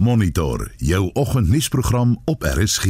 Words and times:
Monitor 0.00 0.70
jou 0.76 1.10
oggendnuusprogram 1.12 2.14
op 2.24 2.42
RSG. 2.42 2.84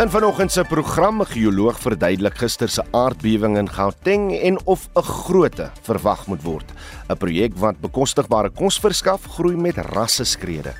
In 0.00 0.08
vanoggend 0.10 0.52
se 0.52 0.64
program 0.64 1.20
geoloog 1.20 1.76
verduidelik 1.78 2.38
gister 2.40 2.68
se 2.68 2.84
aardbewing 2.90 3.58
in 3.60 3.68
Gauteng 3.68 4.32
en 4.32 4.56
of 4.64 4.88
'n 4.94 5.02
grootte 5.02 5.70
verwag 5.82 6.26
moet 6.26 6.42
word. 6.42 6.72
'n 7.08 7.16
Projek 7.16 7.52
wat 7.56 7.80
bekostigbare 7.80 8.50
kos 8.50 8.78
verskaf, 8.78 9.24
groei 9.24 9.56
met 9.56 9.76
rasseskrede. 9.76 10.72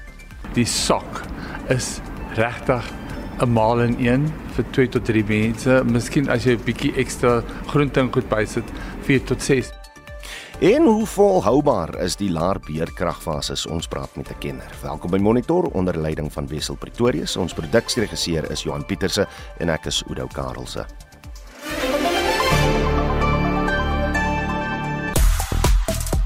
Die 0.52 0.66
sok 0.66 1.22
is 1.68 2.00
regtig 2.34 2.92
'n 3.40 3.52
maal 3.52 3.80
in 3.80 3.96
een 3.98 4.32
vir 4.54 4.64
2 4.70 4.88
tot 4.88 5.04
3 5.04 5.24
mense. 5.24 5.82
Miskien 5.84 6.28
as 6.28 6.44
jy 6.44 6.52
'n 6.52 6.64
bietjie 6.64 6.94
ekstra 6.94 7.42
groente 7.66 8.00
en 8.00 8.12
goed 8.12 8.28
bysit, 8.28 8.64
4 9.00 9.24
tot 9.24 9.42
6. 9.42 9.85
En 10.60 10.82
hoe 10.82 11.06
volhoubaar 11.06 12.00
is 12.00 12.14
die 12.16 12.30
laer 12.30 12.56
beerkragfases? 12.64 13.66
Ons 13.66 13.86
praat 13.86 14.16
met 14.16 14.28
'n 14.28 14.38
kenner. 14.38 14.72
Welkom 14.82 15.10
by 15.10 15.16
Monitor 15.16 15.64
onder 15.64 15.98
leiding 15.98 16.32
van 16.32 16.48
Wessel 16.48 16.76
Pretorius. 16.76 17.36
Ons 17.36 17.52
produksieregisseur 17.52 18.50
is 18.50 18.62
Johan 18.62 18.86
Pieterse 18.86 19.28
en 19.58 19.68
ek 19.68 19.84
is 19.86 20.02
Udo 20.10 20.26
Karelse. 20.26 20.86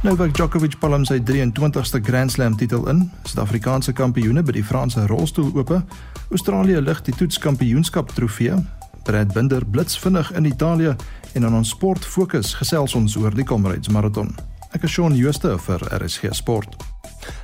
Novak 0.03 0.35
Djokovic 0.35 0.79
palm 0.79 1.05
sy 1.05 1.19
23ste 1.19 2.01
Grand 2.03 2.31
Slam 2.31 2.57
titel 2.57 2.89
in. 2.89 3.11
Suid-Afrikaanse 3.23 3.93
kampioene 3.93 4.43
by 4.43 4.53
die 4.53 4.65
Franse 4.65 5.07
rolstoelope. 5.07 5.85
Australië 6.31 6.81
lig 6.81 7.03
die 7.03 7.15
toetskampioenskap 7.15 8.11
trofee. 8.11 8.55
Brad 9.03 9.33
Binder 9.33 9.67
blits 9.67 9.99
vinnig 9.99 10.33
in 10.33 10.45
Italië 10.45 10.97
en 11.35 11.45
aan 11.45 11.55
ons 11.55 11.71
sport 11.75 12.05
fokus 12.05 12.55
gesels 12.59 12.95
ons 12.99 13.17
oor 13.17 13.35
die 13.35 13.45
Comrades 13.47 13.91
Marathon. 13.93 14.33
Ek 14.75 14.85
is 14.87 14.95
Shaun 14.95 15.17
Jooste 15.19 15.57
vir 15.67 15.83
RSG 15.97 16.33
Sport. 16.37 16.77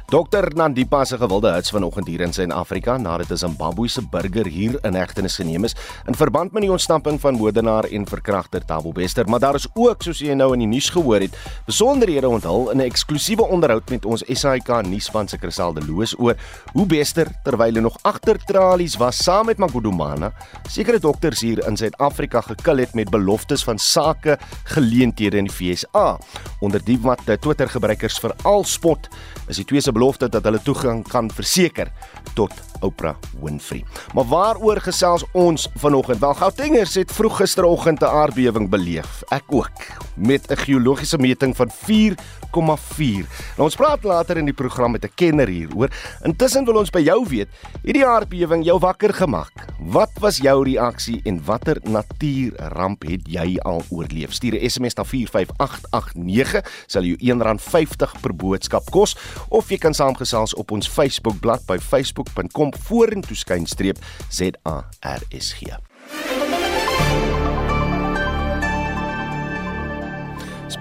Dokter 0.06 0.52
Nandipa 0.55 1.01
se 1.05 1.16
gewilde 1.19 1.51
hits 1.51 1.73
vanoggend 1.74 2.06
hier 2.06 2.20
in 2.23 2.30
Suid-Afrika 2.33 2.95
nadat 2.97 3.30
'n 3.30 3.37
Zimbabwese 3.37 4.02
burger 4.06 4.47
hier 4.47 4.78
in 4.84 4.94
hegtenis 4.94 5.34
geneem 5.34 5.64
is 5.64 5.75
in 6.06 6.14
verband 6.14 6.53
met 6.53 6.62
die 6.62 6.70
ontsnapping 6.70 7.20
van 7.20 7.34
moordenaar 7.34 7.84
en 7.84 8.06
verkragter 8.06 8.64
Thabo 8.64 8.92
Bester, 8.92 9.28
maar 9.28 9.41
daar 9.41 9.55
is 9.55 9.66
ook, 9.75 10.03
soos 10.03 10.19
jy 10.19 10.34
nou 10.34 10.53
in 10.53 10.58
die 10.58 10.69
nuus 10.69 10.91
gehoor 10.91 11.20
het, 11.20 11.36
besonderhede 11.66 12.28
onthul 12.28 12.70
in 12.70 12.78
'n 12.78 12.86
eksklusiewe 12.86 13.42
onderhoud 13.42 13.91
met 13.91 14.05
ons 14.05 14.22
SAK 14.28 14.86
nuusspan 14.86 15.28
se 15.28 15.39
Krisel 15.39 15.72
de 15.72 15.86
Loos 15.86 16.14
oor 16.19 16.36
hoe 16.72 16.86
Bester 16.86 17.27
terwyl 17.42 17.75
hy 17.75 17.81
nog 17.81 17.98
agter 18.03 18.38
tralies 18.38 18.97
was 18.97 19.16
saam 19.16 19.47
met 19.47 19.59
Magudumana, 19.59 20.33
sekere 20.69 21.00
dokters 21.00 21.41
hier 21.41 21.66
in 21.66 21.77
Suid-Afrika 21.77 22.41
gekil 22.41 22.77
het 22.77 22.94
met 22.94 23.11
beloftes 23.11 23.64
van 23.64 23.78
sake 23.78 24.38
geleenthede 24.64 25.36
in 25.36 25.44
die 25.47 25.75
FSA. 25.75 26.19
Onder 26.61 26.84
die 26.84 26.98
wat 26.98 27.20
Twitter 27.41 27.69
gebruikers 27.69 28.19
veral 28.19 28.64
spot, 28.64 29.09
is 29.48 29.56
die 29.56 29.64
twee 29.64 29.81
se 29.81 29.95
belofte 29.97 30.28
dat 30.28 30.44
hulle 30.44 30.61
toegang 30.62 31.02
kan 31.08 31.30
verseker 31.33 31.92
tot 32.36 32.52
Oprah 32.80 33.16
Winfrey. 33.41 33.84
Maar 34.14 34.24
waaroor 34.24 34.80
gesels 34.80 35.24
ons 35.32 35.69
vanoggend? 35.74 36.20
Wel 36.20 36.34
Gautengers 36.34 36.94
het 36.94 37.12
vroeg 37.12 37.36
gisteroggend 37.36 38.00
'n 38.00 38.05
aardbewing 38.05 38.70
beleef. 38.70 39.22
Ek 39.28 39.44
ook 39.48 39.70
met 40.16 40.50
'n 40.50 40.56
geologiese 40.56 41.19
meting 41.19 41.56
van 41.56 41.70
4,4. 41.70 43.27
Nou 43.56 43.69
ons 43.69 43.74
praat 43.74 44.02
later 44.04 44.36
in 44.36 44.44
die 44.44 44.54
program 44.54 44.91
met 44.91 45.04
'n 45.04 45.10
kenner 45.14 45.48
hieroor. 45.48 45.91
Intussen 46.22 46.64
wil 46.64 46.77
ons 46.77 46.91
by 46.91 47.00
jou 47.00 47.27
weet, 47.28 47.48
het 47.82 47.94
die 47.94 48.06
aardbewing 48.06 48.64
jou 48.64 48.78
wakker 48.78 49.14
gemaak? 49.14 49.52
Wat 49.78 50.10
was 50.20 50.36
jou 50.36 50.64
reaksie 50.64 51.20
en 51.24 51.44
watter 51.44 51.78
natuurramp 51.82 53.02
het 53.02 53.20
jy 53.24 53.58
al 53.58 53.82
oorleef? 53.88 54.32
Stuur 54.32 54.54
'n 54.54 54.70
SMS 54.70 54.94
na 54.94 55.04
45889, 55.04 56.64
sal 56.86 57.02
jou 57.02 57.16
R1.50 57.20 58.20
per 58.20 58.34
boodskap 58.34 58.91
kos 58.91 59.16
of 59.48 59.69
jy 59.69 59.77
kan 59.78 59.94
saamgesels 59.94 60.54
op 60.54 60.70
ons 60.70 60.88
Facebookblad 60.88 61.66
by 61.66 61.78
facebook.com 61.78 62.66
vorentoe 62.75 63.36
skynstreep 63.36 63.98
ZARSG. 64.28 65.77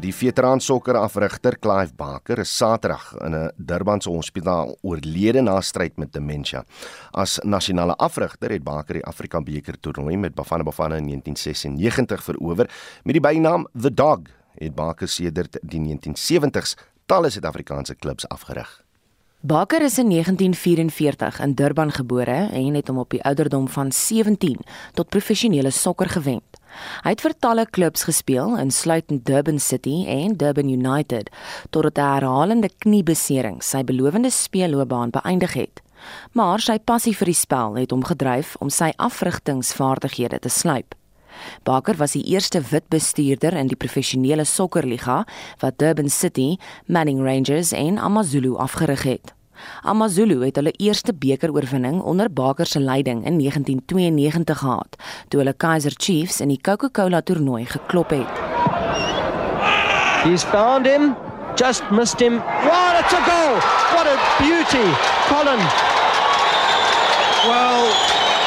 Die 0.05 0.13
veteran 0.13 0.59
sokker 0.61 0.99
afrigter 0.99 1.55
Clive 1.57 1.95
Barker 1.97 2.37
is 2.43 2.51
Saterdag 2.53 3.07
in 3.25 3.33
'n 3.33 3.51
Durbanse 3.57 4.09
hospitaal 4.09 4.77
oorlede 4.81 5.41
na 5.41 5.61
stryd 5.61 5.97
met 5.97 6.13
demensie. 6.13 6.59
As 7.11 7.39
nasionale 7.43 7.95
afrigter 7.97 8.51
het 8.51 8.63
Barker 8.63 8.93
die 8.93 9.05
Afrika 9.05 9.41
beker 9.41 9.79
toernooi 9.79 10.17
met 10.17 10.35
Bafana 10.35 10.63
Bafana 10.63 10.95
in 10.95 11.07
1996 11.07 12.23
verower 12.23 12.69
met 13.03 13.13
die 13.13 13.21
bynaam 13.21 13.67
The 13.81 13.93
Dog. 13.93 14.19
Het 14.55 14.75
Barker 14.75 15.07
sedert 15.07 15.57
die 15.61 15.79
1970s 15.79 16.75
talle 17.05 17.29
Suid-Afrikaanse 17.29 17.95
klubs 17.95 18.27
afgerig. 18.27 18.84
Baker 19.45 19.81
is 19.81 19.97
in 19.97 20.09
1944 20.09 21.39
in 21.39 21.53
Durban 21.53 21.91
gebore 21.91 22.49
en 22.51 22.73
het 22.73 22.87
hom 22.87 22.97
op 22.97 23.11
die 23.13 23.21
ouderdom 23.23 23.67
van 23.69 23.91
17 23.91 24.57
tot 24.93 25.09
professionele 25.09 25.69
sokker 25.69 26.09
gewend. 26.09 26.57
Hy 27.03 27.13
het 27.13 27.21
vir 27.21 27.35
talle 27.39 27.67
klubs 27.69 28.07
gespeel, 28.09 28.55
insluitend 28.57 29.21
Durban 29.29 29.59
City 29.61 30.01
en 30.09 30.33
Durban 30.33 30.69
United, 30.73 31.29
totdat 31.69 31.97
'n 31.97 32.13
herhalende 32.13 32.69
kniebesering 32.77 33.61
sy 33.63 33.83
belowende 33.83 34.29
speelloopbaan 34.29 35.09
beëindig 35.09 35.53
het. 35.53 35.81
Maar 36.31 36.59
sy 36.59 36.79
passie 36.79 37.15
vir 37.15 37.25
die 37.25 37.41
spel 37.45 37.75
het 37.75 37.91
hom 37.91 38.03
gedryf 38.03 38.55
om 38.59 38.69
sy 38.69 38.93
afrigtingsvaardighede 38.97 40.39
te 40.39 40.49
slyp. 40.49 40.95
Baker 41.63 41.95
was 41.97 42.11
die 42.11 42.23
eerste 42.23 42.61
wit 42.61 42.87
bestuurder 42.89 43.53
in 43.53 43.67
die 43.67 43.77
professionele 43.77 44.43
sokkerliga 44.43 45.25
wat 45.59 45.77
Durban 45.77 46.09
City, 46.09 46.57
Manning 46.85 47.21
Rangers 47.21 47.71
en 47.71 47.97
AmaZulu 47.97 48.55
afgerig 48.57 49.03
het. 49.03 49.34
AmaZulu 49.81 50.39
het 50.45 50.55
hulle 50.55 50.71
eerste 50.71 51.13
bekeroorwinning 51.13 52.01
onder 52.01 52.31
Baker 52.33 52.65
se 52.65 52.79
leiding 52.79 53.25
in 53.25 53.37
1992 53.37 54.57
gehad, 54.57 54.95
toe 55.27 55.39
hulle 55.39 55.53
Kaizer 55.53 55.93
Chiefs 55.97 56.39
in 56.41 56.47
die 56.47 56.61
Coca-Cola 56.61 57.21
toernooi 57.21 57.65
geklop 57.65 58.09
het. 58.09 58.43
He's 60.23 60.43
found 60.43 60.85
him, 60.85 61.15
just 61.55 61.83
missed 61.91 62.19
him. 62.19 62.37
Wow, 62.37 62.99
it's 62.99 63.13
a 63.13 63.21
goal! 63.25 63.55
What 63.95 64.07
a 64.07 64.17
beauty, 64.39 64.87
Colin. 65.29 65.61
Well, 67.47 67.93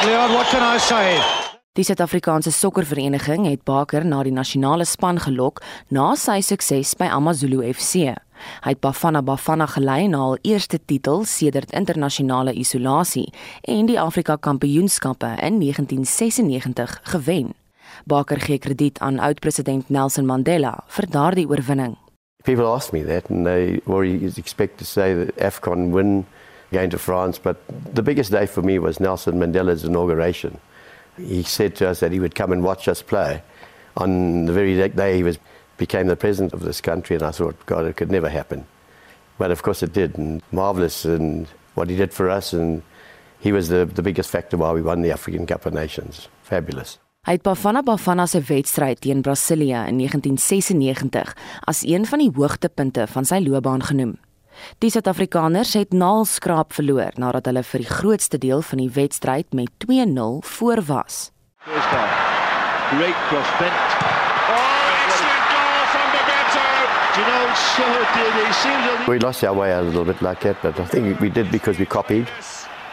Leon, 0.05 0.33
what 0.33 0.47
can 0.47 0.61
I 0.61 0.77
say? 0.77 1.38
Die 1.79 1.85
Suid-Afrikaanse 1.87 2.51
Sokkervereniging 2.51 3.45
het 3.47 3.61
Baker 3.63 4.03
na 4.03 4.17
die 4.27 4.33
nasionale 4.35 4.83
span 4.83 5.15
gelok 5.23 5.61
na 5.95 6.09
sy 6.19 6.41
sukses 6.43 6.89
by 6.99 7.07
AmaZulu 7.07 7.61
FC. 7.69 8.09
Hy 8.65 8.73
het 8.73 8.81
Bafana 8.83 9.21
Bafana 9.23 9.63
gelei 9.71 10.09
na 10.11 10.25
hul 10.25 10.35
eerste 10.43 10.81
titel 10.91 11.23
sedert 11.23 11.71
internasionale 11.71 12.51
isolasie 12.51 13.29
en 13.63 13.87
die 13.87 13.95
Afrika 13.95 14.35
Kampioenskappe 14.35 15.31
in 15.39 15.61
1996 15.63 16.99
gewen. 17.15 17.55
Baker 18.03 18.43
gee 18.43 18.59
krediet 18.59 18.99
aan 18.99 19.23
oud-president 19.23 19.87
Nelson 19.87 20.27
Mandela 20.27 20.81
vir 20.97 21.07
daardie 21.07 21.47
oorwinning. 21.47 21.95
People 22.43 22.67
ask 22.67 22.91
me 22.91 23.05
that 23.07 23.31
and 23.31 23.47
they 23.47 23.79
already 23.87 24.27
expect 24.35 24.79
to 24.79 24.85
say 24.85 25.13
that 25.15 25.31
AFCON 25.39 25.93
win 25.95 26.25
going 26.73 26.91
to 26.91 26.99
France, 26.99 27.39
but 27.39 27.55
the 27.93 28.03
biggest 28.03 28.31
day 28.31 28.45
for 28.45 28.63
me 28.63 28.79
was 28.79 28.99
Nelson 28.99 29.39
Mandela's 29.39 29.85
inauguration. 29.85 30.59
He 31.19 31.43
said 31.43 31.75
to 31.75 31.89
us 31.89 31.99
that 31.99 32.11
he 32.11 32.19
would 32.19 32.35
come 32.35 32.51
and 32.51 32.63
watch 32.63 32.87
us 32.87 33.01
play 33.01 33.41
on 33.99 34.45
the 34.45 34.53
very 34.53 34.75
day 34.89 35.15
he 35.17 35.23
was 35.23 35.37
became 35.77 36.07
the 36.07 36.15
president 36.15 36.53
of 36.53 36.59
this 36.59 36.81
country, 36.81 37.15
and 37.15 37.23
I 37.23 37.31
thought, 37.31 37.55
God, 37.65 37.85
it 37.85 37.95
could 37.95 38.11
never 38.11 38.29
happen. 38.29 38.65
But 39.37 39.51
of 39.51 39.63
course 39.63 39.81
it 39.81 39.93
did, 39.93 40.17
and 40.17 40.41
marvellous, 40.51 41.05
and 41.05 41.47
what 41.75 41.89
he 41.89 41.95
did 41.95 42.13
for 42.13 42.29
us, 42.29 42.51
and 42.53 42.83
he 43.39 43.53
was 43.53 43.69
the, 43.69 43.85
the 43.85 44.01
biggest 44.01 44.29
factor 44.29 44.57
why 44.57 44.73
we 44.73 44.81
won 44.81 45.01
the 45.01 45.11
African 45.11 45.45
Cup 45.45 45.65
of 45.65 45.73
Nations. 45.73 46.27
Fabulous. 46.43 46.99
Hy 47.27 47.35
het 47.35 47.43
Bafana 47.43 47.81
Bafana 47.83 48.25
se 48.27 48.39
wedstryd 48.41 49.01
teen 49.03 49.21
Brasilië 49.21 49.85
in 49.87 49.99
1996 49.99 51.35
as 51.67 51.83
een 51.83 52.05
van 52.07 52.19
die 52.19 52.31
hoogtepunte 52.33 53.07
van 53.07 53.27
sy 53.27 53.39
loopbaan 53.43 53.83
genoem. 53.83 54.15
Die 54.79 54.89
Suid-Afrikaners 54.89 55.73
het 55.73 55.93
naalskraap 55.93 56.73
verloor 56.73 57.11
nadat 57.15 57.45
hulle 57.45 57.63
vir 57.63 57.83
die 57.83 57.89
grootste 57.89 58.37
deel 58.37 58.61
van 58.61 58.77
die 58.77 58.91
wedstryd 58.93 59.53
met 59.53 59.69
2-0 59.85 60.39
voor 60.55 60.83
was. 60.85 61.31
Great 62.89 63.19
cross 63.29 63.49
bent. 63.59 63.73
Oh, 64.49 65.05
excellent 65.05 65.45
goal 65.53 65.81
from 65.93 66.07
Bebeto. 66.15 66.65
You 67.17 67.25
know, 67.29 67.53
so 67.53 67.85
did 68.17 68.33
he 68.33 68.53
seems 68.53 69.05
a 69.05 69.11
We 69.11 69.19
lost 69.19 69.43
our 69.43 69.53
way 69.53 69.71
a 69.71 69.81
little 69.81 70.05
bit 70.05 70.21
like 70.21 70.39
that, 70.41 70.57
but 70.63 70.79
I 70.79 70.85
think 70.85 71.19
we 71.19 71.29
did 71.29 71.51
because 71.51 71.77
we 71.77 71.85
copied. 71.85 72.27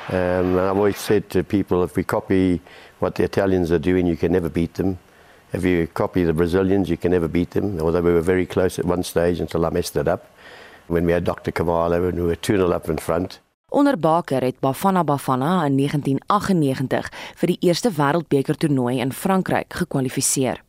Um, 0.08 0.58
and 0.58 0.60
I've 0.60 0.76
always 0.76 0.98
said 0.98 1.30
to 1.30 1.42
people, 1.42 1.82
if 1.82 1.96
we 1.96 2.04
copy 2.04 2.60
what 2.98 3.14
the 3.14 3.24
Italians 3.24 3.72
are 3.72 3.78
doing, 3.78 4.06
you 4.06 4.16
can 4.16 4.32
never 4.32 4.50
beat 4.50 4.74
them. 4.74 4.98
If 5.52 5.64
you 5.64 5.86
copy 5.86 6.24
the 6.24 6.34
Brazilians, 6.34 6.90
you 6.90 6.96
can 6.96 7.12
never 7.12 7.28
beat 7.28 7.52
them. 7.52 7.80
Although 7.80 8.02
we 8.02 8.12
were 8.12 8.20
very 8.20 8.44
close 8.44 8.78
at 8.78 8.84
one 8.84 9.02
stage 9.02 9.40
until 9.40 9.64
I 9.64 9.70
messed 9.70 9.96
it 9.96 10.08
up. 10.08 10.26
When 10.86 11.04
we 11.04 11.12
had 11.12 11.24
Dr. 11.24 11.52
Kamala 11.52 12.02
and 12.02 12.14
we 12.14 12.22
were 12.22 12.36
2 12.36 12.72
up 12.72 12.88
in 12.88 12.98
front. 12.98 13.40
Onder 13.68 13.98
Baker 13.98 14.42
het 14.42 14.60
Bafana 14.60 15.04
Bafana 15.04 15.64
in 15.64 15.76
1998 15.76 17.10
vir 17.36 17.46
die 17.46 17.58
eerste 17.60 17.90
wêreldbeker 17.90 18.56
toernooi 18.56 19.00
in 19.00 19.12
Frankryk 19.12 19.74
gekwalifiseer. 19.74 20.62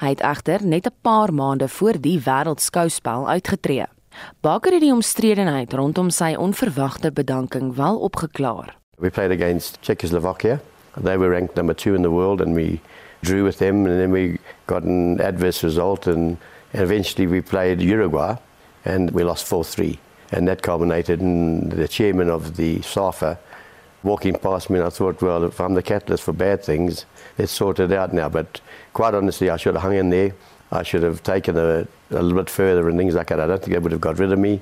Hy 0.00 0.08
het 0.08 0.20
egter 0.24 0.64
net 0.64 0.86
'n 0.86 0.94
paar 1.02 1.32
maande 1.34 1.68
voor 1.68 2.00
die 2.00 2.20
wêreldskouspel 2.20 3.28
uitgetree. 3.28 3.86
Baker 4.40 4.72
het 4.72 4.80
die 4.80 4.92
omstredenheid 4.92 5.72
rondom 5.72 6.10
sy 6.10 6.34
onverwagte 6.38 7.12
bedanking 7.12 7.74
wel 7.74 7.98
opgeklaar. 7.98 8.76
We 8.98 9.10
played 9.10 9.30
against 9.30 9.78
Czechoslovakia. 9.80 10.60
They 11.02 11.18
were 11.18 11.30
ranked 11.30 11.54
number 11.54 11.74
two 11.74 11.94
in 11.94 12.02
the 12.02 12.10
world, 12.10 12.40
and 12.40 12.54
we 12.54 12.80
drew 13.20 13.44
with 13.44 13.56
them. 13.56 13.86
And 13.86 13.98
then 13.98 14.10
we 14.10 14.38
got 14.64 14.82
an 14.82 15.20
adverse 15.20 15.66
result, 15.66 16.06
and 16.06 16.36
eventually 16.72 17.28
we 17.28 17.42
played 17.42 17.80
Uruguay, 17.80 18.34
and 18.88 19.10
we 19.12 19.22
lost 19.22 19.46
4 19.46 19.64
3. 19.64 19.98
And 20.32 20.48
that 20.48 20.62
culminated 20.62 21.20
in 21.20 21.68
the 21.70 21.88
chairman 21.88 22.28
of 22.30 22.56
the 22.56 22.82
SAFA 22.82 23.38
walking 24.02 24.34
past 24.34 24.70
me, 24.70 24.78
and 24.78 24.86
I 24.86 24.90
thought, 24.90 25.22
well, 25.22 25.44
if 25.44 25.60
I'm 25.60 25.74
the 25.74 25.82
catalyst 25.82 26.24
for 26.24 26.32
bad 26.32 26.64
things, 26.64 27.06
it's 27.36 27.52
sorted 27.52 27.92
out 27.92 28.12
now. 28.12 28.28
But 28.28 28.60
quite 28.92 29.14
honestly, 29.14 29.50
I 29.50 29.56
should 29.56 29.74
have 29.74 29.82
hung 29.82 29.94
in 29.94 30.10
there. 30.10 30.34
I 30.70 30.82
should 30.82 31.02
have 31.02 31.22
taken 31.22 31.56
a, 31.56 31.86
a 32.10 32.22
little 32.22 32.38
bit 32.38 32.50
further 32.50 32.88
and 32.88 32.98
things 32.98 33.14
like 33.14 33.28
that. 33.28 33.40
I 33.40 33.46
don't 33.46 33.62
think 33.62 33.72
they 33.72 33.78
would 33.78 33.92
have 33.92 34.00
got 34.00 34.18
rid 34.18 34.32
of 34.32 34.38
me, 34.38 34.60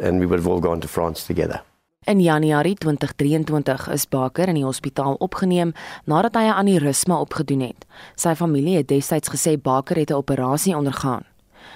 and 0.00 0.18
we 0.18 0.26
would 0.26 0.38
have 0.38 0.48
all 0.48 0.60
gone 0.60 0.80
to 0.80 0.88
France 0.88 1.24
together. 1.26 1.60
In 2.04 2.18
Januarie 2.18 2.74
2023 2.74 3.92
is 3.92 4.06
Baker 4.08 4.48
in 4.48 4.56
die 4.58 4.64
hospitaal 4.64 5.14
opgeneem 5.22 5.70
nadat 6.04 6.34
hy 6.34 6.48
'n 6.48 6.58
aneurisma 6.58 7.20
opgedoen 7.20 7.60
het. 7.60 7.86
Sy 8.16 8.34
familie 8.34 8.76
het 8.76 8.88
destyds 8.88 9.30
gesê 9.30 9.54
Baker 9.56 9.96
het 9.96 10.10
'n 10.10 10.18
operasie 10.18 10.76
ondergaan. 10.76 11.22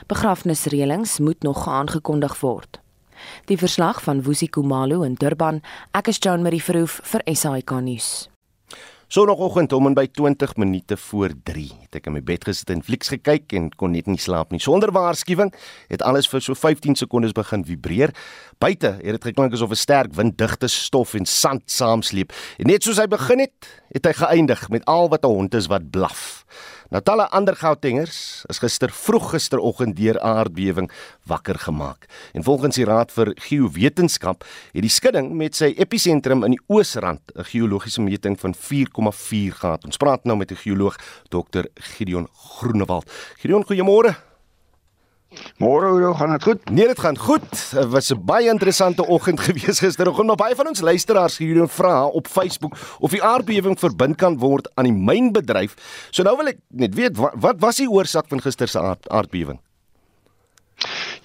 Begrafnisreëlings 0.07 1.19
moet 1.19 1.43
nog 1.43 1.69
aangekondig 1.69 2.41
word. 2.41 2.79
Die 3.45 3.59
verslag 3.59 4.03
van 4.03 4.23
Woesie 4.23 4.49
Kumalo 4.49 5.03
in 5.03 5.17
Durban, 5.19 5.59
ek 5.99 6.13
is 6.13 6.21
Joan 6.23 6.45
Marie 6.47 6.63
Verhoef 6.63 7.01
vir 7.11 7.25
SAK 7.27 7.73
nuus. 7.83 8.29
Sonoggend 9.11 9.75
om 9.75 9.87
en 9.87 9.95
by 9.99 10.05
20 10.11 10.57
minute 10.63 10.97
voor 11.09 11.35
3 11.47 11.67
het 11.85 11.99
ek 11.99 12.07
in 12.07 12.15
my 12.15 12.23
bed 12.27 12.47
gesit 12.47 12.71
en 12.71 12.85
flieks 12.87 13.11
gekyk 13.17 13.51
en 13.59 13.67
kon 13.79 13.95
net 13.95 14.07
nie 14.07 14.19
slaap 14.19 14.55
nie. 14.55 14.63
Sonder 14.63 14.95
waarskuwing 14.95 15.51
het 15.91 16.03
alles 16.07 16.31
vir 16.31 16.43
so 16.43 16.55
15 16.55 16.99
sekondes 17.03 17.35
begin 17.35 17.67
vibreer. 17.67 18.15
Buite 18.63 18.97
het 18.99 19.19
dit 19.19 19.29
geklink 19.31 19.55
asof 19.59 19.75
'n 19.75 19.83
sterk 19.83 20.15
winddigte 20.15 20.71
stof 20.71 21.15
en 21.15 21.27
sand 21.27 21.67
saamsleep. 21.67 22.31
En 22.59 22.67
net 22.67 22.83
soos 22.83 22.99
hy 22.99 23.07
begin 23.07 23.39
het, 23.39 23.83
het 23.91 24.07
hy 24.07 24.13
geëindig 24.13 24.69
met 24.71 24.85
al 24.87 25.09
wat 25.09 25.25
'n 25.25 25.35
hond 25.35 25.55
is 25.55 25.67
wat 25.67 25.91
blaf. 25.91 26.47
Nou 26.91 27.03
talle 27.03 27.27
ander 27.35 27.57
Gautengers 27.59 28.45
is 28.53 28.61
gister 28.63 28.93
vroeg 28.95 29.33
gisteroggend 29.33 29.97
deur 29.99 30.21
aardbewing 30.23 30.87
wakker 31.27 31.59
gemaak. 31.59 32.07
En 32.33 32.45
volgens 32.47 32.79
die 32.79 32.87
Raad 32.87 33.11
vir 33.11 33.33
Geowetenskap 33.49 34.45
het 34.73 34.87
die 34.87 34.93
skudding 34.93 35.33
met 35.35 35.59
sy 35.59 35.73
episentrum 35.75 36.45
in 36.47 36.55
die 36.55 36.63
oosrand 36.71 37.21
'n 37.35 37.45
geologiese 37.45 38.03
meting 38.03 38.39
van 38.39 38.55
4,4 38.55 39.53
gehad. 39.55 39.85
Ons 39.85 39.97
praat 39.97 40.25
nou 40.25 40.37
met 40.37 40.51
'n 40.51 40.57
geoloog, 40.57 40.97
Dr. 41.29 41.67
Gideon 41.75 42.29
Groenewald. 42.33 43.11
Gideon, 43.39 43.65
goeiemôre. 43.65 44.26
Môre 45.59 45.89
hoe 45.91 46.15
gaan 46.15 46.33
dit 46.33 46.43
goed? 46.43 46.71
Nee, 46.71 46.87
dit 46.87 47.01
gaan 47.01 47.19
goed. 47.19 47.51
Dit 47.51 47.89
was 47.93 48.11
'n 48.13 48.25
baie 48.25 48.49
interessante 48.49 49.07
oggend 49.07 49.41
gewees 49.47 49.79
gisteroggend, 49.79 50.27
maar 50.27 50.37
baie 50.37 50.55
van 50.55 50.69
ons 50.69 50.81
luisteraars 50.81 51.39
hier 51.39 51.61
en 51.61 51.69
vra 51.69 52.07
op 52.07 52.27
Facebook 52.27 52.77
of 52.99 53.11
die 53.11 53.23
aardbewing 53.23 53.79
verbind 53.79 54.17
kan 54.17 54.39
word 54.39 54.71
aan 54.75 54.85
die 54.85 54.93
mynbedryf. 54.93 55.75
So 56.11 56.23
nou 56.23 56.37
wil 56.37 56.47
ek 56.47 56.59
net 56.69 56.95
weet 56.95 57.17
wat, 57.17 57.33
wat 57.35 57.57
was 57.59 57.77
die 57.77 57.91
oorsaak 57.91 58.29
van 58.29 58.41
gister 58.41 58.69
se 58.69 58.81
aard, 58.81 59.09
aardbewing? 59.09 59.59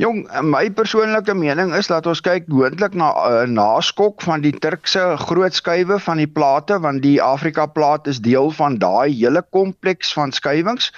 Jong, 0.02 0.24
my 0.42 0.70
persoonlike 0.74 1.34
mening 1.36 1.74
is 1.78 1.90
dat 1.92 2.08
ons 2.10 2.22
kyk 2.26 2.48
moontlik 2.50 2.96
na 2.98 3.12
'n 3.12 3.52
uh, 3.52 3.54
naskok 3.54 4.24
van 4.26 4.42
die 4.42 4.54
Turkse 4.64 5.04
groot 5.28 5.54
skuwe 5.54 6.00
van 6.00 6.18
die 6.18 6.28
plate 6.28 6.80
want 6.80 7.04
die 7.04 7.22
Afrika 7.22 7.66
plaat 7.66 8.08
is 8.08 8.18
deel 8.20 8.50
van 8.52 8.80
daai 8.82 9.12
hele 9.12 9.44
kompleks 9.52 10.14
van 10.14 10.32
skuwings. 10.32 10.90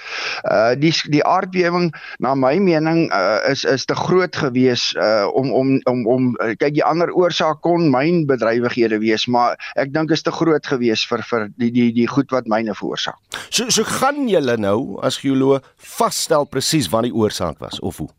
Uh 0.46 0.72
die 0.80 0.94
die 1.12 1.24
aardbewing 1.26 1.92
na 2.20 2.36
my 2.36 2.56
mening 2.60 3.12
uh, 3.12 3.44
is 3.50 3.66
is 3.66 3.86
te 3.86 3.96
groot 3.96 4.36
gewees 4.36 4.94
uh 4.96 5.28
om 5.34 5.52
om 5.52 5.82
om 5.84 6.08
om 6.08 6.32
kyk 6.38 6.74
die 6.80 6.86
ander 6.86 7.12
oorsaak 7.12 7.62
kon 7.62 7.90
myn 7.92 8.26
bedrywighede 8.30 9.00
wees, 9.04 9.28
maar 9.28 9.60
ek 9.76 9.94
dink 9.94 10.12
is 10.12 10.22
te 10.24 10.32
groot 10.32 10.66
gewees 10.66 11.04
vir 11.06 11.26
vir 11.28 11.50
die 11.58 11.72
die 11.72 11.92
die 11.92 12.08
goed 12.08 12.32
wat 12.32 12.48
myne 12.48 12.72
veroorsaak. 12.72 13.20
So 13.50 13.70
so 13.70 13.84
gaan 13.84 14.30
julle 14.30 14.58
nou 14.58 15.02
as 15.02 15.18
geoloog 15.18 15.66
vasstel 15.76 16.46
presies 16.46 16.88
wat 16.90 17.04
die 17.04 17.16
oorsaak 17.16 17.60
was 17.60 17.80
of 17.80 17.98
hoe? 17.98 18.14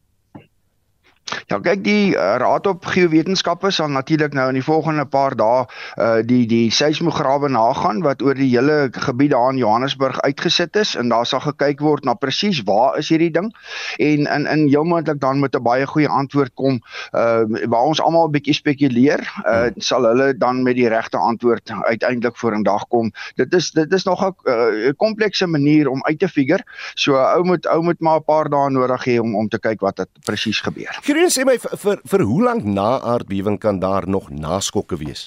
Ja, 1.46 1.58
kyk 1.60 1.84
die 1.84 2.14
uh, 2.14 2.36
Raad 2.40 2.66
op 2.66 2.84
Geowetenskappe 2.84 3.70
sal 3.70 3.88
natuurlik 3.92 4.32
nou 4.32 4.48
in 4.48 4.58
die 4.58 4.64
volgende 4.64 5.04
paar 5.04 5.36
dae 5.36 5.64
uh 6.00 6.22
die 6.24 6.46
die 6.48 6.70
seismograwe 6.72 7.48
nagaan 7.48 8.02
wat 8.04 8.22
oor 8.22 8.34
die 8.34 8.48
hele 8.52 8.88
gebied 8.92 9.32
daar 9.34 9.52
in 9.52 9.60
Johannesburg 9.60 10.20
uitgesit 10.20 10.76
is 10.76 10.94
en 10.94 11.08
daar 11.12 11.26
sal 11.26 11.40
gekyk 11.44 11.80
word 11.84 12.04
na 12.04 12.14
presies 12.14 12.62
waar 12.64 12.98
is 12.98 13.08
hierdie 13.12 13.32
ding 13.32 13.50
en 13.98 14.26
in 14.26 14.46
in 14.46 14.66
heel 14.68 14.84
moontlik 14.84 15.20
dan 15.20 15.40
met 15.40 15.56
'n 15.56 15.62
baie 15.62 15.86
goeie 15.86 16.08
antwoord 16.08 16.54
kom 16.54 16.80
uh 17.12 17.44
waar 17.68 17.88
ons 17.92 18.00
almal 18.00 18.28
'n 18.28 18.36
bietjie 18.36 18.54
spekuleer 18.54 19.20
uh 19.44 19.68
sal 19.76 20.04
hulle 20.04 20.36
dan 20.36 20.62
met 20.62 20.76
die 20.76 20.88
regte 20.88 21.16
antwoord 21.16 21.70
uiteindelik 21.70 22.36
vorendag 22.36 22.86
kom. 22.88 23.12
Dit 23.34 23.54
is 23.54 23.70
dit 23.70 23.92
is 23.92 24.04
nog 24.04 24.24
'n 24.24 24.34
uh, 24.44 24.92
komplekse 24.96 25.46
manier 25.46 25.88
om 25.88 26.04
uit 26.04 26.18
te 26.18 26.28
figure. 26.28 26.64
So 26.94 27.16
ou 27.16 27.44
moet 27.44 27.66
ou 27.66 27.82
moet 27.82 28.00
maar 28.00 28.18
'n 28.18 28.24
paar 28.24 28.48
dae 28.48 28.70
nodig 28.70 29.04
hê 29.04 29.18
om 29.20 29.36
om 29.36 29.48
te 29.48 29.58
kyk 29.58 29.80
wat 29.80 29.96
dit 29.96 30.08
presies 30.24 30.60
gebeur. 30.60 30.98
Green 31.14 31.30
sê 31.30 31.44
my 31.46 31.54
vir 31.62 31.78
vir, 31.78 32.00
vir 32.10 32.22
hoe 32.26 32.40
lank 32.42 32.64
na 32.66 32.98
aardbewing 33.12 33.60
kan 33.62 33.76
daar 33.78 34.02
nog 34.10 34.32
naskokke 34.34 34.96
wees? 34.98 35.20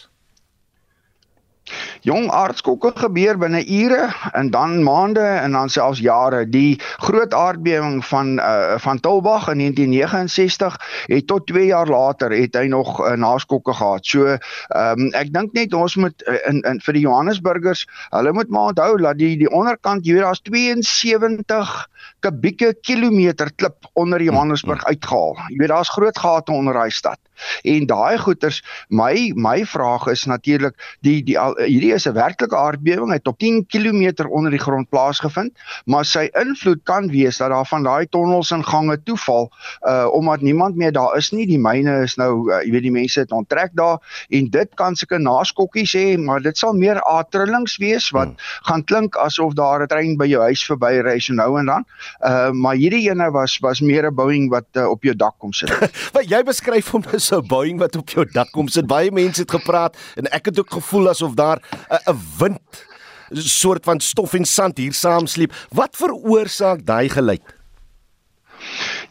Jong 2.07 2.27
aardskokke 2.31 2.91
gebeur 2.95 3.39
binne 3.39 3.61
ure 3.63 4.09
en 4.39 4.49
dan 4.51 4.83
maande 4.83 5.23
en 5.23 5.55
dan 5.55 5.71
selfs 5.71 6.01
jare. 6.03 6.43
Die 6.49 6.75
groot 7.07 7.33
aardbewing 7.33 8.01
van 8.09 8.35
uh, 8.39 8.75
van 8.83 8.99
Tulbagh 8.99 9.47
in 9.53 9.63
1969 9.63 10.75
het 11.07 11.27
tot 11.27 11.47
2 11.47 11.65
jaar 11.71 11.87
later 11.87 12.35
het 12.35 12.59
hy 12.59 12.67
nog 12.67 12.99
uh, 12.99 13.15
naskokke 13.15 13.73
gehad. 13.73 14.03
So 14.03 14.35
um, 14.35 15.07
ek 15.15 15.31
dink 15.31 15.55
net 15.55 15.73
ons 15.73 15.95
moet 15.95 16.27
uh, 16.27 16.35
in 16.51 16.59
in 16.67 16.83
vir 16.83 16.99
die 16.99 17.07
Johannesburgers, 17.07 17.87
hulle 18.11 18.35
moet 18.35 18.51
maar 18.51 18.75
onthou 18.75 18.97
dat 19.07 19.23
die 19.23 19.37
die 19.39 19.51
onderkant 19.51 20.03
hier 20.03 20.19
daar's 20.27 20.43
72 20.43 21.77
kubieke 22.19 22.73
kilometer 22.81 23.51
klip 23.55 23.89
onder 23.93 24.21
Johannesburg 24.21 24.85
uitgehaal. 24.85 25.37
Jy 25.47 25.57
weet 25.57 25.73
daar's 25.73 25.89
groot 25.89 26.17
gate 26.17 26.51
onder 26.51 26.73
daai 26.73 26.91
stad. 26.91 27.19
En 27.61 27.85
daai 27.85 28.17
goeters, 28.17 28.63
my 28.89 29.31
my 29.35 29.65
vraag 29.65 30.07
is 30.07 30.25
natuurlik 30.25 30.75
die 31.05 31.23
die 31.23 31.37
hierdie 31.37 31.93
is 31.93 32.07
'n 32.07 32.13
werklike 32.13 32.55
aardbewing 32.55 33.11
het 33.13 33.27
op 33.27 33.37
10 33.37 33.65
km 33.67 34.27
onder 34.29 34.51
die 34.51 34.59
grond 34.59 34.89
plaasgevind, 34.89 35.53
maar 35.85 36.05
sy 36.05 36.29
invloed 36.33 36.83
kan 36.83 37.09
wees 37.11 37.37
dat 37.37 37.49
daar 37.49 37.65
van 37.65 37.83
daai 37.83 38.07
tonnels 38.09 38.51
en 38.51 38.65
gange 38.65 39.03
toeval 39.03 39.51
uh 39.87 40.07
omdat 40.11 40.41
niemand 40.41 40.75
meer 40.75 40.91
daar 40.91 41.17
is 41.17 41.31
nie. 41.31 41.45
Die 41.47 41.59
myne 41.59 42.01
is 42.03 42.15
nou 42.15 42.51
uh, 42.51 42.61
jy 42.63 42.71
weet 42.71 42.81
die 42.81 42.91
mense 42.91 43.19
het 43.19 43.31
onttrek 43.31 43.71
daar 43.73 44.25
en 44.29 44.49
dit 44.49 44.69
kan 44.75 44.95
seker 44.95 45.19
naskokkies 45.19 45.93
hê, 45.93 46.17
maar 46.17 46.41
dit 46.41 46.57
sal 46.57 46.73
meer 46.73 47.01
atrillings 47.01 47.77
wees 47.77 48.09
wat 48.09 48.27
hmm. 48.27 48.35
gaan 48.69 48.83
klink 48.83 49.15
asof 49.15 49.53
daar 49.53 49.83
'n 49.83 49.87
trein 49.87 50.17
by 50.17 50.25
jou 50.25 50.41
huis 50.41 50.65
verby 50.65 50.99
ry 51.01 51.19
so 51.19 51.33
nou 51.33 51.59
en 51.59 51.65
dan. 51.65 51.85
Uh 52.21 52.51
maar 52.51 52.75
hierdie 52.75 53.09
ene 53.09 53.31
was 53.31 53.57
was 53.59 53.81
meer 53.81 54.07
'n 54.09 54.15
Boeing 54.15 54.49
wat 54.49 54.67
uh, 54.73 54.89
op 54.89 55.03
jou 55.03 55.15
dak 55.15 55.37
kom 55.37 55.53
sit. 55.53 55.71
wat 56.15 56.29
jy 56.29 56.43
beskryf 56.43 56.91
hom 56.91 57.03
as 57.13 57.31
'n 57.31 57.47
Boeing 57.47 57.79
wat 57.79 57.95
op 57.95 58.09
jou 58.09 58.25
dak 58.25 58.51
kom 58.51 58.67
sit. 58.67 58.87
Baie 58.87 59.11
mense 59.11 59.41
het 59.41 59.51
gepraat 59.51 59.97
en 60.15 60.25
ek 60.31 60.45
het 60.45 60.59
ook 60.59 60.71
gevoel 60.71 61.09
asof 61.09 61.33
daar 61.33 61.59
'n 61.89 62.17
wind 62.39 62.85
soort 63.31 63.83
van 63.83 63.99
stof 63.99 64.33
en 64.33 64.45
sand 64.45 64.77
hier 64.77 64.93
saamsleep. 64.93 65.53
Wat 65.69 65.95
veroorsaak 65.95 66.85
daai 66.85 67.09
geluid? 67.09 67.55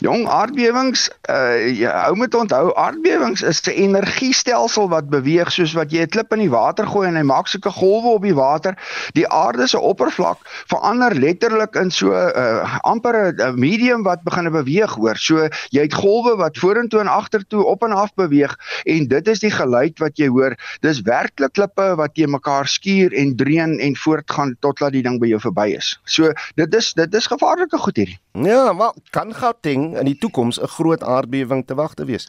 Jong 0.05 0.27
aardbewings, 0.29 1.07
uh 1.33 1.57
jy 1.73 1.89
hou 1.89 2.17
moet 2.21 2.35
onthou 2.37 2.69
aardbewings 2.77 3.41
is 3.43 3.63
'n 3.65 3.73
energiestelsel 3.73 4.91
wat 4.93 5.09
beweeg 5.09 5.49
soos 5.53 5.73
wat 5.73 5.91
jy 5.91 6.03
'n 6.05 6.13
klip 6.13 6.33
in 6.37 6.45
die 6.45 6.53
water 6.53 6.87
gooi 6.87 7.09
en 7.09 7.17
hy 7.17 7.23
maak 7.23 7.49
sulke 7.49 7.71
golwe 7.73 8.13
op 8.19 8.23
die 8.23 8.35
water. 8.35 8.77
Die 9.17 9.25
aarde 9.29 9.67
se 9.67 9.81
oppervlak 9.81 10.39
verander 10.69 11.15
letterlik 11.15 11.75
in 11.77 11.91
so 11.91 12.13
'n 12.13 12.29
uh, 12.37 12.79
amper 12.85 13.33
'n 13.33 13.59
medium 13.59 14.03
wat 14.03 14.23
begin 14.23 14.53
beweeg 14.53 14.95
hoor. 15.01 15.17
So 15.17 15.49
jy 15.71 15.83
het 15.89 15.95
golwe 15.95 16.37
wat 16.37 16.59
vorentoe 16.59 17.01
en 17.01 17.09
agtertoe 17.09 17.65
op 17.65 17.83
en 17.83 17.93
af 17.93 18.13
beweeg 18.15 18.53
en 18.85 19.09
dit 19.09 19.29
is 19.29 19.39
die 19.39 19.51
geluid 19.51 19.99
wat 19.99 20.19
jy 20.19 20.29
hoor. 20.29 20.57
Dis 20.81 21.01
werklik 21.01 21.53
klippe 21.53 21.97
wat 21.97 22.15
teen 22.15 22.31
mekaar 22.31 22.69
skuur 22.69 23.13
en 23.13 23.37
dreun 23.37 23.79
en 23.81 23.97
voortgaan 23.97 24.57
totdat 24.61 24.93
die 24.93 25.03
ding 25.03 25.19
by 25.21 25.27
jou 25.27 25.41
verby 25.41 25.73
is. 25.77 25.99
So 26.05 26.33
dit 26.55 26.75
is 26.75 26.93
dit 26.93 27.15
is 27.15 27.27
gevaarlike 27.27 27.79
goed 27.79 27.97
hierdie. 27.97 28.21
Ja, 28.37 28.73
maar 28.73 28.93
kan 29.11 29.35
Gauteng 29.35 29.86
in 29.95 30.05
die 30.05 30.19
toekoms 30.19 30.59
'n 30.61 30.67
groot 30.67 31.03
aardbewing 31.03 31.67
te 31.67 31.75
wag 31.75 31.95
te 31.95 32.05
wees? 32.05 32.27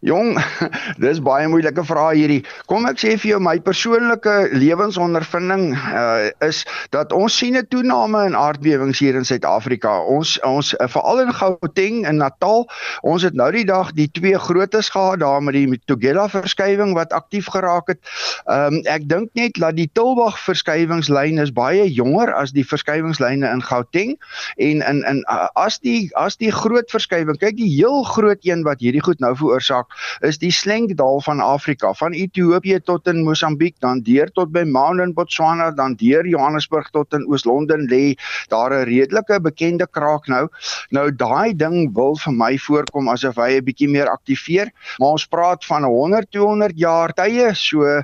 Jong, 0.00 0.38
dis 1.04 1.20
baie 1.24 1.48
moeilike 1.50 1.84
vrae 1.84 2.16
hierdie. 2.16 2.40
Kom 2.70 2.86
ek 2.88 3.00
sê 3.02 3.14
vir 3.18 3.34
jou 3.34 3.40
my 3.42 3.56
persoonlike 3.64 4.34
lewensondervinding 4.54 5.72
uh, 5.74 6.30
is 6.44 6.64
dat 6.94 7.12
ons 7.16 7.34
sien 7.34 7.56
'n 7.58 7.66
toename 7.70 8.24
in 8.26 8.36
aardbewings 8.36 8.98
hier 9.02 9.16
in 9.18 9.24
Suid-Afrika. 9.24 9.98
Ons 10.04 10.38
ons 10.46 10.74
uh, 10.74 10.88
veral 10.88 11.24
in 11.26 11.32
Gauteng 11.34 12.04
en 12.06 12.20
Natal, 12.22 12.66
ons 13.02 13.22
het 13.22 13.34
nou 13.34 13.50
die 13.52 13.64
dag 13.64 13.92
die 13.92 14.08
twee 14.10 14.38
grootes 14.38 14.90
gehad 14.94 15.20
daar 15.20 15.42
met 15.42 15.54
die 15.54 15.80
Tugela 15.86 16.28
verskywing 16.28 16.94
wat 16.94 17.12
aktief 17.12 17.50
geraak 17.52 17.88
het. 17.94 18.00
Ehm 18.46 18.78
um, 18.78 18.82
ek 18.88 19.08
dink 19.08 19.30
net 19.34 19.58
dat 19.58 19.76
die 19.76 19.90
Tilbag 19.92 20.38
verskywingslyn 20.38 21.38
is 21.38 21.52
baie 21.52 21.88
jonger 21.92 22.32
as 22.34 22.52
die 22.52 22.64
verskywingslyne 22.66 23.46
in 23.48 23.62
Gauteng 23.62 24.16
en 24.56 24.82
in 24.82 25.02
in 25.08 25.24
uh, 25.30 25.48
as 25.54 25.78
die 25.78 26.08
as 26.14 26.36
die 26.36 26.52
groot 26.52 26.90
verskywing, 26.90 27.38
kyk 27.38 27.56
die 27.58 27.70
heel 27.70 28.02
groot 28.04 28.44
een 28.46 28.64
wat 28.66 28.80
hierdie 28.84 29.02
goed 29.04 29.20
nou 29.20 29.34
veroorsaak 29.58 29.86
is 30.26 30.38
die 30.38 30.50
slengdal 30.52 31.20
van 31.24 31.40
Afrika, 31.40 31.92
van 31.94 32.12
Ethiopië 32.12 32.80
tot 32.84 33.06
in 33.08 33.24
Mosambiek, 33.24 33.74
dan 33.80 34.00
deur 34.02 34.30
tot 34.34 34.52
by 34.52 34.64
Maun 34.64 35.00
in 35.00 35.14
Botswana, 35.14 35.70
dan 35.74 35.96
deur 35.98 36.26
Johannesburg 36.26 36.90
tot 36.90 37.12
in 37.14 37.26
Oos-London 37.28 37.88
lê 37.90 38.16
daar 38.48 38.72
'n 38.72 38.84
redelike 38.84 39.40
bekende 39.40 39.86
kraak 39.90 40.26
nou. 40.28 40.48
Nou 40.90 41.10
daai 41.10 41.56
ding 41.56 41.94
wil 41.94 42.16
vir 42.16 42.32
my 42.32 42.58
voorkom 42.58 43.08
asof 43.08 43.36
hy 43.36 43.58
'n 43.58 43.64
bietjie 43.64 43.88
meer 43.88 44.08
aktiveer, 44.08 44.70
maar 44.98 45.10
ons 45.10 45.26
praat 45.26 45.64
van 45.64 45.84
100 45.84 46.30
200 46.30 46.72
jaar 46.76 47.12
tye, 47.12 47.54
so 47.54 47.82
uh, 47.82 48.02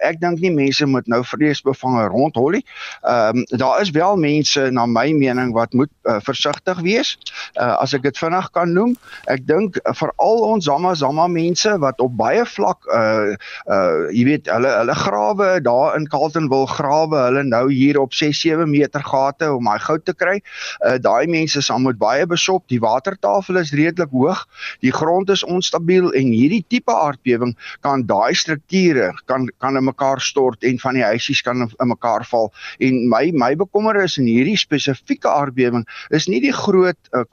ek 0.00 0.20
dink 0.20 0.40
nie 0.40 0.50
mense 0.50 0.86
moet 0.86 1.06
nou 1.06 1.22
vreesbevange 1.24 2.08
rondhollie. 2.08 2.64
Ehm 3.02 3.36
um, 3.36 3.44
daar 3.58 3.80
is 3.80 3.90
wel 3.90 4.16
mense 4.16 4.70
na 4.70 4.86
my 4.86 5.12
mening 5.12 5.52
wat 5.52 5.72
moet 5.72 5.90
uh, 6.04 6.16
versigtig 6.20 6.80
wees. 6.80 7.18
Uh, 7.54 7.76
as 7.80 7.92
ek 7.92 8.02
dit 8.02 8.18
vinnig 8.18 8.50
kan 8.50 8.72
noem, 8.72 8.96
ek 9.26 9.46
dink 9.46 9.76
uh, 9.76 9.92
veral 9.92 10.42
ons 10.52 10.68
Zama 10.94 11.16
Zama 11.16 11.26
mense 11.26 11.78
wat 11.78 12.00
op 12.00 12.16
baie 12.16 12.44
vlak 12.46 12.86
uh 12.86 13.34
uh 13.66 14.10
jy 14.12 14.24
weet 14.24 14.50
hulle 14.50 14.70
hulle 14.70 14.94
grawe 14.94 15.60
daar 15.64 15.96
in 15.96 16.06
Carlton 16.08 16.48
wil 16.48 16.66
grawe 16.66 17.16
hulle 17.16 17.42
nou 17.42 17.72
hier 17.72 17.98
op 18.00 18.14
6 18.14 18.40
7 18.40 18.70
meter 18.70 19.02
gate 19.04 19.48
om 19.52 19.64
daai 19.64 19.78
goud 19.78 20.04
te 20.04 20.14
kry. 20.14 20.40
Uh 20.86 20.98
daai 20.98 21.26
mense 21.26 21.62
sal 21.62 21.78
moet 21.78 21.98
baie 21.98 22.26
besop. 22.26 22.66
Die 22.68 22.80
watertafel 22.80 23.56
is 23.56 23.72
redelik 23.72 24.10
hoog. 24.10 24.46
Die 24.80 24.92
grond 24.92 25.30
is 25.30 25.44
onstabiel 25.44 26.12
en 26.12 26.32
hierdie 26.32 26.64
tipe 26.68 26.92
aardbewing 26.92 27.56
kan 27.80 28.06
daai 28.06 28.34
strukture 28.34 29.12
kan 29.26 29.48
kan 29.58 29.76
in 29.76 29.84
mekaar 29.84 30.20
stort 30.20 30.64
en 30.64 30.78
van 30.78 30.94
die 30.94 31.04
huisies 31.04 31.42
kan 31.42 31.66
in 31.66 31.88
mekaar 31.88 32.24
val. 32.30 32.52
En 32.78 33.08
my 33.08 33.30
my 33.32 33.54
bekommer 33.56 33.96
is 34.02 34.18
in 34.18 34.28
hierdie 34.30 34.58
spesifieke 34.58 35.28
aardbewing 35.28 35.86
is 36.10 36.28
nie 36.28 36.40
die 36.40 36.52
groot 36.52 36.98
uh, 37.12 37.24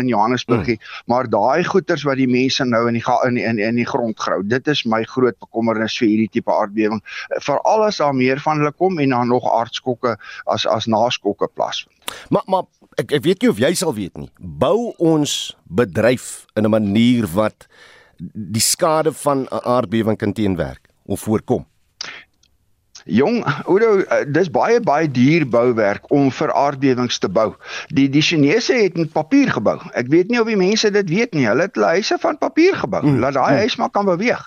in 0.00 0.08
Johannesburg 0.08 0.66
nie, 0.66 0.76
hmm. 0.76 1.04
maar 1.06 1.28
daai 1.30 1.64
goeters 1.64 2.04
wat 2.04 2.16
die 2.20 2.28
mense 2.28 2.59
nou 2.64 2.86
in 2.88 2.98
die 2.98 3.04
in 3.26 3.36
in 3.36 3.58
in 3.58 3.76
die 3.80 3.86
grond 3.86 4.18
grou. 4.18 4.42
Dit 4.42 4.68
is 4.68 4.84
my 4.84 5.02
groot 5.04 5.38
bekommernis 5.38 5.98
vir 5.98 6.08
hierdie 6.08 6.30
tipe 6.38 6.52
aardbewing. 6.52 7.00
Veral 7.46 7.86
as 7.86 8.00
daar 8.02 8.14
meer 8.14 8.40
van 8.40 8.58
hulle 8.58 8.72
kom 8.72 8.98
en 8.98 9.08
dan 9.16 9.28
nog 9.28 9.48
aardskokke 9.48 10.16
as 10.46 10.66
as 10.66 10.86
naskokke 10.86 11.48
plaasvind. 11.54 11.94
Maar 12.28 12.42
maar 12.46 12.64
ek 12.98 13.12
ek 13.12 13.24
weet 13.24 13.42
nie 13.42 13.50
of 13.50 13.58
jy 13.58 13.74
sal 13.74 13.94
weet 13.94 14.16
nie. 14.18 14.30
Bou 14.38 14.92
ons 14.98 15.56
bedryf 15.64 16.46
in 16.56 16.64
'n 16.64 16.70
manier 16.70 17.26
wat 17.26 17.66
die 18.34 18.60
skade 18.62 19.12
van 19.12 19.46
'n 19.50 19.64
aardbewing 19.64 20.16
kan 20.16 20.32
teenwerk 20.32 20.88
of 21.06 21.20
voorkom? 21.20 21.69
Jong, 23.04 23.44
Oudo, 23.66 23.98
eh, 23.98 24.24
dis 24.28 24.50
baie 24.50 24.80
baie 24.80 25.10
duur 25.10 25.46
bouwerk 25.48 26.10
om 26.12 26.30
vir 26.30 26.52
aardbewings 26.52 27.18
te 27.18 27.28
bou. 27.28 27.54
Die 27.94 28.08
die 28.08 28.22
Chinese 28.22 28.74
het 28.74 28.96
met 28.96 29.12
papier 29.12 29.50
gebou. 29.52 29.78
Ek 29.94 30.10
weet 30.12 30.28
nie 30.28 30.40
of 30.40 30.46
die 30.46 30.58
mense 30.58 30.90
dit 30.90 31.08
weet 31.08 31.34
nie. 31.34 31.46
Hulle 31.48 31.68
het 31.68 31.78
hulle 31.78 31.94
huise 31.96 32.18
van 32.20 32.38
papier 32.38 32.76
gebou. 32.76 33.02
Mm, 33.06 33.20
Laat 33.22 33.34
daai 33.38 33.52
mm. 33.52 33.60
huis 33.64 33.76
maar 33.76 33.90
kan 33.90 34.04
beweeg. 34.04 34.42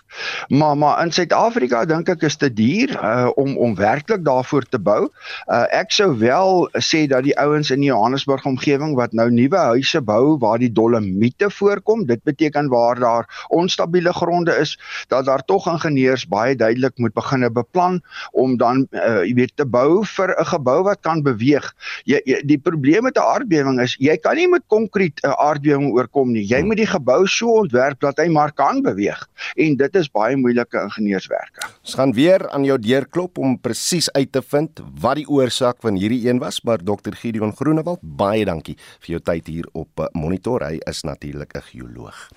Maar 0.49 0.77
maar 0.77 1.01
in 1.05 1.11
Suid-Afrika 1.11 1.85
dink 1.85 2.09
ek 2.09 2.25
is 2.29 2.37
dit 2.37 2.55
duur 2.55 2.95
uh, 2.99 3.29
om 3.35 3.57
om 3.57 3.75
werklik 3.75 4.25
daarvoor 4.25 4.67
te 4.69 4.79
bou. 4.79 5.09
Uh, 5.47 5.63
ek 5.71 5.91
sou 5.91 6.11
wel 6.19 6.67
sê 6.79 7.05
dat 7.07 7.23
die 7.23 7.37
ouens 7.39 7.71
in 7.71 7.81
die 7.81 7.89
Johannesburg 7.91 8.45
omgewing 8.45 8.95
wat 8.99 9.13
nou 9.13 9.29
nuwe 9.31 9.57
huise 9.73 10.01
bou 10.01 10.37
waar 10.39 10.59
die 10.59 10.71
dolomiete 10.71 11.49
voorkom, 11.49 12.05
dit 12.05 12.23
beteken 12.23 12.69
waar 12.69 12.99
daar 12.99 13.45
onstabiele 13.49 14.13
gronde 14.13 14.55
is, 14.59 14.77
dat 15.07 15.25
daar 15.25 15.45
tog 15.45 15.67
ingenieurs 15.67 16.27
baie 16.27 16.55
duidelik 16.55 16.97
moet 16.97 17.13
begine 17.13 17.49
beplan 17.51 18.01
om 18.31 18.42
dan 18.57 18.83
uh, 18.91 19.23
jy 19.23 19.33
weet 19.37 19.55
te 19.55 19.65
bou 19.65 20.03
vir 20.03 20.35
'n 20.35 20.45
gebou 20.51 20.79
wat 20.83 21.01
kan 21.01 21.23
beweeg. 21.23 21.65
Jy, 22.05 22.19
jy 22.25 22.41
die 22.43 22.59
probleem 22.59 23.03
met 23.03 23.17
'n 23.17 23.23
aardbewing 23.23 23.81
is 23.81 23.95
jy 23.99 24.17
kan 24.17 24.35
nie 24.35 24.47
met 24.47 24.63
konkreet 24.67 25.19
'n 25.23 25.35
aardbewing 25.37 25.91
oorkom 25.93 26.31
nie. 26.31 26.43
Jy 26.43 26.61
moet 26.63 26.77
die 26.77 26.91
gebou 26.91 27.27
so 27.27 27.63
ontwerp 27.63 27.99
dat 27.99 28.17
hy 28.17 28.27
maar 28.27 28.51
kan 28.51 28.81
beweeg 28.81 29.27
en 29.55 29.75
dit 29.77 29.95
is 29.95 30.09
baie 30.11 30.35
moeilike 30.35 30.77
ingenieurswerke. 30.77 31.67
Ons 31.83 31.95
gaan 31.99 32.13
weer 32.13 32.49
aan 32.49 32.65
jou 32.67 32.77
deur 32.79 33.05
klop 33.05 33.37
om 33.37 33.57
presies 33.59 34.09
uit 34.11 34.31
te 34.31 34.41
vind 34.41 34.81
wat 35.01 35.15
die 35.15 35.27
oorsaak 35.27 35.81
van 35.81 35.97
hierdie 35.99 36.27
een 36.27 36.39
was, 36.39 36.61
maar 36.63 36.83
Dr. 36.83 37.15
Gideon 37.19 37.53
Groenewald, 37.55 37.99
baie 38.01 38.45
dankie 38.45 38.75
vir 39.03 39.15
jou 39.15 39.21
tyd 39.21 39.47
hier 39.47 39.67
op 39.73 39.99
eh, 39.99 40.09
Monitor. 40.13 40.63
Hy 40.63 40.79
is 40.89 41.03
natuurlik 41.03 41.55
'n 41.55 41.61
geoloog. 41.71 42.29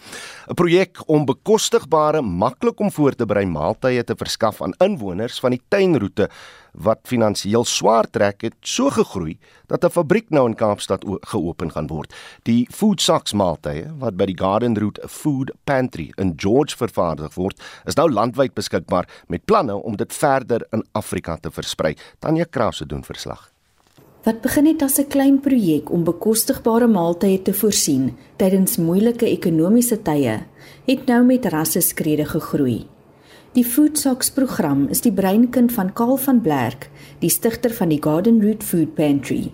'n 0.48 0.54
Projek 0.54 1.02
om 1.06 1.24
bekostigbare, 1.24 2.22
maklik 2.22 2.80
om 2.80 2.90
voor 2.90 3.14
te 3.14 3.26
berei 3.26 3.46
maaltye 3.46 4.04
te 4.04 4.14
verskaf 4.16 4.62
aan 4.62 4.74
inwoners 4.78 5.40
van 5.40 5.50
die 5.50 5.62
tuin 5.68 5.95
roete 5.98 6.28
wat 6.76 7.00
finansiëel 7.08 7.64
swaar 7.64 8.08
trek 8.10 8.42
het 8.42 8.54
so 8.60 8.90
gegroei 8.90 9.38
dat 9.66 9.84
'n 9.84 9.90
fabriek 9.90 10.30
nou 10.30 10.46
in 10.46 10.54
Kaapstad 10.54 11.04
geopen 11.20 11.70
gaan 11.70 11.86
word. 11.86 12.14
Die 12.42 12.68
Food 12.70 13.00
Socks 13.00 13.32
maaltye 13.32 13.94
wat 13.98 14.16
by 14.16 14.26
die 14.26 14.38
Garden 14.38 14.76
Route 14.76 15.08
Food 15.08 15.50
Pantry 15.64 16.12
in 16.16 16.32
George 16.36 16.76
vervaardig 16.76 17.34
word, 17.34 17.62
is 17.84 17.94
nou 17.94 18.10
landwyd 18.10 18.54
beskikbaar 18.54 19.08
met 19.28 19.44
planne 19.44 19.74
om 19.74 19.96
dit 19.96 20.12
verder 20.12 20.66
in 20.72 20.84
Afrika 20.92 21.36
te 21.36 21.50
versprei. 21.50 21.96
Tanya 22.18 22.44
Krause 22.44 22.86
doen 22.86 23.04
verslag. 23.04 23.50
Wat 24.26 24.40
begin 24.42 24.66
het 24.66 24.82
as 24.82 24.98
'n 24.98 25.06
klein 25.06 25.40
projek 25.40 25.90
om 25.90 26.04
bekostigbare 26.04 26.86
maaltye 26.86 27.42
te 27.42 27.54
voorsien 27.54 28.16
tydens 28.36 28.76
moeilike 28.76 29.26
ekonomiese 29.26 30.02
tye, 30.02 30.46
het 30.86 31.06
nou 31.06 31.24
met 31.24 31.44
rasse 31.44 31.80
skrede 31.80 32.24
gegroei. 32.24 32.95
Die 33.56 33.64
Food 33.64 33.96
Socks 33.96 34.30
program 34.30 34.86
is 34.90 35.00
die 35.00 35.10
breinkind 35.10 35.72
van 35.72 35.94
Karl 35.94 36.18
van 36.20 36.42
Blerk, 36.44 36.90
die 37.22 37.30
stigter 37.32 37.72
van 37.72 37.88
die 37.88 38.02
Garden 38.04 38.42
Route 38.42 38.66
Food 38.66 38.94
Pantry. 38.94 39.50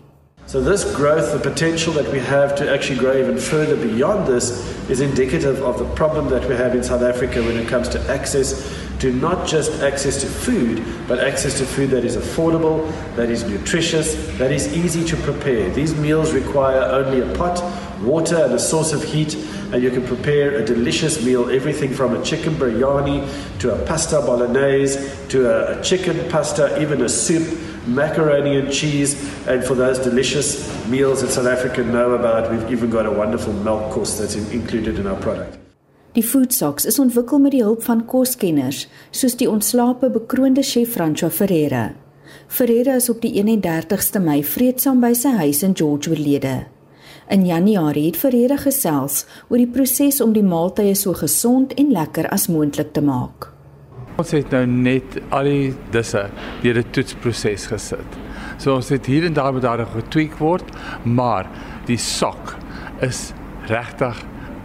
So 0.46 0.60
this 0.60 0.82
growth, 0.96 1.30
the 1.30 1.38
potential 1.38 1.94
that 1.94 2.10
we 2.10 2.18
have 2.18 2.56
to 2.56 2.68
actually 2.68 2.98
grow 2.98 3.14
even 3.14 3.38
further 3.38 3.76
beyond 3.76 4.26
this 4.26 4.50
is 4.90 4.98
indicative 4.98 5.62
of 5.62 5.78
the 5.78 5.84
problem 5.94 6.28
that 6.30 6.48
we 6.48 6.56
have 6.56 6.74
in 6.74 6.82
South 6.82 7.02
Africa 7.02 7.44
when 7.44 7.56
it 7.56 7.68
comes 7.68 7.88
to 7.90 8.00
access 8.10 8.74
to 8.98 9.12
not 9.12 9.46
just 9.46 9.70
access 9.82 10.20
to 10.22 10.26
food, 10.26 10.82
but 11.06 11.20
access 11.20 11.56
to 11.58 11.64
food 11.64 11.90
that 11.90 12.04
is 12.04 12.16
affordable, 12.16 12.90
that 13.14 13.30
is 13.30 13.44
nutritious, 13.44 14.16
that 14.38 14.50
is 14.50 14.66
easy 14.74 15.04
to 15.04 15.16
prepare. 15.18 15.70
These 15.70 15.94
meals 15.94 16.32
require 16.32 16.82
only 16.90 17.20
a 17.20 17.34
pot, 17.36 17.62
water 18.04 18.36
and 18.36 18.52
a 18.54 18.58
source 18.58 18.92
of 18.92 19.02
heat 19.02 19.34
and 19.72 19.82
you 19.82 19.90
can 19.90 20.06
prepare 20.06 20.56
a 20.56 20.64
delicious 20.64 21.24
meal 21.24 21.48
everything 21.50 21.92
from 21.92 22.14
a 22.14 22.22
chicken 22.22 22.54
biryani 22.54 23.18
to 23.58 23.72
a 23.74 23.86
pasta 23.86 24.20
bolognese 24.20 24.98
to 25.28 25.48
a, 25.48 25.78
a 25.78 25.82
chicken 25.82 26.28
pasta 26.30 26.80
even 26.80 27.02
a 27.02 27.08
soup 27.08 27.58
macaroni 27.86 28.58
and 28.58 28.72
cheese 28.72 29.14
and 29.46 29.64
for 29.64 29.74
those 29.74 29.98
delicious 29.98 30.68
meals 30.86 31.20
that 31.22 31.30
South 31.30 31.46
Africa 31.46 31.82
know 31.82 32.12
about 32.12 32.50
we've 32.50 32.70
even 32.70 32.90
got 32.90 33.06
a 33.06 33.10
wonderful 33.10 33.52
milk 33.52 33.90
course 33.92 34.18
that's 34.18 34.36
in, 34.36 34.50
included 34.52 34.98
in 34.98 35.06
our 35.06 35.20
product 35.20 35.58
Die 36.14 36.22
Food 36.22 36.52
Socks 36.52 36.84
is 36.84 36.98
ontwikkel 37.00 37.40
met 37.40 37.54
die 37.54 37.62
hulp 37.64 37.86
van 37.86 38.02
koskenners 38.04 38.82
soos 39.16 39.32
die 39.40 39.48
ontslape 39.48 40.10
bekroonde 40.12 40.60
chef 40.60 40.92
Francois 40.92 41.32
Ferreira. 41.32 41.94
Ferreira 42.52 42.98
is 43.00 43.08
op 43.08 43.22
die 43.24 43.32
31ste 43.40 44.20
Mei 44.20 44.42
vreedsaam 44.44 45.00
by 45.00 45.14
sy 45.16 45.32
huis 45.38 45.62
in 45.64 45.72
George 45.72 46.12
oorlede. 46.12 46.66
In 47.30 47.46
Januarie 47.46 48.08
het 48.08 48.18
Ferreira 48.18 48.56
gesels 48.58 49.22
oor 49.48 49.60
die 49.60 49.70
proses 49.70 50.20
om 50.20 50.32
die 50.34 50.42
maaltye 50.42 50.94
so 50.98 51.14
gesond 51.14 51.74
en 51.78 51.92
lekker 51.94 52.26
as 52.34 52.48
moontlik 52.50 52.90
te 52.96 53.02
maak. 53.04 53.46
Ons 54.18 54.34
het 54.34 54.50
nou 54.52 54.64
net 54.66 55.20
al 55.30 55.48
die 55.48 55.70
disse 55.94 56.26
deur 56.64 56.80
die 56.80 56.88
toetsproses 56.92 57.68
gesit. 57.70 58.18
So 58.58 58.74
ons 58.74 58.90
het 58.92 59.06
hier 59.06 59.24
en 59.28 59.38
daar 59.38 59.54
met 59.54 59.62
daar 59.62 59.84
getweek 59.94 60.34
word, 60.42 60.66
maar 61.04 61.48
die 61.86 61.98
sok 61.98 62.56
is 63.00 63.32
regtig 63.70 64.18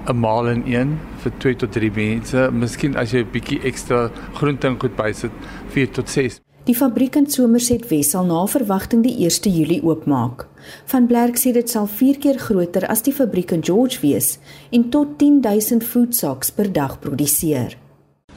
'n 0.07 0.19
maal 0.19 0.47
in 0.47 0.63
een 0.65 0.99
vir 1.21 1.31
2 1.37 1.55
tot 1.55 1.71
3 1.71 1.91
mense. 1.91 2.49
Miskien 2.51 2.97
as 2.97 3.11
jy 3.11 3.19
'n 3.19 3.31
bietjie 3.31 3.61
ekstra 3.63 4.09
groente 4.33 4.67
en 4.67 4.79
goed 4.79 4.95
bysit, 4.95 5.31
4 5.69 5.91
tot 5.91 6.09
6. 6.09 6.41
Die 6.67 6.75
fabriek 6.75 7.15
in 7.15 7.29
Somerset 7.31 7.85
Wes 7.87 8.09
sal 8.11 8.25
na 8.27 8.41
verwagting 8.51 8.99
die 8.99 9.13
1 9.23 9.47
Julie 9.47 9.79
oopmaak. 9.87 10.49
Van 10.91 11.05
Blerk 11.07 11.37
sê 11.39 11.53
dit 11.55 11.69
sal 11.71 11.85
4 11.87 12.17
keer 12.19 12.39
groter 12.43 12.83
as 12.91 13.05
die 13.05 13.13
fabriek 13.15 13.53
in 13.55 13.61
George 13.63 14.01
wees 14.01 14.33
en 14.75 14.89
tot 14.91 15.13
10000 15.21 15.85
food 15.87 16.15
socks 16.15 16.49
per 16.51 16.67
dag 16.67 16.97
produseer. 16.99 17.77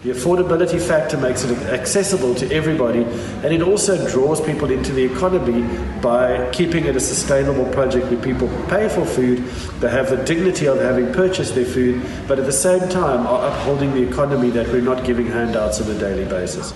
The 0.05 0.13
affordability 0.15 0.79
factor 0.79 1.19
makes 1.19 1.43
it 1.43 1.59
accessible 1.75 2.37
to 2.37 2.47
everybody, 2.55 3.03
and 3.43 3.53
it 3.53 3.63
also 3.63 3.97
draws 4.07 4.41
people 4.41 4.71
into 4.71 4.93
the 4.93 5.05
economy 5.05 5.65
by 6.01 6.49
keeping 6.53 6.87
it 6.87 6.95
a 6.95 7.01
sustainable 7.01 7.67
project 7.75 8.13
where 8.13 8.23
people 8.23 8.49
pay 8.69 8.89
for 8.89 9.05
food, 9.05 9.43
they 9.81 9.91
have 9.91 10.09
the 10.09 10.23
dignity 10.23 10.69
of 10.69 10.79
having 10.79 11.13
purchased 11.13 11.57
their 11.57 11.67
food, 11.67 12.01
but 12.29 12.39
at 12.39 12.47
the 12.47 12.53
same 12.53 12.89
time 12.89 13.27
are 13.27 13.51
upholding 13.51 13.93
the 13.93 14.07
economy 14.09 14.51
that 14.51 14.69
we're 14.69 14.81
not 14.81 15.05
giving 15.05 15.27
handouts 15.27 15.81
on 15.81 15.91
a 15.91 15.99
daily 15.99 16.25
basis. 16.27 16.73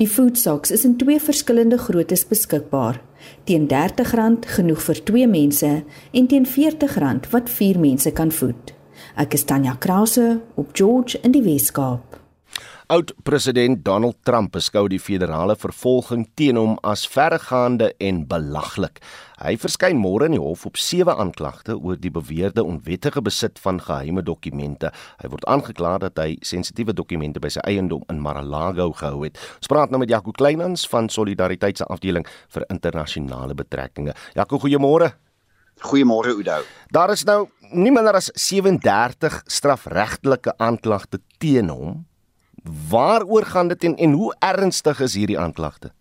Die 0.00 0.08
food 0.08 0.38
socks 0.38 0.70
is 0.70 0.84
in 0.84 0.94
twee 0.96 1.20
verskillende 1.20 1.76
groottes 1.78 2.22
beskikbaar. 2.24 3.02
Teen 3.44 3.66
R30 3.68 4.46
genoeg 4.48 4.80
vir 4.86 5.00
2 5.10 5.26
mense 5.28 5.72
en 6.16 6.28
teen 6.30 6.46
R40 6.48 7.28
wat 7.34 7.50
4 7.52 7.80
mense 7.82 8.12
kan 8.16 8.32
voed. 8.32 8.72
Ek 9.20 9.36
is 9.36 9.44
Tanya 9.44 9.76
Krause 9.76 10.40
op 10.56 10.72
George 10.72 11.20
in 11.20 11.36
die 11.36 11.44
Weskaap. 11.44 12.09
Oud-president 12.90 13.84
Donald 13.86 14.16
Trump 14.26 14.56
beskou 14.56 14.88
die 14.90 14.98
federale 14.98 15.54
vervolging 15.54 16.24
teen 16.34 16.56
hom 16.58 16.72
as 16.82 17.04
verregaande 17.06 17.92
en 18.02 18.24
belaglik. 18.26 18.98
Hy 19.38 19.52
verskyn 19.62 20.00
môre 20.02 20.26
in 20.26 20.34
die 20.34 20.40
hof 20.42 20.64
op 20.66 20.80
sewe 20.82 21.14
aanklagte 21.14 21.76
oor 21.78 22.00
die 22.02 22.10
beweerde 22.10 22.64
onwettige 22.66 23.22
besit 23.22 23.62
van 23.62 23.78
geheime 23.78 24.26
dokumente. 24.26 24.90
Hy 25.22 25.30
word 25.30 25.46
aangekla 25.54 25.94
dat 26.08 26.18
hy 26.18 26.34
sensitiewe 26.42 26.90
dokumente 26.98 27.38
by 27.38 27.54
sy 27.54 27.62
eiendom 27.70 28.02
in 28.10 28.18
Mar-a-Lago 28.26 28.90
gehou 28.98 29.22
het. 29.22 29.38
Ons 29.62 29.70
praat 29.70 29.94
nou 29.94 30.02
met 30.02 30.10
Jaco 30.10 30.34
Kleinhans 30.34 30.82
van 30.90 31.06
Solidariteit 31.06 31.78
se 31.78 31.86
afdeling 31.86 32.26
vir 32.26 32.66
internasionale 32.74 33.54
betrekkinge. 33.54 34.18
Jaco, 34.34 34.58
goeiemôre. 34.66 35.14
Goeiemôre 35.86 36.34
Oudo. 36.34 36.58
Daar 36.90 37.14
is 37.14 37.22
nou 37.22 37.44
nie 37.70 37.94
minder 37.94 38.18
as 38.18 38.34
37 38.34 39.44
strafregtelike 39.46 40.58
aanklagte 40.58 41.22
teen 41.38 41.70
hom 41.70 42.00
Waaroor 42.88 43.44
gaan 43.44 43.68
dit 43.68 43.84
en, 43.84 43.96
en 43.96 44.12
hoe 44.12 44.34
ernstig 44.38 45.00
is 45.00 45.14
hierdie 45.14 45.38
aanklagte? 45.38 45.92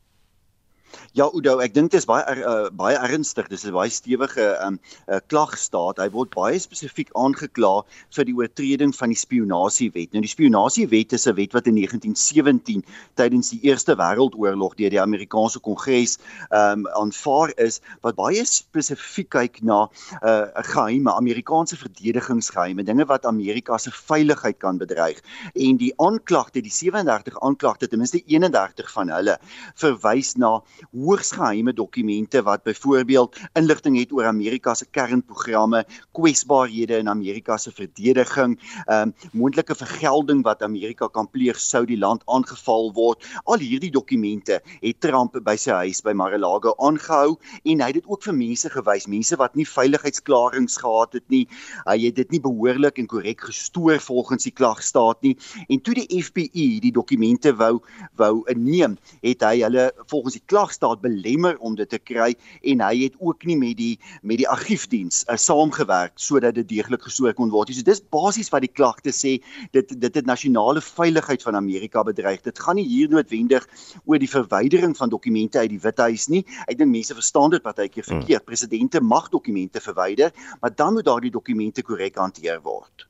Ja, 1.17 1.25
Udo, 1.33 1.55
ek 1.57 1.73
dink 1.73 1.89
dit 1.89 1.97
is 1.97 2.05
baie 2.05 2.21
uh, 2.37 2.67
baie 2.77 2.93
ernstig. 2.93 3.47
Dis 3.49 3.63
'n 3.65 3.73
baie 3.73 3.89
stewige 3.89 4.45
um, 4.61 4.75
uh, 5.09 5.17
klagstaat. 5.31 5.97
Hy 5.97 6.05
word 6.13 6.29
baie 6.35 6.59
spesifiek 6.61 7.09
aangekla 7.17 7.81
vir 8.13 8.27
die 8.29 8.35
oortreding 8.37 8.93
van 8.93 9.09
die 9.09 9.17
spionasiewet. 9.17 10.13
Nou 10.13 10.21
die 10.21 10.29
spionasiewet 10.29 11.15
is 11.17 11.25
'n 11.25 11.33
wet 11.33 11.55
wat 11.57 11.65
in 11.65 11.79
1917 11.81 12.83
tydens 13.17 13.49
die 13.49 13.61
Eerste 13.65 13.95
Wêreldoorlog 13.97 14.75
deur 14.77 14.93
die 14.93 15.01
Amerikaanse 15.01 15.57
Kongres 15.59 16.19
um 16.53 16.85
aanvaar 16.93 17.57
is 17.57 17.81
wat 18.05 18.13
baie 18.15 18.45
spesifiek 18.45 19.31
kyk 19.33 19.63
na 19.65 19.89
'n 19.89 19.89
uh, 20.21 20.61
geheime 20.61 21.09
Amerikaanse 21.17 21.73
verdedigingsgeheime, 21.75 22.85
dinge 22.85 23.09
wat 23.09 23.25
Amerika 23.25 23.77
se 23.77 23.89
veiligheid 23.89 24.59
kan 24.61 24.77
bedreig. 24.77 25.17
En 25.55 25.77
die 25.77 25.93
aanklagte, 25.97 26.61
die 26.61 26.69
37 26.69 27.41
aanklagte, 27.41 27.87
ten 27.87 27.97
minste 27.97 28.21
31 28.27 28.91
van 28.93 29.09
hulle 29.09 29.39
verwys 29.73 30.35
na 30.37 30.61
hoogs 30.99 31.31
geheime 31.31 31.73
dokumente 31.73 32.41
wat 32.43 32.63
byvoorbeeld 32.63 33.37
inligting 33.53 33.97
het 33.99 34.11
oor 34.11 34.25
Amerika 34.25 34.73
se 34.75 34.85
kernprogramme, 34.85 35.85
kwesbaarhede 36.11 36.97
in 36.97 37.09
Amerika 37.09 37.57
se 37.57 37.71
verdediging, 37.71 38.57
ehm 38.85 39.09
um, 39.09 39.13
moontlike 39.31 39.75
vergelding 39.75 40.43
wat 40.43 40.63
Amerika 40.63 41.07
kan 41.07 41.29
pleeg 41.29 41.59
sou 41.59 41.85
die 41.85 41.97
land 41.97 42.23
aangeval 42.25 42.91
word. 42.93 43.25
Al 43.45 43.61
hierdie 43.63 43.91
dokumente 43.91 44.59
het 44.81 44.99
Trump 44.99 45.37
by 45.45 45.55
sy 45.55 45.77
huis 45.85 46.01
by 46.03 46.13
Mar-a-Lago 46.17 46.73
aangehou 46.77 47.37
en 47.63 47.83
hy 47.83 47.89
het 47.91 47.99
dit 47.99 48.09
ook 48.09 48.23
vir 48.27 48.35
mense 48.35 48.69
gewys, 48.73 49.07
mense 49.07 49.37
wat 49.39 49.55
nie 49.55 49.67
veiligheidsklarings 49.67 50.79
gehad 50.81 51.13
het 51.13 51.27
nie. 51.29 51.45
Hy 51.85 51.97
het 52.05 52.17
dit 52.19 52.35
nie 52.35 52.41
behoorlik 52.43 52.99
en 52.99 53.07
korrek 53.07 53.45
gestoor 53.49 53.99
volgens 54.03 54.47
die 54.47 54.55
klagstaat 54.55 55.21
nie. 55.25 55.35
En 55.69 55.81
toe 55.81 55.95
die 56.01 56.23
FBI 56.23 56.67
die 56.83 56.93
dokumente 56.95 57.53
wou 57.55 57.79
wou 58.19 58.43
neem, 58.55 58.97
het 59.23 59.43
hy 59.45 59.61
hulle 59.63 59.89
volgens 60.11 60.35
die 60.39 60.45
klagstaat 60.45 60.88
staat 60.89 61.01
belemmer 61.01 61.57
om 61.59 61.75
dit 61.75 61.89
te 61.89 61.99
kry 61.99 62.33
en 62.63 62.81
hy 62.81 63.05
het 63.05 63.15
ook 63.19 63.45
nie 63.45 63.57
met 63.57 63.77
die 63.77 63.99
met 64.21 64.39
die 64.41 64.47
argiefdiens 64.47 65.23
uh, 65.29 65.35
saamgewerk 65.37 66.17
sodat 66.17 66.55
dit 66.55 66.67
deeglik 66.67 67.03
gestoor 67.03 67.33
kon 67.33 67.51
word. 67.51 67.69
So 67.73 67.83
dis 67.83 68.01
basies 68.01 68.49
wat 68.49 68.65
die 68.65 68.71
klagte 68.71 69.13
sê 69.13 69.39
dit 69.71 69.93
dit 69.99 70.15
het 70.15 70.25
nasionale 70.25 70.81
veiligheid 70.81 71.43
van 71.43 71.55
Amerika 71.55 72.03
bedreig. 72.03 72.41
Dit 72.41 72.59
gaan 72.59 72.75
nie 72.79 72.87
hier 72.87 73.09
noodwendig 73.09 73.67
oor 74.05 74.19
die 74.19 74.29
verwydering 74.29 74.95
van 74.97 75.09
dokumente 75.09 75.59
uit 75.59 75.69
die 75.69 75.81
Withuis 75.81 76.27
nie. 76.29 76.45
Ek 76.67 76.77
dink 76.77 76.91
mense 76.91 77.13
verstaan 77.13 77.53
dit 77.53 77.63
partykeer 77.63 78.05
hmm. 78.05 78.19
verkeerd. 78.19 78.43
Hmm. 78.43 78.49
Presidente 78.49 79.01
mag 79.01 79.29
dokumente 79.29 79.81
verwyder, 79.81 80.33
maar 80.61 80.73
dan 80.75 80.93
moet 80.93 81.05
daardie 81.05 81.31
dokumente 81.31 81.83
korrek 81.83 82.17
hanteer 82.17 82.61
word. 82.63 83.07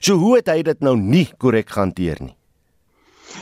So 0.00 0.18
hoe 0.20 0.36
het 0.36 0.50
hy 0.52 0.62
dit 0.62 0.80
nou 0.84 0.96
nie 0.98 1.28
korrek 1.38 1.70
gehanteer 1.72 2.20
nie? 2.20 2.34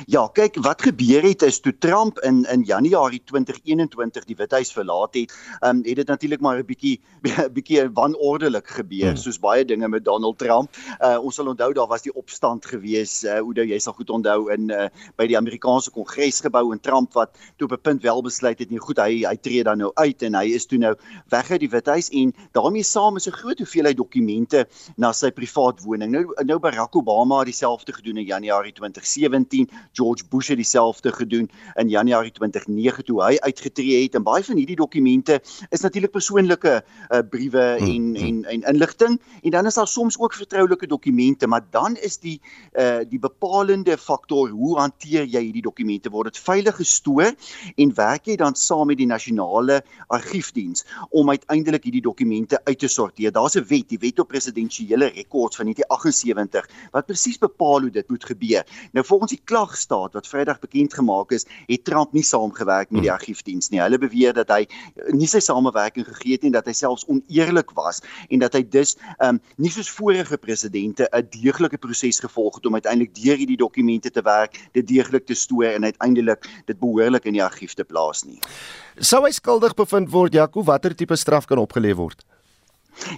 Ja, 0.06 0.26
kyk, 0.32 0.56
wat 0.64 0.82
gebeur 0.82 1.22
het 1.22 1.42
is 1.42 1.60
toe 1.60 1.78
Trump 1.78 2.18
in 2.26 2.44
in 2.50 2.62
Januarie 2.62 3.22
2021 3.24 4.24
die 4.24 4.36
Withuis 4.36 4.72
verlaat 4.72 5.14
het, 5.14 5.32
ehm 5.60 5.76
um, 5.76 5.84
het 5.84 5.96
dit 5.96 6.06
natuurlik 6.06 6.40
maar 6.40 6.58
'n 6.58 6.66
bietjie 6.66 7.00
bietjie 7.56 7.88
wanordelik 7.94 8.66
gebeur, 8.66 9.12
hmm. 9.12 9.16
soos 9.16 9.38
baie 9.38 9.64
dinge 9.64 9.88
met 9.88 10.04
Donald 10.04 10.38
Trump. 10.38 10.76
Uh 11.00 11.18
ons 11.22 11.34
sal 11.34 11.46
onthou 11.46 11.72
daar 11.72 11.86
was 11.86 12.02
die 12.02 12.14
opstand 12.14 12.66
gewees, 12.66 13.24
uh 13.24 13.38
hoe 13.38 13.54
jy 13.54 13.78
sal 13.78 13.92
goed 13.92 14.10
onthou 14.10 14.50
in 14.52 14.70
uh 14.70 14.88
by 15.16 15.26
die 15.26 15.36
Amerikaanse 15.36 15.90
Kongresgebou 15.90 16.72
en 16.72 16.80
Trump 16.80 17.12
wat 17.12 17.36
toe 17.56 17.66
op 17.66 17.72
'n 17.72 17.82
punt 17.82 18.02
wel 18.02 18.22
besluit 18.22 18.58
het 18.58 18.70
nie 18.70 18.80
goed 18.80 18.98
hy 18.98 19.24
hy 19.26 19.36
tree 19.36 19.62
dan 19.62 19.78
nou 19.78 19.90
uit 19.94 20.22
en 20.22 20.34
hy 20.34 20.46
is 20.54 20.66
toe 20.66 20.78
nou 20.78 20.94
weg 21.28 21.50
uit 21.50 21.60
die 21.60 21.70
Withuis 21.70 22.08
en 22.10 22.34
daarmee 22.52 22.82
saam 22.82 23.16
is 23.16 23.26
'n 23.26 23.32
groot 23.32 23.58
hoeveelheid 23.58 23.96
dokumente 23.96 24.66
na 24.96 25.12
sy 25.12 25.30
privaat 25.30 25.82
woning. 25.84 26.10
Nou 26.12 26.44
nou 26.44 26.58
Barack 26.58 26.96
Obama 26.96 27.38
het 27.38 27.46
dieselfde 27.46 27.92
gedoen 27.92 28.16
in 28.16 28.24
Januarie 28.24 28.72
2017 28.72 29.70
George 29.92 30.24
Bush 30.28 30.48
het 30.48 30.56
dieselfde 30.56 31.12
gedoen 31.12 31.50
in 31.74 31.88
Januarie 31.88 32.32
2009 32.32 33.04
toe 33.04 33.22
hy 33.22 33.36
uitgetree 33.38 34.02
het. 34.02 34.14
En 34.14 34.22
baie 34.22 34.44
van 34.44 34.56
hierdie 34.56 34.76
dokumente 34.76 35.40
is 35.70 35.80
natuurlik 35.80 36.10
persoonlike 36.10 36.82
uh, 36.82 37.18
briewe 37.30 37.76
hmm, 37.78 37.86
en 37.86 38.16
hmm. 38.16 38.44
en 38.44 38.44
en 38.44 38.74
inligting. 38.74 39.20
En 39.42 39.50
dan 39.50 39.66
is 39.66 39.74
daar 39.74 39.88
soms 39.88 40.18
ook 40.18 40.34
vertroulike 40.34 40.86
dokumente 40.86 41.46
maar 41.46 41.64
dan 41.70 41.96
is 41.96 42.18
die 42.18 42.40
uh, 42.78 43.04
die 43.08 43.18
bepalende 43.18 43.96
faktor 43.98 44.48
hoe 44.48 44.78
hanteer 44.78 45.26
jy 45.28 45.42
hierdie 45.48 45.64
dokumente? 45.64 46.10
Word 46.10 46.32
dit 46.32 46.40
veilig 46.40 46.78
gestoor 46.80 47.34
en 47.76 47.94
werk 47.98 48.30
jy 48.30 48.36
dan 48.40 48.56
saam 48.56 48.88
met 48.90 49.00
die 49.00 49.08
nasionale 49.08 49.82
argiefdiens 50.08 50.86
om 51.10 51.30
uiteindelik 51.30 51.84
hierdie 51.84 52.04
dokumente 52.04 52.60
uit 52.64 52.78
te 52.78 52.88
sorteer? 52.88 53.32
Daar's 53.32 53.56
'n 53.56 53.66
wet 53.68 53.88
die 53.88 54.00
wet 54.00 54.18
op 54.18 54.28
presidensiële 54.28 55.12
rekords 55.12 55.56
van 55.56 55.68
1978 55.68 56.90
wat 56.92 57.06
presies 57.06 57.38
bepaal 57.38 57.80
hoe 57.80 57.90
dit 57.90 58.08
moet 58.08 58.24
gebeur. 58.24 58.64
Nou 58.92 59.06
volgens 59.06 59.30
die 59.30 59.42
klag 59.44 59.71
Kragstaat 59.72 60.12
wat 60.12 60.28
Vrydag 60.28 60.60
bekend 60.60 60.94
gemaak 60.94 61.32
is, 61.32 61.46
het 61.66 61.84
Trump 61.84 62.12
nie 62.12 62.22
saamgewerk 62.22 62.90
met 62.90 63.02
die 63.02 63.08
hmm. 63.08 63.18
argiefdiens 63.18 63.70
nie. 63.72 63.80
Hulle 63.80 63.98
beweer 63.98 64.34
dat 64.36 64.50
hy 64.52 64.66
nie 65.16 65.28
sy 65.30 65.40
samewerking 65.40 66.04
gegee 66.06 66.36
het 66.36 66.44
nie, 66.44 66.52
dat 66.52 66.68
hy 66.68 66.74
selfs 66.76 67.06
oneerlik 67.08 67.72
was 67.76 68.02
en 68.28 68.42
dat 68.42 68.54
hy 68.56 68.62
dus 68.68 68.96
um, 69.24 69.40
nie 69.56 69.72
soos 69.72 69.90
vorige 69.90 70.36
presidente 70.36 71.08
'n 71.08 71.28
deeglike 71.32 71.78
proses 71.78 72.20
gevolg 72.20 72.60
het 72.60 72.66
om 72.66 72.74
uiteindelik 72.74 73.14
deur 73.16 73.36
hierdie 73.36 73.56
dokumente 73.56 74.10
te 74.10 74.22
werk, 74.22 74.60
dit 74.72 74.86
deeglik 74.86 75.26
te 75.26 75.34
stoor 75.34 75.72
en 75.72 75.84
uiteindelik 75.84 76.44
dit 76.66 76.78
behoorlik 76.78 77.24
in 77.24 77.38
die 77.38 77.44
argief 77.44 77.74
te 77.74 77.84
plaas 77.84 78.24
nie. 78.24 78.40
Sou 79.00 79.24
hy 79.24 79.32
skuldig 79.32 79.74
bevind 79.74 80.10
word, 80.10 80.34
Jaco, 80.34 80.62
watter 80.62 80.94
tipe 80.94 81.16
straf 81.16 81.46
kan 81.46 81.58
opgelê 81.58 81.94
word? 81.96 82.24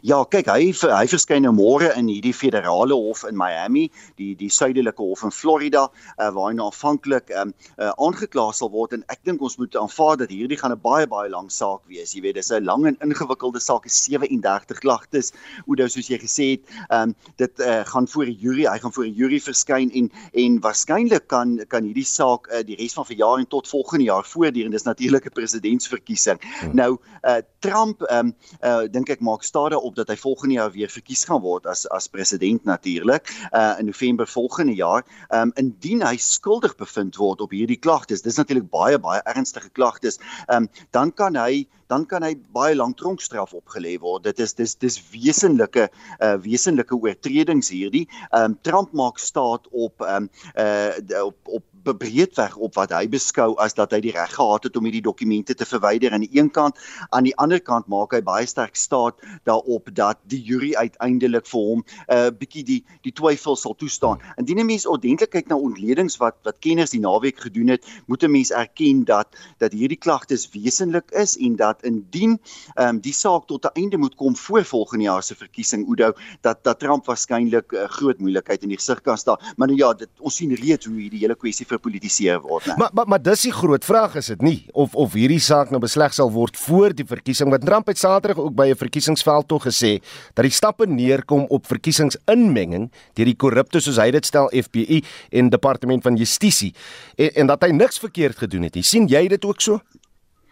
Ja, 0.07 0.23
kyk, 0.25 0.49
hy 0.49 0.71
hy 0.73 1.07
verskyn 1.11 1.45
nou 1.45 1.53
môre 1.57 1.91
in 1.99 2.09
hierdie 2.09 2.35
federale 2.37 2.97
hof 2.97 3.25
in 3.29 3.37
Miami, 3.39 3.89
die 4.21 4.33
die 4.39 4.51
suidelike 4.53 5.03
hof 5.03 5.25
in 5.27 5.35
Florida, 5.35 5.87
uh, 6.19 6.31
waar 6.35 6.51
hy 6.51 6.57
nou 6.59 6.69
aanvanklik 6.71 7.33
um, 7.41 7.53
uh, 7.77 7.91
aangekla 7.93 8.47
sal 8.55 8.71
word 8.73 8.95
en 8.97 9.05
ek 9.13 9.25
dink 9.27 9.43
ons 9.45 9.59
moet 9.59 9.75
aanvaar 9.79 10.21
dat 10.23 10.33
hierdie 10.33 10.59
gaan 10.61 10.73
'n 10.73 10.81
baie 10.81 11.07
baie 11.11 11.31
lang 11.31 11.51
saak 11.51 11.83
wees. 11.91 12.15
Jy 12.15 12.23
weet, 12.23 12.39
dis 12.39 12.53
'n 12.53 12.65
lang 12.65 12.87
en 12.87 12.97
ingewikkelde 13.03 13.61
saak, 13.61 13.89
37 13.89 14.79
klagtes. 14.79 15.33
Oudo 15.67 15.89
soos 15.89 16.09
jy 16.09 16.19
gesê 16.23 16.47
het, 16.55 16.63
um, 16.91 17.15
dit 17.37 17.61
uh, 17.61 17.83
gaan 17.85 18.09
voor 18.09 18.27
'n 18.27 18.39
jury, 18.41 18.65
hy 18.67 18.79
gaan 18.79 18.93
voor 18.93 19.07
'n 19.07 19.15
jury 19.15 19.41
verskyn 19.41 19.91
en 19.91 20.11
en 20.33 20.61
waarskynlik 20.61 21.29
kan 21.29 21.59
kan 21.69 21.85
hierdie 21.85 22.07
saak 22.07 22.49
uh, 22.53 22.63
die 22.63 22.77
res 22.77 22.95
van 22.95 23.07
verjaar 23.07 23.39
en 23.39 23.47
tot 23.47 23.69
volgende 23.69 24.05
jaar 24.05 24.25
voortduur 24.25 24.65
en 24.65 24.71
dis 24.71 24.87
natuurlik 24.87 25.27
'n 25.27 25.35
presidentsverkiesing. 25.35 26.39
Hmm. 26.41 26.75
Nou, 26.75 26.99
uh, 27.23 27.43
Trump 27.61 28.03
um, 28.11 28.35
uh, 28.63 28.87
dink 28.91 29.09
ek 29.11 29.21
maak 29.21 29.43
staan 29.43 29.63
skade 29.64 29.81
op 29.81 29.94
dat 29.96 30.09
hy 30.09 30.16
volgende 30.16 30.55
jaar 30.55 30.72
weer 30.72 30.90
verkies 30.90 31.24
gaan 31.24 31.40
word 31.40 31.66
as 31.66 31.87
as 31.88 32.09
president 32.09 32.64
natuurlik 32.64 33.31
uh 33.53 33.79
in 33.79 33.87
November 33.87 34.27
volgende 34.27 34.74
jaar. 34.74 35.05
Um 35.31 35.53
indien 35.57 36.03
hy 36.03 36.16
skuldig 36.16 36.77
bevind 36.77 37.16
word 37.16 37.40
op 37.40 37.50
hierdie 37.50 37.79
klagtes, 37.79 38.22
dis 38.22 38.37
natuurlik 38.37 38.70
baie 38.70 38.98
baie 38.98 39.22
ernstige 39.24 39.70
klagtes, 39.72 40.18
um 40.48 40.68
dan 40.92 41.12
kan 41.12 41.37
hy 41.37 41.66
dan 41.88 42.07
kan 42.07 42.22
hy 42.22 42.35
baie 42.53 42.74
lank 42.74 42.96
tronkstraf 42.98 43.55
opgelê 43.55 43.98
word. 44.00 44.24
Dit 44.24 44.40
is 44.40 44.55
dis 44.55 44.74
dis 44.74 45.00
wesenlike 45.12 45.88
uh 46.20 46.37
wesenlike 46.37 46.94
oortredings 46.94 47.70
hierdie. 47.70 48.07
Um 48.33 48.59
Trump 48.62 48.92
maak 48.92 49.18
staat 49.18 49.68
op 49.72 50.00
um 50.00 50.29
uh 50.57 51.24
op 51.24 51.38
op 51.44 51.64
breedweg 51.92 52.57
op 52.57 52.75
wat 52.75 52.92
hy 52.92 53.07
beskou 53.09 53.55
as 53.61 53.75
dat 53.75 53.92
hy 53.92 54.01
die 54.01 54.12
reg 54.12 54.33
gehad 54.35 54.64
het 54.64 54.77
om 54.77 54.85
hierdie 54.85 55.05
dokumente 55.05 55.55
te 55.55 55.66
verwyder 55.68 56.12
aan 56.12 56.25
die 56.25 56.38
een 56.38 56.51
kant 56.51 56.79
aan 57.11 57.25
die 57.25 57.37
ander 57.37 57.61
kant 57.61 57.87
maak 57.92 58.14
hy 58.16 58.23
baie 58.25 58.47
sterk 58.47 58.77
staat 58.77 59.20
daarop 59.44 59.90
dat 59.92 60.18
die 60.31 60.40
jury 60.40 60.75
uiteindelik 60.75 61.47
vir 61.47 61.61
hom 61.61 61.85
'n 61.85 62.16
uh, 62.16 62.31
bietjie 62.31 62.64
die 62.64 62.81
die 63.03 63.12
twyfel 63.12 63.57
sal 63.57 63.75
toestaan. 63.75 64.20
Indien 64.38 64.61
'n 64.61 64.66
mens 64.66 64.87
ordentlik 64.87 65.31
kyk 65.31 65.49
na 65.49 65.57
ontledings 65.57 66.16
wat 66.16 66.37
wat 66.44 66.59
kenners 66.61 66.90
die 66.90 67.01
naweek 67.01 67.40
gedoen 67.40 67.68
het, 67.68 67.85
moet 68.07 68.23
'n 68.23 68.31
mens 68.31 68.51
erken 68.51 69.05
dat 69.05 69.29
dat 69.59 69.73
hierdie 69.73 69.99
klagtes 69.99 70.49
wesenlik 70.53 71.11
is 71.11 71.37
en 71.37 71.57
dat 71.57 71.83
indien 71.83 72.40
um, 72.77 73.01
die 73.01 73.12
saak 73.12 73.47
tot 73.47 73.64
'n 73.64 73.81
einde 73.81 73.97
moet 73.99 74.14
kom 74.14 74.37
voor 74.37 74.64
volgende 74.64 75.05
jaar 75.05 75.23
se 75.23 75.35
verkiesing 75.35 75.87
Oudo 75.87 76.12
dat 76.40 76.64
dat 76.64 76.79
Trump 76.79 77.07
waarskynlik 77.07 77.73
uh, 77.73 77.85
groot 77.88 78.18
moeilikheid 78.18 78.62
in 78.62 78.68
die 78.68 78.77
gesig 78.79 79.01
kan 79.01 79.18
staan. 79.18 79.38
Maar 79.57 79.68
nou 79.68 79.79
ja, 79.79 79.92
dit 79.94 80.09
ons 80.20 80.37
sien 80.37 80.55
reeds 80.55 80.87
hoe 80.87 81.01
hierdie 81.01 81.20
hele 81.20 81.35
kwessie 81.35 81.66
verpolitiseer 81.75 82.41
word, 82.45 82.69
né? 82.71 82.77
Maar 82.81 82.91
maar 82.97 83.09
maar 83.15 83.23
dis 83.23 83.47
die 83.49 83.53
groot 83.55 83.85
vraag 83.85 84.17
is 84.21 84.31
dit 84.33 84.43
nie 84.43 84.59
of 84.73 84.95
of 84.95 85.17
hierdie 85.19 85.41
saak 85.43 85.73
nou 85.75 85.81
besleg 85.83 86.15
sal 86.15 86.33
word 86.35 86.59
voor 86.67 86.95
die 86.97 87.07
verkiesing 87.09 87.51
want 87.53 87.67
Trump 87.67 87.91
het 87.91 88.01
Saterdag 88.01 88.43
ook 88.43 88.55
by 88.55 88.71
'n 88.73 88.81
verkiesingsveld 88.81 89.49
tog 89.49 89.67
gesê 89.69 90.01
dat 90.35 90.45
die 90.45 90.55
stappe 90.55 90.87
neerkom 90.87 91.47
op 91.49 91.67
verkiesingsinmenging 91.67 92.91
deur 93.15 93.27
die 93.27 93.37
korrupte 93.37 93.81
soos 93.81 93.99
hy 93.99 94.11
dit 94.11 94.27
stel 94.27 94.49
FBI 94.49 95.03
en 95.31 95.51
departement 95.51 96.03
van 96.03 96.17
justisie 96.17 96.75
en, 97.17 97.31
en 97.35 97.47
dat 97.47 97.63
hy 97.63 97.71
niks 97.71 97.99
verkeerd 97.99 98.37
gedoen 98.39 98.63
het 98.63 98.75
nie. 98.75 98.83
sien 98.83 99.07
jy 99.07 99.29
dit 99.29 99.45
ook 99.45 99.61
so? 99.61 99.81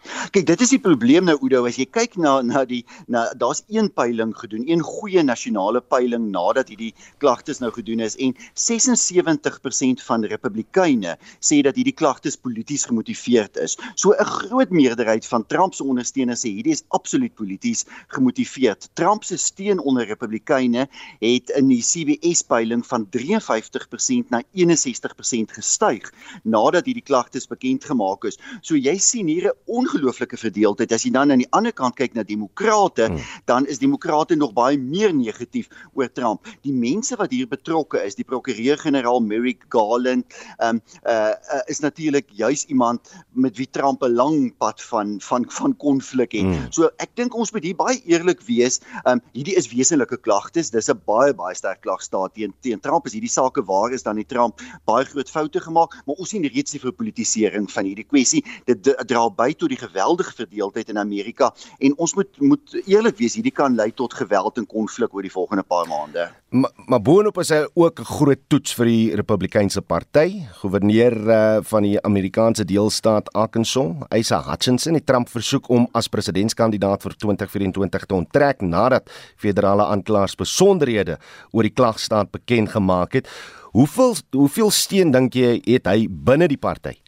Kyk, 0.03 0.45
dit 0.49 0.61
is 0.65 0.71
die 0.73 0.81
probleem 0.83 1.27
nou 1.29 1.35
Oudo 1.37 1.61
as 1.69 1.77
jy 1.79 1.85
kyk 1.87 2.17
na 2.19 2.33
na 2.43 2.63
die 2.67 2.81
na 3.11 3.23
daar's 3.39 3.61
een 3.71 3.87
peiling 3.95 4.33
gedoen, 4.35 4.65
een 4.67 4.81
goeie 4.83 5.23
nasionale 5.23 5.79
peiling 5.79 6.25
nadat 6.33 6.71
hierdie 6.73 6.91
klagtes 7.23 7.61
nou 7.63 7.69
gedoen 7.71 8.03
is 8.03 8.17
en 8.19 8.35
76% 8.59 10.03
van 10.03 10.25
Republikeine 10.27 11.15
sê 11.39 11.61
dat 11.63 11.79
hierdie 11.79 11.95
klagtes 11.95 12.35
polities 12.35 12.83
gemotiveerd 12.89 13.61
is. 13.63 13.77
So 13.95 14.11
'n 14.11 14.25
groot 14.25 14.71
meerderheid 14.71 15.25
van 15.25 15.45
Trump 15.47 15.73
se 15.73 15.83
ondersteuners 15.83 16.43
sê 16.43 16.51
hierdie 16.51 16.75
is 16.75 16.83
absoluut 16.89 17.35
polities 17.35 17.85
gemotiveerd. 18.07 18.89
Trump 18.95 19.23
se 19.23 19.37
steun 19.37 19.79
onder 19.79 20.05
Republikeine 20.05 20.87
het 21.19 21.49
in 21.55 21.67
die 21.67 21.81
CBS 21.81 22.41
peiling 22.41 22.85
van 22.85 23.07
53% 23.09 24.29
na 24.29 24.43
61% 24.51 25.51
gestyg 25.51 26.11
nadat 26.43 26.85
hierdie 26.85 27.07
klagtes 27.07 27.47
bekend 27.47 27.85
gemaak 27.85 28.25
is. 28.25 28.37
So 28.61 28.75
jy 28.75 28.97
sien 28.97 29.27
hier 29.27 29.47
'n 29.47 29.57
ongelooflike 29.93 30.37
verdeeldheid. 30.37 30.91
As 30.91 31.05
jy 31.05 31.11
dan 31.13 31.31
aan 31.31 31.41
die 31.43 31.49
ander 31.53 31.73
kant 31.75 31.95
kyk 31.97 32.15
na 32.17 32.25
demokrate, 32.25 33.07
hmm. 33.11 33.21
dan 33.49 33.67
is 33.69 33.81
demokrate 33.81 34.35
nog 34.35 34.53
baie 34.57 34.77
meer 34.79 35.13
negatief 35.13 35.69
oor 35.93 36.09
Trump. 36.11 36.47
Die 36.65 36.73
mense 36.73 37.17
wat 37.19 37.33
hier 37.33 37.47
betrokke 37.49 38.01
is, 38.03 38.17
die 38.17 38.25
prokureur-generaal 38.27 39.21
Merrick 39.23 39.67
Garland, 39.73 40.25
ehm 40.57 40.77
um, 40.77 40.81
uh, 41.05 41.33
uh, 41.53 41.61
is 41.71 41.79
natuurlik 41.83 42.29
juis 42.33 42.65
iemand 42.71 43.11
met 43.31 43.57
wie 43.57 43.67
Trump 43.69 44.03
'n 44.03 44.13
lang 44.13 44.53
pad 44.57 44.81
van 44.81 45.19
van 45.21 45.45
van 45.49 45.75
konflik 45.77 46.31
het. 46.31 46.41
Hmm. 46.41 46.71
So 46.71 46.89
ek 46.97 47.15
dink 47.15 47.35
ons 47.35 47.51
moet 47.51 47.63
hier 47.63 47.75
baie 47.75 48.01
eerlik 48.05 48.41
wees. 48.47 48.79
Ehm 49.03 49.19
um, 49.19 49.21
hierdie 49.33 49.55
is 49.55 49.69
wesenlike 49.69 50.17
klagtes. 50.17 50.71
Dis 50.71 50.89
'n 50.89 51.01
baie 51.05 51.33
baie 51.33 51.55
sterk 51.55 51.81
klagstaat 51.81 52.33
teen 52.33 52.53
teen 52.61 52.79
Trump. 52.79 53.05
As 53.05 53.13
hierdie 53.13 53.29
sake 53.29 53.63
waar 53.63 53.91
is, 53.91 54.03
dan 54.03 54.17
het 54.17 54.27
Trump 54.27 54.61
baie 54.85 55.05
groot 55.05 55.29
foute 55.29 55.59
gemaak, 55.59 55.93
maar 56.05 56.15
ons 56.15 56.29
sien 56.29 56.43
reeds 56.43 56.71
die 56.71 56.79
verpolitisering 56.79 57.71
van 57.71 57.85
hierdie 57.85 58.07
kwessie. 58.07 58.43
Dit 58.65 58.83
dra 59.07 59.29
by 59.29 59.53
tot 59.53 59.69
die 59.69 59.82
geweldige 59.87 60.33
verdeeldheid 60.35 60.89
in 60.89 60.97
Amerika 60.97 61.51
en 61.79 61.97
ons 61.97 62.15
moet 62.17 62.41
moet 62.41 62.75
eerlik 62.85 63.17
wees 63.17 63.35
hierdie 63.37 63.55
kan 63.55 63.75
lei 63.75 63.91
tot 63.91 64.13
geweld 64.13 64.57
en 64.57 64.67
konflik 64.67 65.13
oor 65.13 65.25
die 65.25 65.33
volgende 65.33 65.63
paar 65.63 65.87
maande. 65.87 66.29
Maar 66.53 66.71
ma 66.87 66.99
boonop 66.99 67.39
is 67.41 67.49
hy 67.49 67.63
ook 67.73 67.99
'n 67.99 68.05
groot 68.05 68.41
toets 68.47 68.73
vir 68.77 68.85
die 68.85 69.15
Republikeinse 69.15 69.81
party. 69.81 70.45
Gouverneur 70.61 71.15
uh, 71.17 71.57
van 71.61 71.83
die 71.83 72.01
Amerikaanse 72.01 72.65
deelstaat 72.65 73.33
Arkansas, 73.33 74.05
Asa 74.09 74.41
Hutchinson, 74.49 74.93
het 74.93 75.05
Trump 75.05 75.29
versoek 75.29 75.69
om 75.69 75.87
as 75.91 76.07
presidentskandidaat 76.07 77.01
vir 77.01 77.15
2024 77.17 78.05
te 78.05 78.15
onttrek 78.15 78.61
nadat 78.61 79.09
federale 79.35 79.85
aanklaers 79.85 80.35
besonderhede 80.35 81.17
oor 81.51 81.63
die 81.63 81.73
klagstaat 81.73 82.31
bekend 82.31 82.69
gemaak 82.69 83.13
het. 83.13 83.27
Hoeveel 83.73 84.15
hoeveel 84.31 84.71
steun 84.71 85.11
dink 85.11 85.33
jy 85.33 85.61
het 85.65 85.87
hy 85.89 86.07
binne 86.07 86.47
die 86.47 86.57
party? 86.61 87.02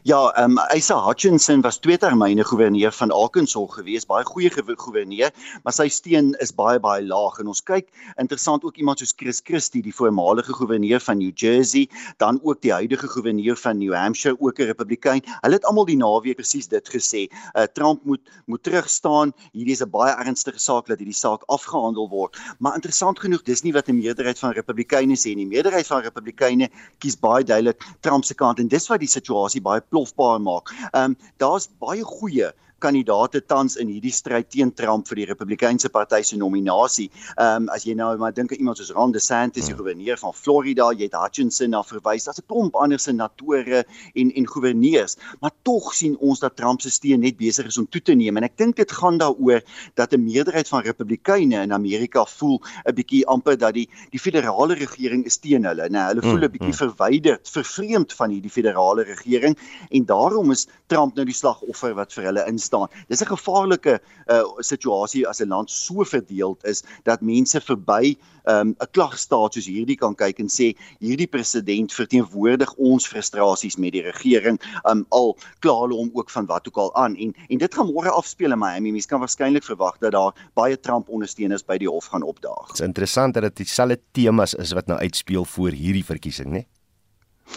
Ja, 0.00 0.32
ehm 0.32 0.50
um, 0.50 0.58
Asa 0.58 0.96
Hutchinson 1.06 1.60
was 1.60 1.76
twee 1.76 1.98
termyne 1.98 2.44
goewerneur 2.44 2.92
van 2.92 3.10
Arkansas 3.10 3.74
gewees, 3.74 4.06
baie 4.08 4.24
goeie 4.24 4.48
goewerneur, 4.50 5.30
maar 5.64 5.74
sy 5.76 5.88
steun 5.92 6.32
is 6.40 6.52
baie 6.56 6.80
baie 6.80 7.02
laag 7.04 7.36
en 7.42 7.50
ons 7.52 7.60
kyk 7.60 7.90
interessant 8.16 8.64
ook 8.64 8.80
iemand 8.80 9.02
soos 9.02 9.12
Chris 9.16 9.42
Christie, 9.44 9.82
die 9.84 9.92
voormalige 9.92 10.56
goewerneur 10.56 11.00
van 11.00 11.18
New 11.18 11.32
Jersey, 11.34 11.90
dan 12.16 12.40
ook 12.42 12.62
die 12.64 12.72
huidige 12.72 13.08
goewerneur 13.08 13.56
van 13.56 13.78
New 13.78 13.92
Hampshire, 13.92 14.36
ook 14.40 14.60
'n 14.60 14.70
Republikein. 14.72 15.22
Hulle 15.42 15.60
het 15.60 15.64
almal 15.64 15.84
die 15.84 15.96
naweek 15.96 16.36
presies 16.40 16.68
dit 16.68 16.88
gesê. 16.88 17.28
Uh, 17.52 17.62
Trump 17.74 18.04
moet 18.04 18.20
moet 18.46 18.62
terugstaan. 18.62 19.32
Hierdie 19.52 19.76
is 19.76 19.82
'n 19.82 19.90
baie 19.90 20.16
ernstige 20.16 20.58
saak 20.58 20.86
dat 20.86 20.98
hierdie 20.98 21.20
saak 21.20 21.42
afgehandel 21.46 22.08
word. 22.08 22.38
Maar 22.58 22.74
interessant 22.74 23.20
genoeg, 23.20 23.42
dis 23.42 23.62
nie 23.62 23.72
wat 23.72 23.88
'n 23.88 24.00
meerderheid 24.00 24.38
van 24.38 24.52
Republikeine 24.52 25.16
sê 25.16 25.34
nie. 25.34 25.44
Die 25.44 25.56
meerderheid 25.56 25.86
van 25.86 26.02
Republikeine 26.02 26.70
kies 26.98 27.16
baie 27.16 27.44
duidelik 27.44 27.82
Trump 28.00 28.24
se 28.24 28.34
kant 28.34 28.58
en 28.58 28.68
dis 28.68 28.88
wat 28.88 29.00
die 29.00 29.08
situasie 29.08 29.60
baie 29.60 29.81
plofbaar 29.88 30.40
maak. 30.40 30.74
Ehm 30.90 31.04
um, 31.04 31.16
daar's 31.36 31.68
baie 31.78 32.04
goeie 32.04 32.52
kandidaate 32.82 33.42
tans 33.46 33.76
in 33.80 33.90
hierdie 33.92 34.12
stryd 34.14 34.50
teen 34.52 34.72
Trump 34.74 35.08
vir 35.10 35.22
die 35.22 35.26
Republikeinse 35.30 35.90
Party 35.92 36.22
se 36.26 36.38
nominasie. 36.40 37.08
Ehm 37.36 37.64
um, 37.64 37.68
as 37.72 37.86
jy 37.86 37.94
nou 37.98 38.10
maar 38.20 38.34
dink 38.34 38.52
aan 38.52 38.62
iemand 38.62 38.80
soos 38.80 38.92
Ron 38.94 39.12
DeSantis, 39.14 39.68
die 39.68 39.74
ja. 39.74 39.78
goewerneur 39.78 40.18
van 40.20 40.34
Florida, 40.34 40.90
jy 40.92 41.08
het 41.08 41.16
Hutchinson 41.18 41.72
na 41.72 41.82
verwys. 41.86 42.26
Daar's 42.26 42.40
'n 42.42 42.48
klomp 42.50 42.76
ander 42.76 42.98
senatore 42.98 43.84
en 44.14 44.32
en 44.32 44.46
goewerneurs, 44.46 45.16
maar 45.40 45.52
tog 45.62 45.94
sien 45.94 46.16
ons 46.18 46.40
dat 46.40 46.56
Trump 46.56 46.80
se 46.82 46.90
steun 46.90 47.20
net 47.20 47.36
besig 47.36 47.66
is 47.66 47.78
om 47.78 47.86
toe 47.88 48.02
te 48.02 48.14
neem 48.14 48.36
en 48.36 48.44
ek 48.44 48.56
dink 48.56 48.76
dit 48.76 48.92
gaan 48.92 49.18
daaroor 49.18 49.62
dat 49.94 50.12
'n 50.12 50.24
meerderheid 50.24 50.68
van 50.68 50.82
Republikeine 50.82 51.62
in 51.62 51.72
Amerika 51.72 52.24
voel 52.24 52.60
'n 52.86 52.94
bietjie 52.94 53.26
amper 53.26 53.56
dat 53.56 53.74
die 53.74 53.88
die 54.10 54.20
federale 54.20 54.74
regering 54.74 55.24
is 55.24 55.38
teen 55.38 55.64
hulle. 55.64 55.88
Nou, 55.88 56.06
hulle 56.08 56.22
voel 56.22 56.40
'n 56.40 56.44
mm, 56.44 56.52
bietjie 56.52 56.74
mm. 56.74 56.82
verwyderd, 56.82 57.48
vervreemd 57.48 58.12
van 58.12 58.30
hierdie 58.30 58.50
federale 58.50 59.02
regering 59.02 59.56
en 59.90 60.04
daarom 60.04 60.50
is 60.50 60.66
Trump 60.86 61.14
nou 61.14 61.24
die 61.24 61.34
slagoffer 61.34 61.94
wat 61.94 62.12
vir 62.12 62.24
hulle 62.24 62.46
instaan 62.46 62.71
staan. 62.72 62.88
Dis 63.08 63.20
'n 63.20 63.34
gevaarlike 63.36 64.00
uh, 64.26 64.42
situasie 64.58 65.26
as 65.28 65.40
'n 65.40 65.48
land 65.48 65.70
so 65.70 66.04
verdeeld 66.04 66.64
is 66.64 66.82
dat 67.04 67.20
mense 67.20 67.60
verby 67.60 68.16
ehm, 68.44 68.68
'n 68.68 68.76
um, 68.80 68.90
klagstaat 68.90 69.54
soos 69.54 69.66
hierdie 69.66 69.96
kan 69.96 70.14
kyk 70.14 70.38
en 70.38 70.48
sê 70.48 70.72
hierdie 70.98 71.26
president 71.26 71.92
verteenwoordig 71.92 72.74
ons 72.76 73.06
frustrasies 73.06 73.76
met 73.76 73.92
die 73.92 74.02
regering 74.02 74.58
um, 74.88 75.04
al 75.10 75.36
kla 75.60 75.74
hulle 75.82 75.94
hom 75.94 76.10
ook 76.12 76.30
van 76.30 76.46
wat 76.46 76.66
ook 76.68 76.76
al 76.76 76.94
aan 76.94 77.16
en 77.16 77.34
en 77.48 77.58
dit 77.58 77.74
gaan 77.74 77.86
môre 77.86 78.10
afspeel 78.10 78.52
in 78.52 78.58
Miami. 78.58 78.92
Mens 78.92 79.06
kan 79.06 79.20
waarskynlik 79.20 79.64
verwag 79.64 79.98
dat 79.98 80.12
daar 80.12 80.32
baie 80.54 80.80
Trump 80.80 81.08
ondersteuners 81.08 81.64
by 81.64 81.78
die 81.78 81.88
hof 81.88 82.06
gaan 82.06 82.22
opdaag. 82.22 82.66
Dit 82.72 82.80
is 82.80 82.86
interessant 82.86 83.34
dat 83.34 83.42
dit 83.42 83.56
dieselfde 83.56 84.00
temas 84.12 84.54
is 84.54 84.72
wat 84.72 84.86
nou 84.86 84.98
uitspeel 84.98 85.44
voor 85.44 85.70
hierdie 85.70 86.04
verkiesing, 86.04 86.48
né? 86.48 86.52
Nee? 86.52 86.66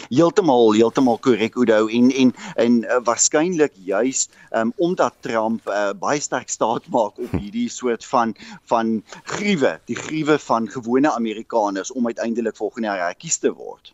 Heeltemal 0.08 0.72
heeltemal 0.74 1.18
korrek 1.18 1.56
Oudo 1.56 1.86
en 1.88 2.10
en 2.10 2.32
en 2.56 2.78
uh, 2.84 3.00
waarskynlik 3.04 3.72
juis 3.84 4.28
um, 4.50 4.72
omdat 4.76 5.14
Trump 5.20 5.68
uh, 5.68 5.90
baie 5.98 6.20
sterk 6.20 6.48
staat 6.48 6.88
maak 6.88 7.18
op 7.18 7.32
hierdie 7.38 7.68
soort 7.70 8.04
van 8.04 8.34
van 8.70 9.02
gruwe, 9.24 9.78
die 9.86 9.96
gruwe 9.96 10.38
van 10.38 10.68
gewone 10.68 11.12
Amerikaners 11.12 11.92
om 11.92 12.06
uiteindelik 12.06 12.56
volgende 12.56 12.88
jaar 12.88 13.06
herkies 13.06 13.38
te 13.38 13.52
word. 13.52 13.92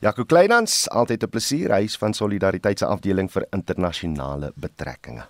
Jaco 0.00 0.24
Kleinans, 0.24 0.88
altyd 0.88 1.22
'n 1.22 1.28
plesier, 1.28 1.72
hy 1.74 1.84
is 1.84 1.96
van 1.96 2.14
Solidariteit 2.14 2.78
se 2.78 2.86
afdeling 2.86 3.28
vir 3.32 3.46
internasionale 3.52 4.52
betrekkinge. 4.56 5.26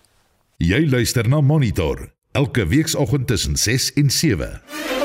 Jy 0.59 0.87
luister 0.91 1.29
na 1.29 1.41
Monitor 1.41 2.13
elke 2.33 2.67
weekoggend 2.67 3.27
tussen 3.27 3.57
6 3.57 3.93
en 3.93 4.11
7. 4.11 5.00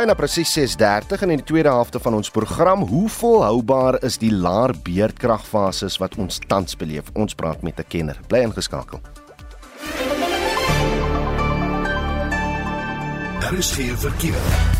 Byna 0.00 0.14
presies 0.16 0.48
6:30 0.56 1.22
in 1.22 1.28
die 1.28 1.42
tweede 1.44 1.68
helfte 1.68 2.00
van 2.00 2.14
ons 2.14 2.30
program. 2.30 2.86
Hoe 2.88 3.08
volhoubaar 3.08 3.98
is 4.02 4.16
die 4.18 4.32
laer 4.32 4.72
beerdkragfases 4.82 5.98
wat 6.00 6.16
ons 6.16 6.40
tans 6.46 6.76
beleef? 6.76 7.12
Ons 7.12 7.34
praat 7.34 7.60
met 7.62 7.78
'n 7.78 7.84
kenner. 7.88 8.16
Bly 8.26 8.38
ingeskakel. 8.38 9.00
Daar 13.40 13.54
is 13.58 13.72
geen 13.72 13.98
verkeer. 13.98 14.79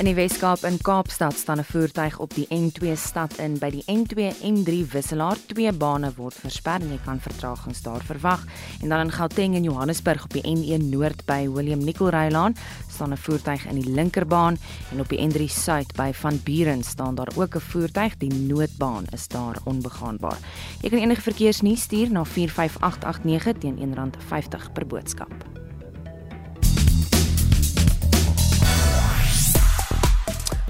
In 0.00 0.08
die 0.08 0.14
Weskaap 0.16 0.62
in 0.64 0.78
Kaapstad 0.80 1.34
staan 1.36 1.58
'n 1.58 1.64
voertuig 1.64 2.18
op 2.18 2.34
die 2.34 2.46
N2 2.48 2.96
stad 2.96 3.36
in 3.38 3.58
by 3.58 3.70
die 3.70 3.84
N2 3.86 4.32
N3 4.42 4.86
wisselaar. 4.90 5.36
Twee 5.46 5.72
bane 5.72 6.12
word 6.16 6.34
versper 6.34 6.80
en 6.80 6.90
jy 6.90 6.98
kan 7.04 7.20
vertragings 7.20 7.82
daar 7.82 8.00
verwag. 8.00 8.44
En 8.82 8.88
dan 8.88 9.00
in 9.00 9.12
Gauteng 9.12 9.54
en 9.54 9.62
Johannesburg 9.62 10.24
op 10.24 10.32
die 10.32 10.42
N1 10.42 10.88
Noord 10.90 11.24
by 11.24 11.48
William 11.48 11.84
Nicol-Rylaan 11.84 12.56
staan 12.88 13.12
'n 13.12 13.16
voertuig 13.16 13.66
in 13.66 13.80
die 13.80 13.90
linkerbaan 13.90 14.58
en 14.92 15.00
op 15.00 15.08
die 15.08 15.18
N3 15.18 15.48
Suid 15.48 15.92
by 15.94 16.12
Van 16.12 16.40
Buren 16.44 16.82
staan 16.82 17.14
daar 17.14 17.32
ook 17.36 17.54
'n 17.54 17.60
voertuig. 17.60 18.16
Die 18.16 18.34
noodbaan 18.34 19.04
is 19.10 19.28
daar 19.28 19.56
onbegaanbaar. 19.64 20.38
Jy 20.80 20.88
kan 20.88 20.98
enige 20.98 21.20
verkeersnuus 21.20 21.82
stuur 21.82 22.10
na 22.10 22.24
45889 22.24 23.58
teen 23.58 23.78
R1.50 23.78 24.72
per 24.72 24.86
boodskap. 24.86 25.61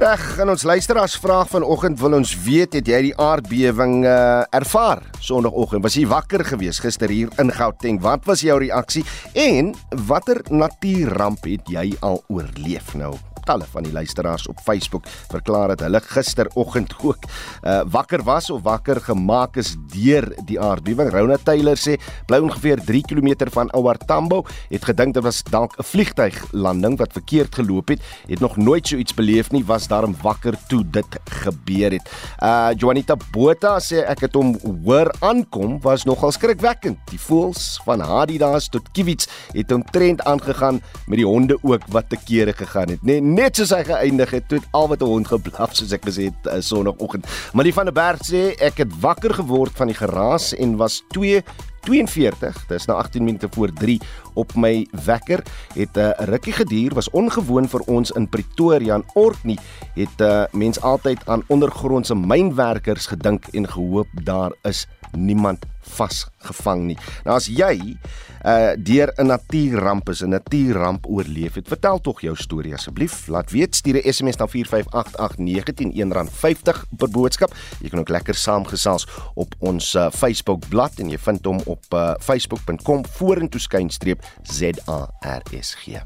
Reg, 0.02 0.22
en 0.42 0.50
ons 0.50 0.62
luisteraars 0.66 1.14
vraag 1.22 1.46
vanoggend 1.52 2.00
wil 2.02 2.16
ons 2.16 2.32
weet 2.42 2.74
het 2.74 2.90
jy 2.90 2.98
die 3.04 3.12
aardbewing 3.22 4.00
uh, 4.02 4.42
ervaar 4.50 5.04
sonoggend? 5.22 5.86
Was 5.86 5.94
jy 5.94 6.08
wakker 6.10 6.42
gewees 6.48 6.82
gister 6.82 7.12
hier 7.14 7.30
in 7.38 7.54
Gauteng? 7.54 8.02
Wat 8.02 8.26
was 8.26 8.42
jou 8.42 8.58
reaksie 8.58 9.06
en 9.38 9.70
watter 10.10 10.42
natuurramp 10.50 11.46
het 11.46 11.70
jy 11.70 11.92
al 12.02 12.18
oorleef 12.26 12.96
nou? 12.98 13.14
Talle 13.44 13.66
van 13.72 13.86
die 13.86 13.92
luisteraars 13.92 14.46
op 14.50 14.60
Facebook 14.64 15.06
verklaar 15.30 15.74
dat 15.74 15.80
hulle 15.86 16.00
gisteroggend 16.00 16.94
ook 17.08 17.26
uh, 17.26 17.80
wakker 17.86 18.22
was 18.22 18.50
of 18.50 18.62
wakker 18.62 19.00
gemaak 19.00 19.56
is 19.56 19.74
deur 19.92 20.28
die 20.46 20.60
aardbewing. 20.60 21.10
Rona 21.12 21.38
Taylor 21.42 21.76
sê 21.76 21.98
bly 22.26 22.40
ongeveer 22.42 22.82
3 22.84 23.02
km 23.10 23.50
van 23.52 23.70
Ouar 23.76 23.98
Tambo, 23.98 24.44
het 24.70 24.84
gedink 24.84 25.14
dit 25.14 25.22
was 25.22 25.42
dalk 25.50 25.76
'n 25.78 25.84
vliegtuiglanding 25.84 26.98
wat 26.98 27.12
verkeerd 27.12 27.54
geloop 27.54 27.88
het, 27.88 28.00
het 28.26 28.40
nog 28.40 28.56
nooit 28.56 28.86
so 28.88 28.96
iets 28.96 29.14
beleef 29.14 29.50
nie, 29.50 29.64
was 29.64 29.88
daarom 29.88 30.14
wakker 30.22 30.54
toe 30.68 30.84
dit 30.90 31.06
gebeur 31.24 31.92
het. 31.92 32.10
Uh 32.42 32.70
Juanita 32.76 33.16
Botha 33.32 33.78
sê 33.80 34.04
ek 34.06 34.20
het 34.20 34.34
hom 34.34 34.56
hoor 34.84 35.12
aankom 35.20 35.80
was 35.80 36.04
nogal 36.04 36.32
skrikwekkend. 36.32 36.98
Die 37.10 37.20
voels 37.20 37.80
van 37.84 38.00
Hadidas 38.00 38.68
tot 38.68 38.90
Kiwits 38.92 39.28
het 39.52 39.72
omtrent 39.72 40.22
aangegaan 40.22 40.80
met 41.06 41.18
die 41.18 41.26
honde 41.26 41.58
ook 41.62 41.86
wat 41.94 42.08
te 42.08 42.16
kere 42.24 42.52
gegaan 42.52 42.88
het. 42.94 43.02
Nee, 43.02 43.20
net 43.34 43.56
soos 43.56 43.72
hy 43.74 43.82
geëindig 43.88 44.30
het, 44.36 44.50
het 44.50 44.66
al 44.72 44.88
wat 44.88 45.02
'n 45.02 45.10
hond 45.10 45.28
geblaf 45.28 45.74
soos 45.76 45.92
ek 45.92 46.04
gesê 46.08 46.28
het 46.30 46.46
uh, 46.46 46.60
sonoggend. 46.60 47.26
Maar 47.52 47.64
die 47.64 47.74
van 47.74 47.84
der 47.84 47.94
Berg 47.94 48.20
sê 48.26 48.54
ek 48.58 48.84
het 48.84 48.92
wakker 49.00 49.34
geword 49.34 49.72
van 49.76 49.86
die 49.86 49.96
geraas 49.96 50.54
en 50.54 50.76
was 50.76 51.02
2 51.12 51.42
42, 51.82 52.66
dis 52.68 52.86
nou 52.86 52.98
18 52.98 53.24
minute 53.24 53.48
voor 53.50 53.72
3 53.72 54.00
op 54.34 54.54
my 54.54 54.86
wekker. 55.04 55.42
Het 55.74 55.96
'n 55.96 55.98
uh, 55.98 56.10
rukkie 56.18 56.52
geduur, 56.52 56.94
was 56.94 57.10
ongewoon 57.10 57.68
vir 57.68 57.80
ons 57.80 58.10
in 58.10 58.28
Pretoria 58.28 58.94
en 58.94 59.04
Orkney. 59.14 59.58
Het 59.94 60.20
uh, 60.20 60.44
mens 60.52 60.80
altyd 60.80 61.26
aan 61.26 61.44
ondergrondse 61.46 62.14
mynwerkers 62.14 63.06
gedink 63.06 63.46
en 63.52 63.68
gehoop 63.68 64.08
daar 64.24 64.52
is 64.62 64.86
niemand 65.10 65.64
vasgevang 65.82 66.86
nie. 66.92 66.98
Nou 67.26 67.36
as 67.36 67.48
jy 67.50 67.96
uh 68.42 68.72
deur 68.74 69.12
'n 69.16 69.26
natuurramp 69.26 70.08
is, 70.08 70.22
'n 70.22 70.28
natuurramp 70.28 71.06
oorleef 71.06 71.54
het, 71.54 71.68
vertel 71.68 72.00
tog 72.00 72.20
jou 72.20 72.36
storie 72.36 72.74
asseblief. 72.74 73.26
Laat 73.26 73.50
weet, 73.50 73.76
stuur 73.76 73.94
'n 73.94 74.12
SMS 74.12 74.36
na 74.36 74.46
4588919 74.46 76.28
R50 76.28 76.84
per 76.96 77.10
boodskap. 77.10 77.54
Jy 77.80 77.88
kan 77.88 77.98
ook 77.98 78.08
lekker 78.08 78.34
saamgesels 78.34 79.06
op 79.34 79.54
ons 79.58 79.94
uh, 79.94 80.10
Facebook 80.10 80.68
bladsy 80.68 81.00
en 81.00 81.08
jy 81.08 81.18
vind 81.18 81.44
hom 81.44 81.60
op 81.72 81.94
uh, 81.94 82.12
facebook.com 82.20 83.06
vorentoe 83.16 83.60
skynstreep 83.60 84.24
ZARSG. 84.42 86.02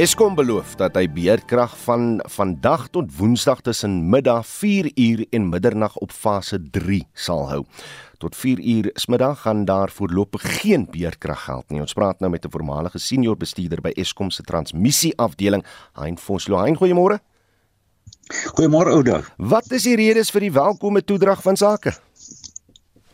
Eskom 0.00 0.32
beloof 0.32 0.72
dat 0.80 0.94
hy 0.96 1.04
beheerkrag 1.12 1.74
van 1.84 2.16
vandag 2.32 2.86
tot 2.94 3.10
Woensdag 3.18 3.60
tussen 3.60 3.98
middag 4.08 4.46
4 4.48 4.88
uur 4.96 5.20
en 5.36 5.50
middernag 5.52 5.98
op 6.00 6.14
fase 6.16 6.56
3 6.72 7.02
sal 7.12 7.44
hou. 7.50 7.60
Tot 8.16 8.36
4 8.36 8.62
uur 8.62 8.88
smiddag 8.94 9.44
gaan 9.44 9.66
daar 9.68 9.92
voorlopig 9.92 10.46
geen 10.62 10.88
beheerkrag 10.90 11.44
geld 11.44 11.68
nie. 11.68 11.84
Ons 11.84 11.92
praat 11.92 12.24
nou 12.24 12.30
met 12.32 12.44
'n 12.44 12.50
voormalige 12.50 12.98
senior 12.98 13.36
bestuurder 13.36 13.80
by 13.80 13.92
Eskom 13.94 14.30
se 14.30 14.42
transmissie 14.42 15.12
afdeling, 15.16 15.64
Hein 15.92 16.18
Vosloo. 16.18 16.64
Hein, 16.64 16.76
goeiemôre. 16.76 17.31
Goeiemôre 18.32 18.92
Oudo. 18.92 19.20
Wat 19.36 19.70
is 19.72 19.84
die 19.88 19.96
redes 19.98 20.30
vir 20.32 20.46
die 20.46 20.54
welkome 20.54 21.02
toedrag 21.04 21.42
van 21.44 21.58
sake? 21.58 21.92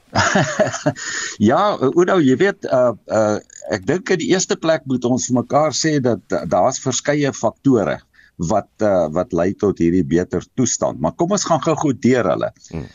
ja, 1.51 1.63
Oudo, 1.91 2.19
jy 2.25 2.37
weet 2.41 2.69
uh 2.71 2.93
uh 3.07 3.39
ek 3.75 3.85
dink 3.85 4.09
in 4.15 4.23
die 4.23 4.31
eerste 4.33 4.57
plek 4.57 4.87
moet 4.89 5.05
ons 5.05 5.27
vir 5.29 5.37
mekaar 5.43 5.75
sê 5.77 5.99
dat 6.01 6.23
uh, 6.33 6.47
daar's 6.49 6.81
verskeie 6.81 7.33
faktore 7.37 7.99
wat 8.49 8.71
uh 8.87 9.11
wat 9.13 9.35
lei 9.37 9.51
tot 9.53 9.83
hierdie 9.83 10.07
beter 10.07 10.47
toestand. 10.57 11.03
Maar 11.03 11.17
kom 11.19 11.35
ons 11.37 11.45
gaan 11.45 11.63
gou-gou 11.67 11.93
deur 11.93 12.33
hulle. 12.33 12.51
Hmm. 12.71 12.89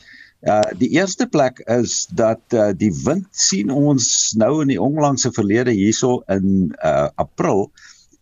Uh 0.44 0.70
die 0.80 0.90
eerste 0.98 1.28
plek 1.30 1.62
is 1.72 2.08
dat 2.10 2.58
uh 2.58 2.72
die 2.76 2.92
wind 3.04 3.30
sien 3.32 3.72
ons 3.72 4.34
nou 4.40 4.62
in 4.64 4.74
die 4.74 4.82
onlangse 4.82 5.32
verlede 5.36 5.76
hierso 5.76 6.22
in 6.32 6.72
uh 6.80 7.10
April 7.22 7.70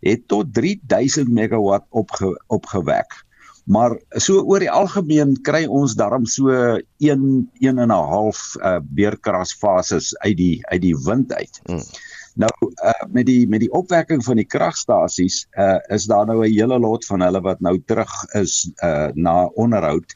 het 0.01 0.25
tot 0.33 0.49
3000 0.57 1.29
megawatt 1.29 1.85
opge, 1.93 2.33
opgewek 2.49 3.21
maar 3.63 3.97
so 4.17 4.41
oor 4.41 4.59
die 4.59 4.71
algemeen 4.71 5.35
kry 5.45 5.65
ons 5.65 5.95
darm 5.95 6.25
so 6.25 6.49
1 6.49 7.49
1 7.59 7.79
en 7.79 7.91
'n 7.91 7.91
half 7.91 8.55
uh, 8.61 8.79
beerkrasfases 8.81 10.15
uit 10.17 10.37
die 10.37 10.57
uit 10.67 10.81
die 10.81 10.95
wind 11.05 11.33
uit. 11.33 11.61
Mm. 11.69 11.83
Nou 12.35 12.51
uh, 12.83 12.91
met 13.11 13.25
die 13.25 13.47
met 13.47 13.59
die 13.59 13.71
opwekking 13.71 14.23
van 14.23 14.39
die 14.39 14.47
kragstasies 14.47 15.47
uh, 15.59 15.77
is 15.89 16.05
daar 16.05 16.25
nou 16.25 16.41
'n 16.45 16.53
hele 16.53 16.79
lot 16.79 17.05
van 17.05 17.21
hulle 17.21 17.41
wat 17.41 17.59
nou 17.59 17.81
terug 17.85 18.11
is 18.33 18.71
uh, 18.83 19.09
na 19.13 19.45
onderhoud 19.45 20.15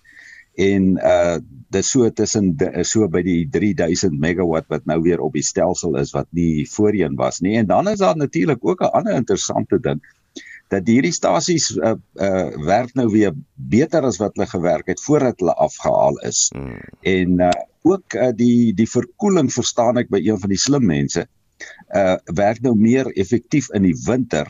en 0.56 0.98
uh 1.04 1.38
dis 1.76 1.90
so 1.92 2.10
tussen 2.10 2.56
so 2.88 3.08
by 3.12 3.22
die 3.22 3.50
3000 3.52 4.14
megawatt 4.20 4.68
wat 4.72 4.86
nou 4.86 5.02
weer 5.02 5.20
op 5.20 5.34
die 5.34 5.44
stelsel 5.44 5.98
is 6.00 6.14
wat 6.16 6.28
nie 6.32 6.64
voorheen 6.72 7.18
was 7.20 7.42
nie 7.42 7.58
en 7.58 7.66
dan 7.68 7.90
is 7.92 8.00
daar 8.00 8.16
natuurlik 8.16 8.64
ook 8.64 8.82
'n 8.82 8.94
ander 8.96 9.14
interessante 9.14 9.80
ding 9.80 10.00
dat 10.74 10.88
hierdie 10.90 11.14
stasies 11.14 11.70
uh, 11.78 11.94
uh 12.18 12.50
werk 12.66 12.96
nou 12.98 13.08
weer 13.14 13.34
beter 13.54 14.06
as 14.08 14.18
wat 14.22 14.36
hulle 14.36 14.50
gewerk 14.50 14.90
het 14.90 15.02
voordat 15.04 15.40
hulle 15.40 15.54
afgehaal 15.68 16.20
is. 16.26 16.50
Hmm. 16.56 16.82
En 17.02 17.40
uh 17.50 17.54
ook 17.86 18.16
uh, 18.18 18.32
die 18.34 18.74
die 18.74 18.90
verkoeling 18.90 19.52
verstaan 19.54 20.02
ek 20.02 20.10
by 20.10 20.24
een 20.26 20.40
van 20.42 20.50
die 20.50 20.62
slim 20.62 20.88
mense 20.90 21.28
uh 21.94 22.16
werk 22.34 22.64
nou 22.66 22.74
meer 22.76 23.12
effektief 23.14 23.70
in 23.78 23.86
die 23.86 23.98
winter 24.08 24.50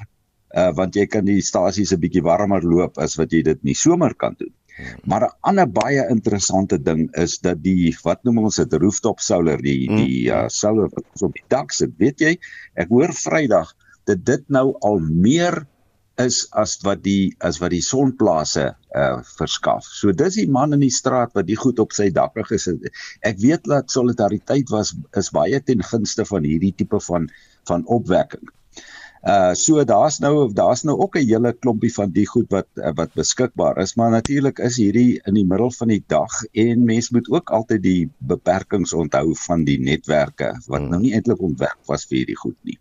uh 0.56 0.69
want 0.78 0.95
jy 0.95 1.06
kan 1.12 1.28
die 1.28 1.41
stasies 1.43 1.91
'n 1.91 1.99
bietjie 1.99 2.23
warmer 2.23 2.63
loop 2.63 2.97
as 2.97 3.17
wat 3.19 3.36
jy 3.36 3.43
dit 3.43 3.60
in 3.60 3.73
die 3.73 3.82
somer 3.82 4.15
kan 4.15 4.39
doen. 4.39 4.54
Hmm. 4.75 4.95
Maar 5.04 5.28
'n 5.28 5.36
ander 5.51 5.67
baie 5.67 6.08
interessante 6.10 6.80
ding 6.80 7.10
is 7.19 7.39
dat 7.43 7.63
die 7.63 7.91
wat 8.04 8.23
noem 8.23 8.45
ons 8.47 8.63
dit 8.63 8.73
rooftop 8.73 9.19
solar 9.19 9.60
die 9.60 9.88
hmm. 9.88 9.99
die 9.99 10.32
uh 10.32 10.47
solar 10.47 10.88
wat 10.95 11.28
op 11.28 11.34
die 11.34 11.47
dak 11.47 11.71
sit, 11.71 11.91
weet 11.99 12.19
jy, 12.19 12.38
ek 12.73 12.88
hoor 12.88 13.12
Vrydag 13.12 13.75
dat 14.06 14.25
dit 14.25 14.43
nou 14.49 14.78
al 14.80 14.99
meer 14.99 15.65
is 16.21 16.45
as 16.56 16.78
wat 16.84 17.01
die 17.04 17.36
as 17.43 17.60
wat 17.60 17.73
die 17.73 17.84
sonplase 17.84 18.65
uh 18.95 19.21
verskaf. 19.36 19.88
So 19.88 20.13
dis 20.15 20.39
die 20.39 20.49
man 20.51 20.75
in 20.75 20.84
die 20.86 20.93
straat 20.93 21.34
wat 21.36 21.47
die 21.49 21.60
goed 21.60 21.80
op 21.84 21.95
sy 21.95 22.10
dakke 22.15 22.45
gesit 22.47 22.84
het. 22.86 23.01
Ek 23.21 23.39
weet 23.43 23.67
dat 23.67 23.91
solidariteit 23.91 24.71
was 24.71 24.93
is 25.19 25.34
baie 25.36 25.60
ten 25.60 25.84
gunste 25.84 26.25
van 26.30 26.47
hierdie 26.47 26.75
tipe 26.78 27.01
van 27.10 27.28
van 27.67 27.84
opwekking. 27.91 28.47
Uh 29.25 29.54
so 29.58 29.84
daar's 29.84 30.19
nou 30.21 30.54
daar's 30.54 30.86
nou 30.86 30.95
ook 31.01 31.17
'n 31.17 31.28
hele 31.28 31.51
klompie 31.54 31.93
van 31.93 32.12
die 32.12 32.28
goed 32.28 32.47
wat 32.49 32.67
uh, 32.78 32.93
wat 32.95 33.13
beskikbaar 33.13 33.82
is, 33.84 33.95
maar 33.95 34.12
natuurlik 34.12 34.60
is 34.60 34.78
hierdie 34.78 35.19
in 35.25 35.34
die 35.34 35.45
middel 35.45 35.71
van 35.71 35.88
die 35.88 36.04
dag 36.08 36.43
en 36.54 36.86
mens 36.86 37.10
moet 37.10 37.30
ook 37.32 37.49
altyd 37.49 37.82
die 37.82 38.10
beperkings 38.17 38.93
onthou 38.93 39.36
van 39.47 39.63
die 39.63 39.80
netwerke 39.80 40.54
wat 40.67 40.80
hmm. 40.80 40.89
nou 40.89 41.01
nie 41.01 41.13
eintlik 41.13 41.41
ontwerp 41.41 41.82
was 41.86 42.06
vir 42.06 42.17
hierdie 42.17 42.39
goed 42.39 42.58
nie. 42.62 42.80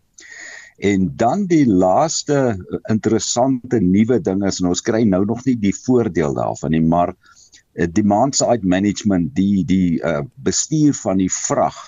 En 0.76 1.12
dan 1.16 1.46
die 1.46 1.66
laaste 1.66 2.56
interessante 2.90 3.80
nuwe 3.80 4.20
ding 4.20 4.42
is 4.46 4.60
en 4.60 4.72
ons 4.72 4.82
kry 4.82 5.04
nou 5.06 5.24
nog 5.24 5.44
nie 5.46 5.56
die 5.60 5.74
voordeel 5.74 6.34
daarvan 6.34 6.74
nie, 6.74 6.82
maar 6.82 7.14
eh, 7.74 7.86
demand 7.86 8.34
side 8.36 8.66
management, 8.66 9.34
die 9.34 9.64
die 9.64 10.00
uh, 10.02 10.24
bestuur 10.34 10.94
van 10.98 11.22
die 11.22 11.30
vrag 11.30 11.78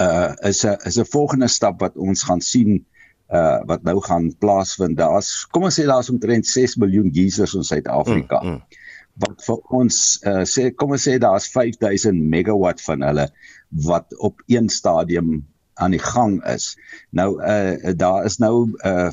uh 0.00 0.32
is 0.48 0.64
'n 0.64 0.76
is 0.88 0.98
'n 0.98 1.04
volgende 1.04 1.48
stap 1.48 1.80
wat 1.80 1.96
ons 1.96 2.22
gaan 2.22 2.40
sien 2.40 2.86
uh 3.30 3.60
wat 3.66 3.82
nou 3.82 4.00
gaan 4.00 4.34
plaasvind. 4.38 4.96
Daar's 4.96 5.46
kom 5.50 5.62
ons 5.62 5.80
sê 5.80 5.84
daar's 5.84 6.10
omtrent 6.10 6.46
6 6.46 6.76
miljoen 6.76 7.10
users 7.14 7.54
in 7.54 7.62
Suid-Afrika. 7.62 8.42
Mm, 8.42 8.50
mm. 8.50 8.62
Wat 9.14 9.44
vir 9.44 9.58
ons 9.70 10.20
uh 10.26 10.44
sê 10.44 10.74
kom 10.74 10.90
ons 10.90 11.08
sê 11.08 11.18
daar's 11.18 11.48
5000 11.48 12.22
megawatt 12.30 12.80
van 12.82 13.02
hulle 13.02 13.28
wat 13.70 14.16
op 14.18 14.42
een 14.46 14.68
stadium 14.68 15.44
aan 15.74 15.94
die 15.94 16.02
gang 16.02 16.38
is. 16.46 16.74
Nou 17.10 17.38
uh 17.42 17.94
daar 17.96 18.24
is 18.24 18.38
nou 18.38 18.70
uh 18.84 19.10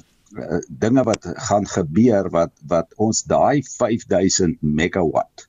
dinge 0.68 1.04
wat 1.04 1.28
gaan 1.48 1.68
gebeur 1.68 2.30
wat 2.32 2.52
wat 2.68 2.94
ons 2.96 3.24
daai 3.28 3.64
5000 3.68 4.62
megawatt 4.62 5.48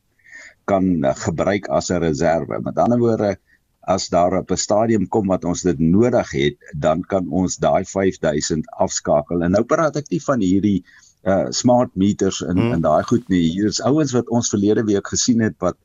kan 0.64 1.14
gebruik 1.27 1.68
as 1.68 1.90
'n 1.90 2.03
reserve. 2.03 2.61
Met 2.62 2.79
ander 2.79 2.98
woorde 2.98 3.37
as 3.81 4.09
daar 4.09 4.38
op 4.38 4.51
'n 4.51 4.57
stadium 4.57 5.09
kom 5.09 5.27
wat 5.27 5.44
ons 5.44 5.62
dit 5.62 5.79
nodig 5.79 6.31
het, 6.31 6.57
dan 6.77 7.03
kan 7.03 7.29
ons 7.29 7.57
daai 7.57 7.85
5000 7.85 8.70
afskakel. 8.70 9.42
En 9.42 9.51
nou 9.51 9.64
praat 9.64 9.96
ek 9.96 10.11
nie 10.11 10.22
van 10.22 10.40
hierdie 10.40 10.85
uh 11.22 11.46
smart 11.51 11.94
meters 11.94 12.42
en 12.42 12.59
hmm. 12.59 12.72
en 12.72 12.81
daai 12.81 13.03
goed 13.03 13.29
nie. 13.29 13.51
Hier 13.51 13.66
is 13.66 13.81
ouens 13.81 14.12
wat 14.12 14.29
ons 14.29 14.48
verlede 14.48 14.85
week 14.85 15.07
gesien 15.07 15.40
het 15.40 15.55
wat 15.59 15.77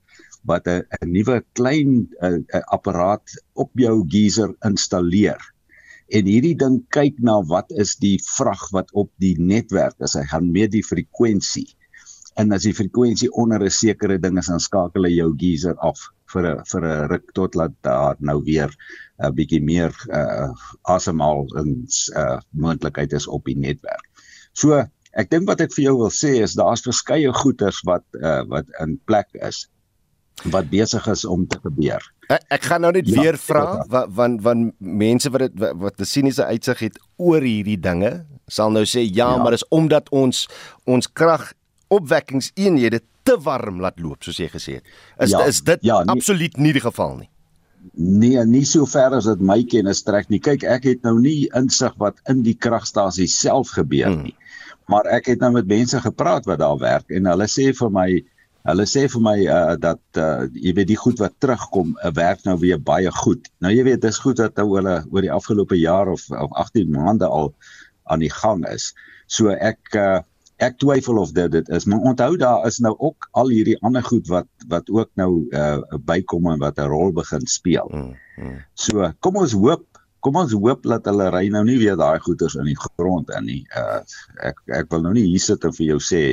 wat 0.43 0.67
'n 0.67 0.84
'n 1.02 1.12
nuwe 1.12 1.43
klein 1.54 2.10
a, 2.21 2.30
a 2.58 2.60
apparaat 2.78 3.28
op 3.54 3.71
jou 3.73 4.04
geyser 4.08 4.56
installeer. 4.65 5.41
En 6.08 6.26
hierdie 6.26 6.56
ding 6.56 6.86
kyk 6.89 7.19
na 7.19 7.41
wat 7.43 7.71
is 7.71 7.95
die 8.00 8.17
vrag 8.23 8.69
wat 8.71 8.91
op 8.93 9.12
die 9.19 9.36
netwerk 9.39 10.00
is. 10.00 10.15
Hy 10.15 10.23
gaan 10.32 10.52
meet 10.52 10.71
die 10.71 10.86
frekwensie. 10.86 11.67
En 12.39 12.54
as 12.56 12.63
die 12.63 12.76
frekwensie 12.78 13.32
onder 13.34 13.63
'n 13.63 13.69
sekere 13.69 14.19
ding 14.19 14.38
is, 14.38 14.47
dan 14.47 14.60
skakel 14.60 15.04
hy 15.04 15.13
jou 15.17 15.34
geyser 15.38 15.76
af 15.76 16.00
vir 16.32 16.45
'n 16.45 16.63
vir 16.71 16.84
'n 16.86 17.08
ruk 17.12 17.34
tot 17.34 17.56
laat 17.56 17.76
daar 17.82 18.15
nou 18.19 18.41
weer 18.43 18.71
'n 19.23 19.34
bietjie 19.36 19.62
meer 19.62 19.93
uh 20.10 20.52
asemhaal 20.84 21.47
in 21.62 21.88
uh 22.15 22.39
moontlikheid 22.52 23.13
is 23.13 23.28
op 23.28 23.45
die 23.45 23.58
netwerk. 23.58 24.06
So 24.54 24.86
ek 25.13 25.30
dink 25.30 25.47
wat 25.47 25.62
ek 25.62 25.73
vir 25.73 25.84
jou 25.84 25.97
wil 25.97 26.13
sê 26.13 26.41
is 26.43 26.54
daar's 26.54 26.86
verskeie 26.86 27.34
goeters 27.34 27.82
wat 27.84 28.06
uh 28.21 28.43
wat 28.47 28.65
in 28.80 29.00
plek 29.06 29.28
is 29.41 29.67
wat 30.43 30.69
besig 30.69 31.08
is 31.08 31.26
om 31.26 31.47
te 31.47 31.58
gebeur. 31.63 32.04
Ek, 32.30 32.43
ek 32.60 32.65
gaan 32.69 32.82
nou 32.86 32.91
net 32.93 33.08
ja, 33.10 33.21
weer 33.21 33.38
vra 33.41 33.84
want 33.89 34.13
want 34.13 34.41
van 34.45 34.71
mense 34.78 35.30
wat 35.34 35.47
dit 35.47 35.78
wat 35.82 36.00
'n 36.00 36.06
siniese 36.06 36.45
uitsig 36.45 36.80
het 36.80 37.00
oor 37.17 37.41
hierdie 37.41 37.80
dinge 37.80 38.26
sal 38.47 38.71
nou 38.71 38.86
sê 38.86 39.02
ja, 39.02 39.34
ja. 39.34 39.38
maar 39.38 39.52
dis 39.52 39.67
omdat 39.69 40.10
ons 40.10 40.47
ons 40.86 41.08
krag 41.12 41.54
opwekkingseenhede 41.88 43.02
te 43.23 43.36
warm 43.43 43.82
laat 43.84 44.00
loop 44.00 44.23
soos 44.23 44.39
jy 44.39 44.47
gesê 44.52 44.80
het. 44.80 44.86
Is 45.19 45.34
ja, 45.36 45.43
is 45.45 45.62
dit 45.62 45.80
ja, 45.82 46.00
nie, 46.04 46.15
absoluut 46.15 46.58
nie 46.58 46.73
die 46.76 46.84
geval 46.84 47.17
nie. 47.17 47.30
Nee, 47.93 48.39
nie 48.45 48.65
so 48.65 48.88
ver 48.89 49.15
as 49.15 49.28
dit 49.30 49.43
my 49.43 49.62
kennis 49.63 50.04
trek 50.04 50.30
nie. 50.30 50.39
Kyk, 50.43 50.63
ek 50.63 50.88
het 50.88 51.04
nou 51.08 51.17
nie 51.19 51.47
insig 51.56 51.95
wat 52.02 52.19
in 52.32 52.43
die 52.43 52.56
kragstasie 52.56 53.28
self 53.32 53.73
gebeur 53.76 54.12
hmm. 54.12 54.28
nie. 54.28 54.36
Maar 54.91 55.10
ek 55.17 55.32
het 55.34 55.43
nou 55.43 55.52
met 55.58 55.67
mense 55.67 56.00
gepraat 56.04 56.47
wat 56.47 56.62
daar 56.63 56.80
werk 56.80 57.12
en 57.12 57.28
hulle 57.28 57.47
sê 57.52 57.73
vir 57.76 57.91
my 57.91 58.08
Hulle 58.67 58.84
sê 58.89 59.06
vir 59.08 59.23
my 59.23 59.36
uh, 59.47 59.75
dat 59.80 60.19
uh, 60.19 60.45
jy 60.51 60.73
weet 60.75 60.89
die 60.89 60.99
goed 60.99 61.21
wat 61.23 61.38
terugkom, 61.43 61.93
uh, 62.03 62.12
werk 62.15 62.43
nou 62.43 62.58
weer 62.60 62.80
baie 62.84 63.12
goed. 63.23 63.47
Nou 63.63 63.71
jy 63.71 63.86
weet 63.88 64.01
dis 64.03 64.19
goed 64.19 64.41
dat 64.41 64.60
nou 64.60 64.73
hulle 64.75 64.97
oor 65.08 65.23
die 65.23 65.32
afgelope 65.32 65.77
jaar 65.80 66.12
of 66.12 66.25
of 66.36 66.51
18 66.63 66.91
maande 66.91 67.30
al 67.32 67.53
aan 68.12 68.23
die 68.23 68.34
gang 68.34 68.65
is. 68.67 68.91
So 69.32 69.56
ek 69.56 69.95
uh, 69.95 70.19
ek 70.63 70.80
twyfel 70.82 71.21
of 71.21 71.32
dit 71.38 71.51
dit 71.53 71.69
is, 71.69 71.86
maar 71.86 72.03
onthou 72.12 72.34
daar 72.41 72.65
is 72.67 72.80
nou 72.84 72.95
ook 72.97 73.30
al 73.38 73.53
hierdie 73.53 73.77
ander 73.86 74.03
goed 74.03 74.27
wat 74.27 74.49
wat 74.67 74.89
ook 74.91 75.12
nou 75.15 75.32
uh, 75.51 75.77
bykom 76.12 76.51
en 76.51 76.60
wat 76.63 76.80
'n 76.82 76.91
rol 76.91 77.13
begin 77.13 77.47
speel. 77.47 77.88
Mm, 77.93 78.15
mm. 78.36 78.58
So 78.73 79.12
kom 79.19 79.38
ons 79.38 79.53
hoop 79.53 79.86
kom 80.28 80.40
ons 80.44 80.56
hoop 80.56 80.86
dat 80.92 81.08
hulle 81.10 81.30
ry 81.34 81.46
nou 81.54 81.63
nie 81.68 81.78
weer 81.80 81.98
daai 82.00 82.20
goeters 82.24 82.58
in 82.60 82.68
die 82.68 82.78
grond 82.78 83.32
in 83.38 83.48
nie. 83.48 83.62
Uh 83.78 84.02
ek 84.50 84.60
ek 84.82 84.90
wil 84.94 85.06
nou 85.06 85.13
nie 85.16 85.26
hier 85.30 85.44
sit 85.44 85.63
en 85.68 85.76
vir 85.76 85.94
jou 85.94 86.00
sê 86.04 86.24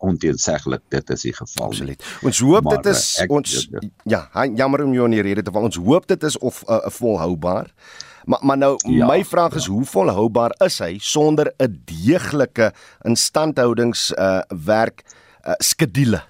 onteenseglik 0.00 0.84
dit 0.94 1.12
is 1.16 1.26
die 1.28 1.34
geval. 1.36 1.68
Absoluut. 1.68 2.06
Ons 2.24 2.40
hoop 2.46 2.68
maar, 2.68 2.80
dit 2.80 2.92
is 2.94 3.04
uh, 3.18 3.26
ek, 3.26 3.36
ons 3.36 3.58
ja, 4.08 4.22
jammer 4.56 4.86
om 4.86 4.96
jou 4.96 5.10
in 5.10 5.18
die 5.18 5.26
rede 5.28 5.44
te 5.44 5.54
val. 5.54 5.68
Ons 5.68 5.80
hoop 5.80 6.08
dit 6.10 6.28
is 6.28 6.38
of 6.40 6.64
uh, 6.66 6.80
volhoubaar. 6.96 7.70
Maar 8.24 8.42
maar 8.46 8.58
nou 8.58 8.74
ja, 8.86 9.06
my 9.06 9.20
vraag 9.26 9.58
is 9.60 9.68
ja. 9.68 9.76
hoe 9.76 9.84
volhoubaar 9.84 10.54
is 10.64 10.78
hy 10.82 10.96
sonder 11.02 11.52
'n 11.58 11.82
deeglike 11.84 12.72
instandhoudings 13.04 14.10
uh 14.16 14.42
werk 14.48 15.04
uh, 15.46 15.58
skedule? 15.58 16.22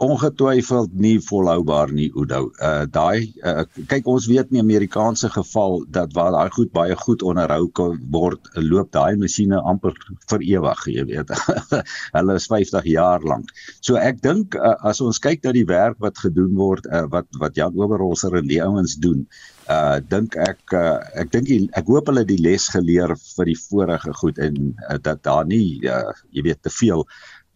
Ongetwyfeld 0.00 0.94
nie 0.96 1.18
volhoubaar 1.20 1.92
nie 1.92 2.08
Oudo. 2.14 2.48
Uh 2.56 2.86
daai 2.88 3.28
uh, 3.44 3.64
kyk 3.90 4.08
ons 4.08 4.26
weet 4.30 4.50
nie 4.50 4.62
Amerikaanse 4.62 5.28
geval 5.34 5.84
dat 5.92 6.14
waar 6.16 6.32
daai 6.32 6.50
goed 6.56 6.72
baie 6.72 6.96
goed 7.04 7.22
onderhou 7.22 7.68
word, 8.12 8.48
loop 8.56 8.90
daai 8.96 9.18
masjiene 9.20 9.60
amper 9.60 9.96
vir 10.32 10.46
ewig, 10.54 10.86
jy 10.96 11.04
weet. 11.12 11.34
Hulle 12.16 12.38
is 12.40 12.48
50 12.48 12.88
jaar 12.88 13.24
lank. 13.28 13.52
So 13.84 14.00
ek 14.00 14.22
dink 14.24 14.56
uh, 14.56 14.76
as 14.88 15.02
ons 15.04 15.20
kyk 15.20 15.44
na 15.44 15.52
die 15.56 15.68
werk 15.68 16.00
wat 16.00 16.18
gedoen 16.24 16.56
word, 16.56 16.88
uh, 16.88 17.04
wat 17.12 17.28
wat 17.42 17.60
Jan 17.60 17.76
Oberholzer 17.76 18.40
en 18.40 18.48
die 18.48 18.62
ouens 18.64 18.96
doen, 19.04 19.26
uh 19.70 20.00
dink 20.12 20.34
ek 20.40 20.74
uh, 20.74 20.98
ek 21.20 21.28
dink 21.34 21.50
ek 21.78 21.90
hoop 21.92 22.08
hulle 22.10 22.24
die 22.26 22.40
les 22.40 22.66
geleer 22.72 23.12
vir 23.20 23.50
die 23.50 23.58
vorige 23.60 24.14
goed 24.22 24.40
en 24.42 24.56
uh, 24.72 24.96
dat 24.98 25.22
daar 25.28 25.44
nie 25.46 25.78
uh, 25.86 26.16
jy 26.34 26.46
weet 26.48 26.62
te 26.64 26.72
veel 26.74 27.04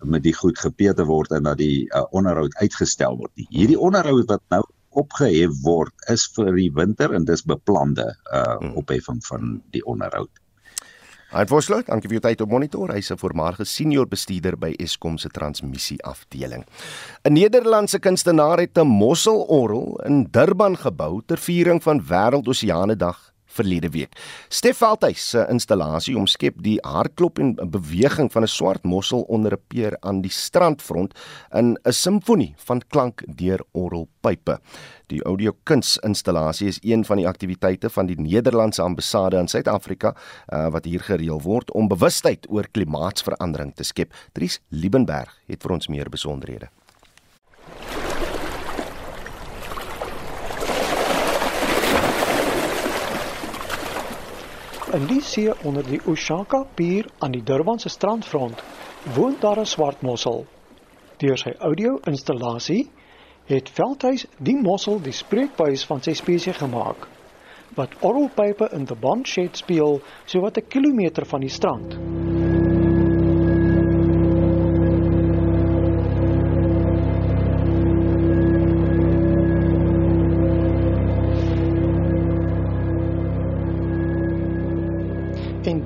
met 0.03 0.23
die 0.23 0.35
goed 0.35 0.59
gepeter 0.59 1.07
word 1.07 1.31
en 1.31 1.43
dat 1.43 1.59
die 1.59 1.87
uh, 1.91 2.05
onderhoud 2.11 2.55
uitgestel 2.61 3.17
word. 3.17 3.33
Hierdie 3.35 3.79
onderhoud 3.79 4.27
wat 4.29 4.43
nou 4.55 4.63
opgehef 4.95 5.51
word 5.65 6.09
is 6.13 6.27
vir 6.37 6.53
die 6.55 6.71
winter 6.75 7.15
en 7.15 7.25
dis 7.25 7.43
beplande 7.43 8.07
uh, 8.33 8.59
opheffing 8.79 9.23
van 9.27 9.61
die 9.75 9.83
onderhoud. 9.85 10.31
Hy 11.35 11.43
voorsluit, 11.51 11.89
dankie 11.91 12.07
vir 12.13 12.21
u 12.21 12.23
tyd 12.23 12.43
op 12.45 12.51
monitor. 12.53 12.93
Hy's 12.95 13.11
'n 13.11 13.19
voormalige 13.19 13.65
senior 13.65 14.07
bestuurder 14.07 14.57
by 14.57 14.71
Eskom 14.79 15.19
se 15.19 15.29
transmissie 15.29 15.99
afdeling. 16.05 16.65
'n 17.25 17.33
Nederlandse 17.33 17.99
kunstenaar 17.99 18.59
het 18.59 18.79
'n 18.79 18.87
mosselorgel 18.87 20.01
in 20.07 20.29
Durban 20.31 20.77
gebou 20.77 21.23
ter 21.27 21.39
viering 21.39 21.83
van 21.83 22.03
Wêreldoseane 22.03 22.97
Dag 22.97 23.34
verlede 23.55 23.91
week. 23.95 24.19
Stef 24.49 24.81
Veldhuis 24.83 25.29
se 25.31 25.47
installasie 25.51 26.17
omskep 26.19 26.61
die 26.63 26.79
hartklop 26.83 27.39
en 27.39 27.55
beweging 27.71 28.31
van 28.33 28.43
'n 28.43 28.51
swart 28.51 28.85
mossel 28.85 29.23
onder 29.29 29.53
'n 29.53 29.63
peer 29.69 29.97
aan 30.01 30.21
die 30.21 30.31
strandfront 30.31 31.15
in 31.53 31.79
'n 31.85 31.93
simfonie 31.93 32.55
van 32.57 32.83
klank 32.89 33.23
deur 33.27 33.61
orgelpype. 33.73 34.61
Die 35.07 35.23
audiokunsinstallasie 35.23 36.69
is 36.69 36.79
een 36.83 37.05
van 37.05 37.17
die 37.17 37.29
aktiwiteite 37.29 37.91
van 37.91 38.07
die 38.07 38.21
Nederlandse 38.21 38.83
ambassade 38.83 39.37
in 39.37 39.49
Suid-Afrika 39.49 40.15
uh, 40.15 40.69
wat 40.69 40.85
hier 40.85 41.01
gereël 41.01 41.43
word 41.43 41.71
om 41.73 41.89
bewustheid 41.89 42.47
oor 42.49 42.69
klimaatsverandering 42.71 43.75
te 43.75 43.85
skep. 43.85 44.15
Dries 44.33 44.61
Liebenberg 44.69 45.41
het 45.47 45.63
vir 45.63 45.71
ons 45.71 45.89
meer 45.89 46.09
besonderhede. 46.09 46.69
In 54.95 55.09
die 55.11 55.23
see 55.27 55.51
onder 55.67 55.83
die 55.83 55.99
Oshaka 56.07 56.61
pier 56.79 57.09
aan 57.19 57.33
die 57.35 57.43
Durbanse 57.43 57.91
strandfront 57.91 58.61
woon 59.17 59.35
daar 59.41 59.59
'n 59.59 59.67
swart 59.67 60.03
mossel. 60.03 60.47
Deur 61.19 61.39
sy 61.39 61.55
audio-installasie 61.59 62.91
het 63.47 63.69
Veldhuis 63.69 64.27
die 64.39 64.55
mossel 64.55 65.01
die 65.03 65.13
spreekbuis 65.13 65.85
van 65.85 66.03
sy 66.03 66.15
spesies 66.15 66.57
gemaak 66.63 67.09
wat 67.75 67.97
orgelpype 68.01 68.69
in 68.73 68.87
the 68.87 68.95
bond 68.95 69.27
shed 69.29 69.57
speel 69.57 70.01
sowat 70.27 70.59
'n 70.59 70.69
kilometer 70.69 71.27
van 71.27 71.41
die 71.41 71.55
strand. 71.59 71.99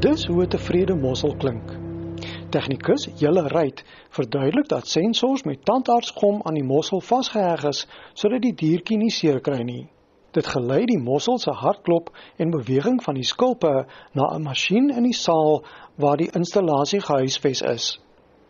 Dis 0.01 0.27
hoe 0.27 0.43
'n 0.43 0.49
tevrede 0.49 0.95
mossel 0.95 1.37
klink. 1.37 1.69
Tegnikus 2.51 3.09
Julle 3.21 3.49
Ryt 3.49 3.85
verduidelik 4.11 4.69
dat 4.69 4.87
sensors 4.87 5.43
met 5.43 5.65
tandartsgom 5.65 6.41
aan 6.43 6.55
die 6.55 6.65
mossel 6.65 7.01
vasgeheg 7.01 7.65
is 7.65 7.87
sodat 8.15 8.43
die 8.43 8.55
diertjie 8.55 8.97
nie 8.97 9.11
seer 9.11 9.41
kry 9.41 9.63
nie. 9.63 9.89
Dit 10.31 10.47
gelei 10.47 10.85
die 10.85 10.99
mossel 10.99 11.39
se 11.39 11.51
hartklop 11.51 12.11
en 12.37 12.51
beweging 12.51 13.03
van 13.03 13.15
die 13.15 13.25
skulpe 13.25 13.87
na 14.13 14.29
'n 14.37 14.43
masjien 14.43 14.91
in 14.91 15.03
die 15.03 15.19
saal 15.19 15.65
waar 15.97 16.17
die 16.17 16.31
installasie 16.33 17.01
gehuisves 17.01 17.63
is. 17.63 18.01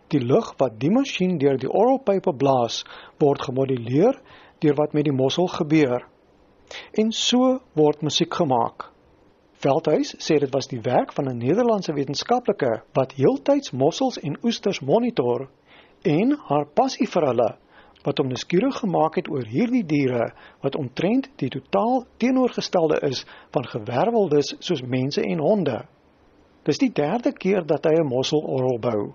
Die 0.08 0.20
lug 0.20 0.54
wat 0.58 0.78
die 0.80 0.90
masjien 0.90 1.38
deur 1.38 1.56
die 1.56 1.72
orgelpype 1.72 2.32
blaas, 2.32 2.84
word 3.18 3.40
gemoduleer 3.42 4.20
deur 4.58 4.74
wat 4.74 4.92
met 4.92 5.04
die 5.04 5.16
mossel 5.16 5.46
gebeur. 5.46 6.04
En 6.92 7.12
so 7.12 7.60
word 7.74 8.02
musiek 8.02 8.34
gemaak. 8.34 8.97
Veldhuis 9.58 10.12
sê 10.22 10.36
dit 10.38 10.52
was 10.54 10.68
die 10.70 10.80
werk 10.84 11.12
van 11.12 11.26
'n 11.28 11.38
Nederlandse 11.38 11.92
wetenskaplike 11.92 12.82
wat 12.94 13.14
heeltyds 13.18 13.72
mossels 13.72 14.18
en 14.18 14.38
oesters 14.42 14.80
monitor 14.80 15.48
en 16.02 16.36
haar 16.50 16.66
passie 16.74 17.08
vir 17.14 17.26
hulle 17.26 17.48
wat 18.04 18.18
hom 18.18 18.28
nuuskierig 18.30 18.78
gemaak 18.78 19.18
het 19.18 19.28
oor 19.28 19.44
hierdie 19.44 19.82
diere 19.82 20.28
wat 20.62 20.78
omtrent 20.78 21.26
die 21.42 21.50
totaal 21.50 22.04
teenoorgestelde 22.22 23.00
is 23.10 23.24
van 23.50 23.66
gewerweldes 23.66 24.54
soos 24.58 24.82
mense 24.82 25.22
en 25.22 25.38
honde. 25.38 25.78
Dis 26.62 26.78
die 26.78 26.92
derde 26.92 27.32
keer 27.32 27.66
dat 27.66 27.84
hy 27.84 27.98
'n 27.98 28.06
mosselorrel 28.06 28.78
bou. 28.78 29.14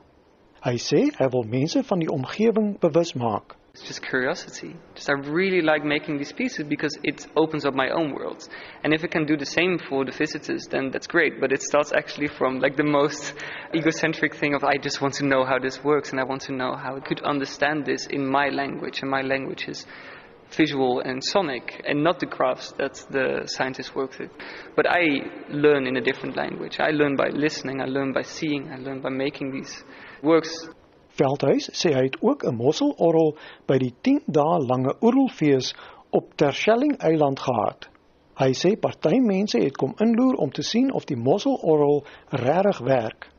Hy 0.63 0.75
sê 0.75 1.01
hy 1.19 1.27
wil 1.29 1.43
mense 1.43 1.83
van 1.83 1.99
die 1.99 2.11
omgewing 2.11 2.79
bewus 2.79 3.13
maak. 3.13 3.55
It's 3.75 3.87
just 3.87 4.03
curiosity. 4.03 4.75
Just 4.93 5.09
I 5.09 5.13
really 5.13 5.61
like 5.61 5.83
making 5.83 6.19
these 6.19 6.31
pieces 6.31 6.63
because 6.69 6.95
it 7.03 7.25
opens 7.35 7.65
up 7.65 7.73
my 7.73 7.89
own 7.89 8.13
world. 8.13 8.47
And 8.83 8.93
if 8.93 9.03
it 9.03 9.09
can 9.09 9.25
do 9.25 9.35
the 9.35 9.47
same 9.47 9.79
for 9.79 10.05
the 10.05 10.11
visitors, 10.11 10.67
then 10.67 10.91
that's 10.91 11.07
great. 11.07 11.41
But 11.41 11.51
it 11.51 11.63
starts 11.63 11.91
actually 11.91 12.27
from 12.27 12.59
like 12.59 12.77
the 12.77 12.83
most 12.83 13.33
egocentric 13.75 14.35
thing 14.35 14.53
of 14.53 14.63
I 14.63 14.77
just 14.77 15.01
want 15.01 15.15
to 15.15 15.25
know 15.25 15.43
how 15.43 15.57
this 15.57 15.83
works 15.83 16.11
and 16.11 16.19
I 16.19 16.23
want 16.23 16.41
to 16.43 16.53
know 16.53 16.75
how 16.75 16.97
I 16.97 16.99
could 16.99 17.21
understand 17.23 17.83
this 17.83 18.05
in 18.05 18.27
my 18.27 18.49
language. 18.49 19.01
And 19.01 19.09
my 19.09 19.23
language 19.23 19.67
is 19.67 19.87
visual 20.55 20.99
and 20.99 21.23
sonic 21.23 21.81
and 21.87 22.03
not 22.03 22.19
the 22.19 22.27
crafts 22.27 22.73
that 22.77 23.03
the 23.09 23.47
scientists 23.47 23.95
work 23.95 24.19
with. 24.19 24.29
But 24.75 24.85
I 24.87 25.01
learn 25.49 25.87
in 25.87 25.97
a 25.97 26.01
different 26.01 26.37
language. 26.37 26.79
I 26.79 26.91
learn 26.91 27.15
by 27.15 27.29
listening, 27.29 27.81
I 27.81 27.85
learn 27.85 28.13
by 28.13 28.21
seeing, 28.21 28.71
I 28.71 28.77
learn 28.77 29.01
by 29.01 29.09
making 29.09 29.51
these 29.51 29.83
works 30.21 30.69
Veldhuis 31.13 31.69
sê 31.77 31.93
hy 31.93 32.03
het 32.07 32.17
ook 32.21 32.43
'n 32.43 32.55
mosselorrel 32.55 33.35
by 33.67 33.77
die 33.77 33.93
10 34.01 34.21
dae 34.25 34.59
lange 34.65 34.95
oerelfees 35.01 35.73
op 36.09 36.33
Terschelling 36.35 36.97
Eiland 36.97 37.39
gehad. 37.39 37.89
Hy 38.33 38.49
sê 38.53 38.73
party 38.79 39.19
mense 39.21 39.59
het 39.61 39.77
kom 39.77 39.93
inloer 40.01 40.35
om 40.41 40.49
te 40.51 40.63
sien 40.63 40.91
of 40.93 41.05
die 41.05 41.17
mosselorrel 41.17 42.03
regtig 42.29 42.79
werk. 42.79 43.29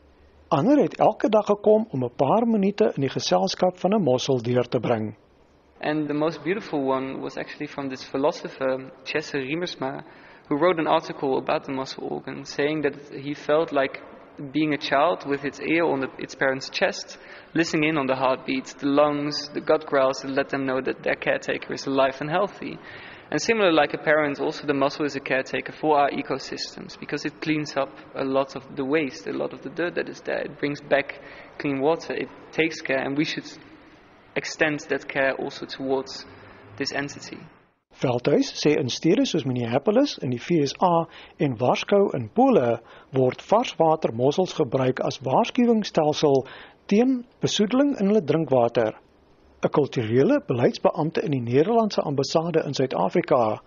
Ander 0.49 0.79
het 0.79 0.99
elke 0.99 1.29
dag 1.29 1.47
gekom 1.47 1.87
om 1.91 2.05
'n 2.05 2.15
paar 2.17 2.47
minute 2.47 2.93
in 2.95 3.03
die 3.03 3.11
geselskap 3.11 3.79
van 3.79 3.95
'n 3.95 4.03
mossel 4.03 4.43
deur 4.43 4.69
te 4.69 4.81
bring. 4.81 5.17
And 5.81 6.07
the 6.07 6.15
most 6.15 6.43
beautiful 6.43 6.81
one 6.87 7.21
was 7.21 7.37
actually 7.37 7.67
from 7.67 7.89
this 7.89 8.05
philosopher, 8.05 8.93
Jesse 9.05 9.39
Riemersma, 9.39 10.05
who 10.49 10.57
wrote 10.57 10.79
an 10.79 10.87
article 10.87 11.37
about 11.37 11.65
the 11.65 11.73
muscle 11.73 12.09
organ, 12.09 12.45
saying 12.45 12.83
that 12.83 12.95
he 13.11 13.35
felt 13.35 13.73
like 13.73 14.01
being 14.53 14.75
a 14.75 14.79
child 14.79 15.27
with 15.27 15.45
its 15.45 15.61
ear 15.61 15.85
on 15.85 16.01
the, 16.01 16.09
its 16.19 16.35
parent's 16.35 16.69
chest, 16.71 17.19
listening 17.55 17.91
in 17.91 17.99
on 17.99 18.07
the 18.07 18.17
heartbeats, 18.17 18.75
the 18.75 18.87
lungs, 18.87 19.49
the 19.55 19.61
gut 19.61 19.87
growls 19.87 20.21
that 20.23 20.31
let 20.31 20.49
them 20.49 20.67
know 20.67 20.81
that 20.81 21.03
their 21.03 21.15
caretaker 21.15 21.73
is 21.73 21.87
alive 21.87 22.17
and 22.21 22.31
healthy. 22.31 22.79
And 23.31 23.41
similar, 23.41 23.73
like 23.73 23.95
a 23.95 23.99
parent, 23.99 24.39
also 24.41 24.67
the 24.67 24.75
muscle 24.75 25.05
is 25.05 25.17
a 25.17 25.21
caretaker 25.21 25.73
for 25.73 25.99
our 25.99 26.11
ecosystems 26.11 26.99
because 26.99 27.25
it 27.25 27.41
cleans 27.41 27.77
up 27.77 27.91
a 28.15 28.25
lot 28.25 28.55
of 28.55 28.63
the 28.77 28.85
waste, 28.85 29.27
a 29.27 29.33
lot 29.33 29.53
of 29.53 29.63
the 29.63 29.71
dirt 29.71 29.95
that 29.95 30.09
is 30.09 30.21
there. 30.21 30.43
It 30.43 30.59
brings 30.59 30.81
back 30.81 31.21
clean 31.59 31.81
water. 31.81 32.15
It 32.15 32.29
takes 32.53 32.81
care, 32.81 32.99
and 32.99 33.17
we 33.17 33.25
should 33.25 33.47
extend 34.37 34.81
that 34.89 35.09
care 35.09 35.33
also 35.35 35.67
towards 35.67 36.27
this 36.77 36.93
entity. 36.93 37.39
Veldhuis 38.03 38.49
sê 38.59 38.75
in 38.81 38.89
stede 38.91 39.25
soos 39.27 39.45
Minneapolis 39.47 40.17
in 40.27 40.33
die 40.35 40.41
FSA 40.43 41.07
en 41.47 41.57
Warskou 41.61 42.11
in 42.19 42.29
Pole 42.39 42.81
word 43.15 43.43
varswatermossels 43.51 44.55
gebruik 44.59 45.03
as 45.09 45.21
waarskuwingsstelsel 45.23 46.43
teen 46.91 47.25
besoedeling 47.45 47.95
in 48.01 48.11
hulle 48.11 48.25
drinkwater. 48.31 48.99
'n 49.65 49.71
Kulturele 49.79 50.41
beleidsbeampte 50.49 51.23
in 51.23 51.37
die 51.37 51.45
Nederlandse 51.45 52.03
ambassade 52.03 52.65
in 52.67 52.75
Suid-Afrika, 52.75 53.63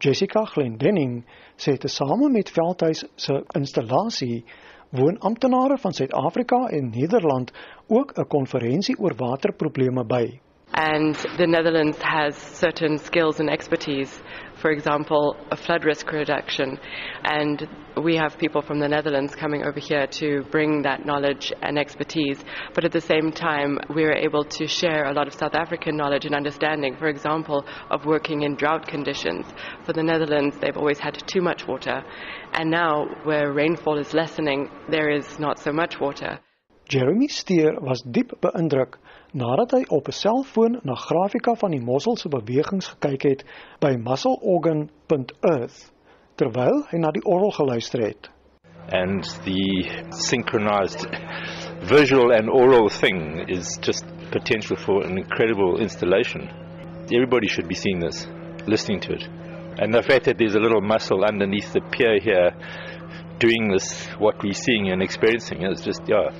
Jessica 0.00 0.44
Glendenning, 0.44 1.24
sê 1.58 1.76
tesame 1.76 2.30
met 2.30 2.50
Veldhuis 2.50 3.04
se 3.16 3.42
installasie 3.54 4.44
woon 4.90 5.18
amptenare 5.18 5.78
van 5.78 5.92
Suid-Afrika 5.92 6.66
en 6.78 6.90
Nederland 6.94 7.52
ook 7.88 8.14
'n 8.18 8.28
konferensie 8.28 8.98
oor 8.98 9.14
waterprobleme 9.16 10.04
by. 10.04 10.43
And 10.76 11.14
the 11.38 11.46
Netherlands 11.46 11.98
has 12.02 12.36
certain 12.36 12.98
skills 12.98 13.38
and 13.38 13.48
expertise, 13.48 14.20
for 14.56 14.72
example, 14.72 15.36
a 15.52 15.56
flood 15.56 15.84
risk 15.84 16.10
reduction. 16.10 16.80
And 17.22 17.68
we 18.02 18.16
have 18.16 18.38
people 18.38 18.60
from 18.60 18.80
the 18.80 18.88
Netherlands 18.88 19.36
coming 19.36 19.64
over 19.64 19.78
here 19.78 20.08
to 20.08 20.42
bring 20.50 20.82
that 20.82 21.06
knowledge 21.06 21.52
and 21.62 21.78
expertise. 21.78 22.42
But 22.74 22.84
at 22.84 22.90
the 22.90 23.00
same 23.00 23.30
time, 23.30 23.78
we're 23.88 24.16
able 24.16 24.42
to 24.44 24.66
share 24.66 25.04
a 25.04 25.12
lot 25.12 25.28
of 25.28 25.34
South 25.34 25.54
African 25.54 25.96
knowledge 25.96 26.24
and 26.24 26.34
understanding, 26.34 26.96
for 26.96 27.06
example, 27.06 27.64
of 27.90 28.04
working 28.04 28.42
in 28.42 28.56
drought 28.56 28.88
conditions. 28.88 29.46
For 29.84 29.92
the 29.92 30.02
Netherlands, 30.02 30.56
they've 30.60 30.76
always 30.76 30.98
had 30.98 31.22
too 31.28 31.40
much 31.40 31.68
water. 31.68 32.02
And 32.52 32.68
now, 32.68 33.06
where 33.22 33.52
rainfall 33.52 33.98
is 33.98 34.12
lessening, 34.12 34.70
there 34.88 35.08
is 35.08 35.38
not 35.38 35.60
so 35.60 35.70
much 35.70 36.00
water. 36.00 36.40
Jeremy 36.88 37.28
Steer 37.28 37.78
was 37.80 38.02
diep 38.02 38.32
beïndruk 38.42 38.98
nadat 39.34 39.72
hy 39.74 39.82
op 39.90 40.08
'n 40.08 40.12
selfoon 40.12 40.78
na 40.82 40.94
grafika 40.94 41.54
van 41.54 41.70
die 41.70 41.80
mossel 41.80 42.16
se 42.16 42.28
bewegings 42.28 42.88
gekyk 42.94 43.22
het 43.22 43.44
by 43.80 43.96
muscleorgan.earth 43.98 45.90
terwyl 46.36 46.84
hy 46.90 46.98
na 46.98 47.10
die 47.10 47.24
orgel 47.24 47.50
geluister 47.50 48.00
het. 48.00 48.30
And 48.92 49.24
the 49.44 49.88
synchronized 50.10 51.06
visual 51.82 52.32
and 52.32 52.50
oral 52.50 52.88
thing 52.88 53.48
is 53.48 53.78
just 53.80 54.04
potential 54.30 54.76
for 54.76 55.04
an 55.04 55.18
incredible 55.18 55.80
installation. 55.80 56.48
Everybody 57.10 57.48
should 57.48 57.68
be 57.68 57.74
seeing 57.74 58.00
this, 58.00 58.28
listening 58.66 59.00
to 59.00 59.12
it. 59.14 59.28
And 59.78 59.92
the 59.92 60.02
fact 60.02 60.24
that 60.26 60.38
there's 60.38 60.54
a 60.54 60.60
little 60.60 60.80
muscle 60.80 61.24
underneath 61.24 61.72
the 61.72 61.80
pier 61.80 62.20
here 62.20 62.52
doing 63.38 63.72
this, 63.72 64.06
what 64.18 64.42
we're 64.42 64.52
seeing 64.52 64.90
and 64.90 65.02
experiencing 65.02 65.62
is 65.62 65.80
just, 65.82 66.02
yeah, 66.06 66.30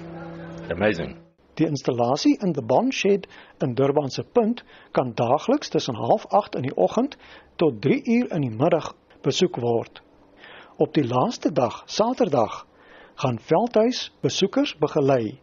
amazing. 0.70 1.23
Die 1.54 1.66
installasie 1.66 2.38
in 2.42 2.52
the 2.54 2.62
Bond 2.62 2.94
Shed 2.94 3.28
in 3.62 3.74
Durban 3.74 4.10
se 4.10 4.22
punt 4.22 4.64
kan 4.92 5.12
daagliks 5.14 5.68
tussen 5.70 5.94
08:30 5.94 6.56
in 6.56 6.62
die 6.62 6.76
oggend 6.76 7.16
tot 7.56 7.82
3 7.82 8.02
uur 8.04 8.32
in 8.32 8.40
die 8.40 8.50
middag 8.50 8.94
besoek 9.22 9.56
word. 9.56 10.02
Op 10.76 10.94
die 10.94 11.06
laaste 11.06 11.52
dag, 11.52 11.82
Saterdag, 11.86 12.66
gaan 13.14 13.38
Veldhuis 13.38 14.10
besoekers 14.20 14.74
begelei. 14.78 15.38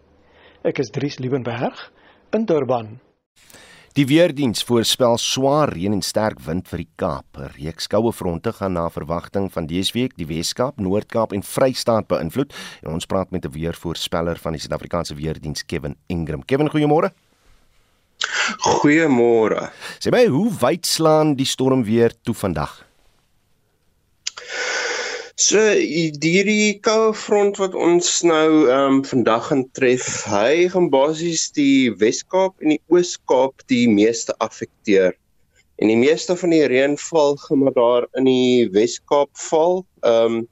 Ek 0.64 0.80
is 0.80 0.92
Dries 0.92 1.20
Liebenberg 1.20 1.92
in 2.32 2.46
Durban. 2.46 3.00
Die 3.92 4.06
weerdiens 4.08 4.62
voorspel 4.64 5.18
swaar 5.20 5.74
reën 5.76 5.92
en 5.92 6.02
sterk 6.02 6.38
wind 6.46 6.70
vir 6.72 6.80
die 6.80 6.92
Kaap. 6.96 7.26
'n 7.36 7.50
Reeks 7.58 7.90
koue 7.92 8.14
fronte 8.16 8.54
gaan 8.56 8.74
na 8.74 8.88
verwagting 8.88 9.52
van 9.52 9.68
dese 9.68 9.92
week 9.92 10.16
die 10.16 10.26
Wes-Kaap, 10.26 10.80
Noord-Kaap 10.80 11.34
en 11.34 11.44
Vrystaat 11.44 12.08
beïnvloed. 12.08 12.54
En 12.84 12.94
ons 12.94 13.06
praat 13.06 13.32
met 13.32 13.46
'n 13.46 13.52
weervoorspeller 13.52 14.40
van 14.40 14.54
die 14.54 14.62
Suid-Afrikaanse 14.62 15.16
weerdiens, 15.16 15.66
Kevin 15.66 15.98
Ingram. 16.08 16.46
Kevin, 16.46 16.70
goeiemôre. 16.70 17.12
Goeiemôre. 18.80 19.72
Sê 20.00 20.10
my, 20.10 20.26
hoe 20.26 20.52
wyd 20.62 20.86
slaan 20.86 21.36
die 21.36 21.46
storm 21.46 21.84
weer 21.84 22.14
toe 22.24 22.34
vandag? 22.34 22.86
So 25.40 25.60
hierdie 25.64 26.80
koue 26.84 27.14
front 27.16 27.60
wat 27.62 27.76
ons 27.76 28.08
nou 28.28 28.68
ehm 28.68 28.98
um, 28.98 29.02
vandag 29.08 29.48
gaan 29.48 29.64
tref, 29.78 30.08
hy 30.28 30.68
gaan 30.74 30.90
basies 30.92 31.46
die 31.56 31.92
Wes-Kaap 32.02 32.60
en 32.60 32.76
die 32.76 32.82
Oos-Kaap 32.92 33.64
die 33.72 33.88
meeste 33.88 34.36
affekteer. 34.44 35.16
En 35.80 35.88
die 35.88 35.98
meeste 35.98 36.36
van 36.36 36.52
die 36.52 36.66
reënval 36.68 37.38
gaan 37.46 37.64
maar 37.64 37.78
daar 37.78 38.08
in 38.20 38.28
die 38.28 38.68
Wes-Kaap 38.76 39.32
val. 39.50 39.86
Ehm 40.04 40.42
um, 40.42 40.48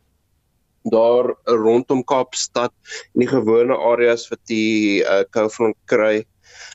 daar 0.89 1.35
rondom 1.43 1.99
Kaapstad 2.07 2.71
en 3.13 3.25
die 3.25 3.27
gewone 3.27 3.75
areas 3.75 4.29
wat 4.31 4.39
die 4.47 5.03
uh, 5.03 5.25
koue 5.29 5.51
front 5.51 5.75
kry 5.91 6.23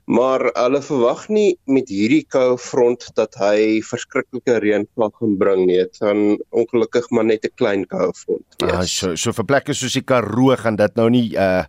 maar 0.04 0.42
hulle 0.52 0.80
verwag 0.84 1.28
nie 1.32 1.56
met 1.70 1.88
hierdie 1.88 2.24
koue 2.28 2.58
front 2.60 3.06
dat 3.16 3.36
hy 3.40 3.80
verskriklike 3.84 4.58
reënval 4.60 5.12
gaan 5.18 5.36
bring 5.40 5.64
nie. 5.66 5.78
Dit 5.80 6.00
gaan 6.02 6.36
ongelukkig 6.52 7.08
maar 7.10 7.24
net 7.24 7.44
'n 7.44 7.54
klein 7.56 7.84
koue 7.88 8.12
front 8.12 8.44
wees. 8.60 8.72
Ja, 8.72 8.82
so 8.84 9.16
so 9.16 9.32
vir 9.32 9.44
plekke 9.44 9.74
soos 9.74 9.96
die 9.96 10.04
Karoo 10.04 10.56
gaan 10.56 10.76
dit 10.76 10.96
nou 10.96 11.08
nie 11.10 11.32
'n 11.32 11.38
uh, 11.38 11.64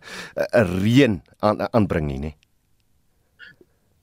'n 0.52 0.82
reën 0.82 1.22
aan 1.40 1.60
aanbring 1.72 2.06
nie, 2.06 2.18
nê. 2.18 2.32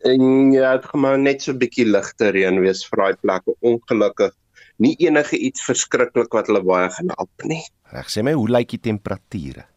En 0.04 0.52
ja, 0.52 0.78
dit 0.78 0.86
gaan 0.86 1.00
maar 1.00 1.20
net 1.20 1.42
so 1.42 1.52
'n 1.52 1.60
bietjie 1.60 1.86
ligte 1.86 2.32
reën 2.32 2.60
wees 2.62 2.86
vir 2.86 2.98
daai 2.98 3.16
plekke. 3.22 3.56
Ongelukkig 3.62 4.34
nie 4.78 4.96
enige 5.00 5.38
iets 5.38 5.62
verskriklik 5.62 6.34
wat 6.34 6.48
hulle 6.48 6.64
baie 6.64 6.90
gaan 6.90 7.14
help 7.18 7.44
nie. 7.44 7.62
Reg, 7.94 8.10
sê 8.10 8.24
my, 8.24 8.34
hoe 8.34 8.50
lyk 8.50 8.70
die 8.70 8.80
temperature? 8.80 9.68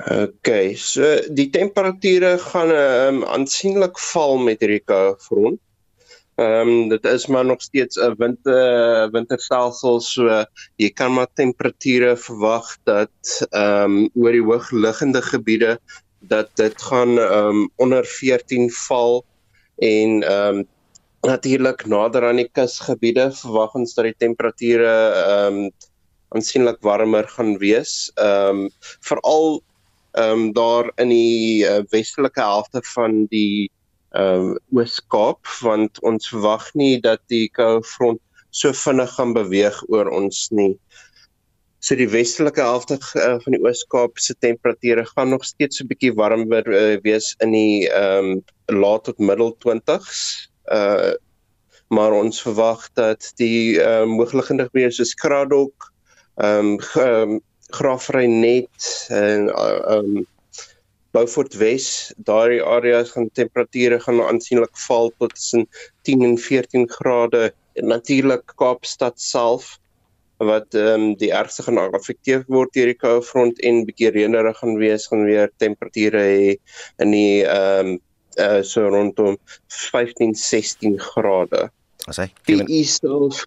Okay, 0.00 0.74
so 0.74 1.04
die 1.28 1.50
temperature 1.52 2.38
gaan 2.40 2.70
um, 2.72 3.18
aansienlik 3.28 3.98
val 4.00 4.38
met 4.40 4.62
hierdie 4.64 4.80
koue 4.88 5.12
front. 5.20 5.60
Ehm 6.40 6.68
um, 6.68 6.88
dit 6.88 7.04
is 7.04 7.26
maar 7.28 7.44
nog 7.44 7.60
steeds 7.60 8.00
'n 8.00 8.16
winter 8.16 9.10
winterstelsel 9.12 10.00
so 10.00 10.44
jy 10.80 10.88
kan 10.90 11.12
maar 11.12 11.28
temperature 11.34 12.16
verwag 12.16 12.72
dat 12.84 13.12
ehm 13.50 13.84
um, 13.84 14.10
oor 14.14 14.32
die 14.32 14.42
hoogliggende 14.42 15.22
gebiede 15.22 15.78
dat 16.20 16.48
dit 16.56 16.82
gaan 16.82 17.18
ehm 17.18 17.48
um, 17.48 17.70
onder 17.76 18.04
14 18.04 18.70
val 18.70 19.24
en 19.76 20.22
ehm 20.22 20.56
um, 20.56 20.68
natuurlik 21.20 21.84
nader 21.86 22.24
aan 22.24 22.40
die 22.40 22.48
kusgebiede 22.48 23.28
verwag 23.32 23.74
ons 23.74 23.94
dat 23.94 24.08
die 24.08 24.16
temperature 24.18 24.88
ehm 25.12 25.68
um, 25.68 25.70
aansienlik 26.32 26.80
warmer 26.80 27.28
gaan 27.28 27.58
wees. 27.58 28.10
Ehm 28.16 28.64
um, 28.64 28.70
veral 29.04 29.62
ehm 30.12 30.32
um, 30.32 30.52
daar 30.52 30.90
in 31.00 31.08
die 31.08 31.64
uh, 31.64 31.80
westelike 31.90 32.40
helfte 32.40 32.82
van 32.94 33.24
die 33.32 33.70
ehm 34.12 34.52
um, 34.52 34.58
Oos-Kaap 34.76 35.48
want 35.62 36.00
ons 36.02 36.28
verwag 36.28 36.66
nie 36.74 37.00
dat 37.00 37.22
die 37.32 37.48
koue 37.48 37.80
front 37.82 38.20
so 38.52 38.72
vinnig 38.76 39.14
gaan 39.16 39.32
beweeg 39.32 39.78
oor 39.88 40.10
ons 40.12 40.50
nie. 40.52 40.74
So 41.80 41.96
die 41.96 42.10
westelike 42.12 42.60
helfte 42.60 42.98
uh, 43.16 43.38
van 43.40 43.56
die 43.56 43.62
Oos-Kaap 43.64 44.20
se 44.20 44.36
temperature 44.38 45.06
gaan 45.14 45.32
nog 45.32 45.44
steeds 45.48 45.80
so 45.80 45.84
'n 45.84 45.88
bietjie 45.88 46.12
warmer 46.14 46.68
uh, 46.68 46.98
wees 47.02 47.32
in 47.40 47.56
die 47.56 47.88
ehm 47.88 48.36
um, 48.36 48.42
laat 48.82 49.04
tot 49.04 49.18
middel 49.18 49.56
20s. 49.64 50.48
Uh 50.68 51.12
maar 51.92 52.12
ons 52.16 52.40
verwag 52.40 52.86
dat 52.96 53.32
die 53.36 53.80
ehm 53.80 54.12
uh, 54.12 54.16
moontlikende 54.16 54.68
gebiede 54.68 54.92
soos 54.92 55.14
Kraddock 55.14 55.88
ehm 56.36 56.76
um, 56.76 56.78
Graafry 56.80 57.40
net 58.28 59.08
en 59.08 59.48
ehm 59.48 60.16
um, 60.18 60.26
Beaufort 61.12 61.52
Wes, 61.60 62.12
daardie 62.24 62.62
areas 62.64 63.10
gaan 63.12 63.28
temperature 63.36 63.98
gaan 64.00 64.22
aansienlik 64.24 64.78
val 64.86 65.10
tot 65.20 65.34
tussen 65.36 65.66
10 66.08 66.22
en 66.24 66.38
14 66.38 66.86
grade. 66.88 67.52
En 67.76 67.86
natuurlik 67.86 68.54
Kaapstad 68.56 69.20
self 69.20 69.78
wat 70.36 70.74
ehm 70.74 70.86
um, 70.86 71.04
die 71.20 71.30
ergste 71.32 71.62
gaan 71.62 71.78
afekteer 71.78 72.44
word 72.48 72.72
deur 72.74 72.88
die 72.90 72.98
koue 72.98 73.20
front 73.22 73.60
en 73.60 73.84
bietjie 73.86 74.10
reënerig 74.14 74.56
gaan 74.58 74.78
wees, 74.80 75.06
gaan 75.10 75.26
weer 75.28 75.52
temperature 75.62 76.18
hê 76.18 76.56
in 77.04 77.14
die 77.14 77.44
ehm 77.44 77.92
um, 77.92 78.00
uh, 78.40 78.62
so 78.62 78.88
rondom 78.88 79.36
15 79.68 80.34
16 80.34 80.98
grade. 80.98 81.68
As 82.08 82.18
hy 82.18 82.30
die 82.48 82.58
of 83.04 83.44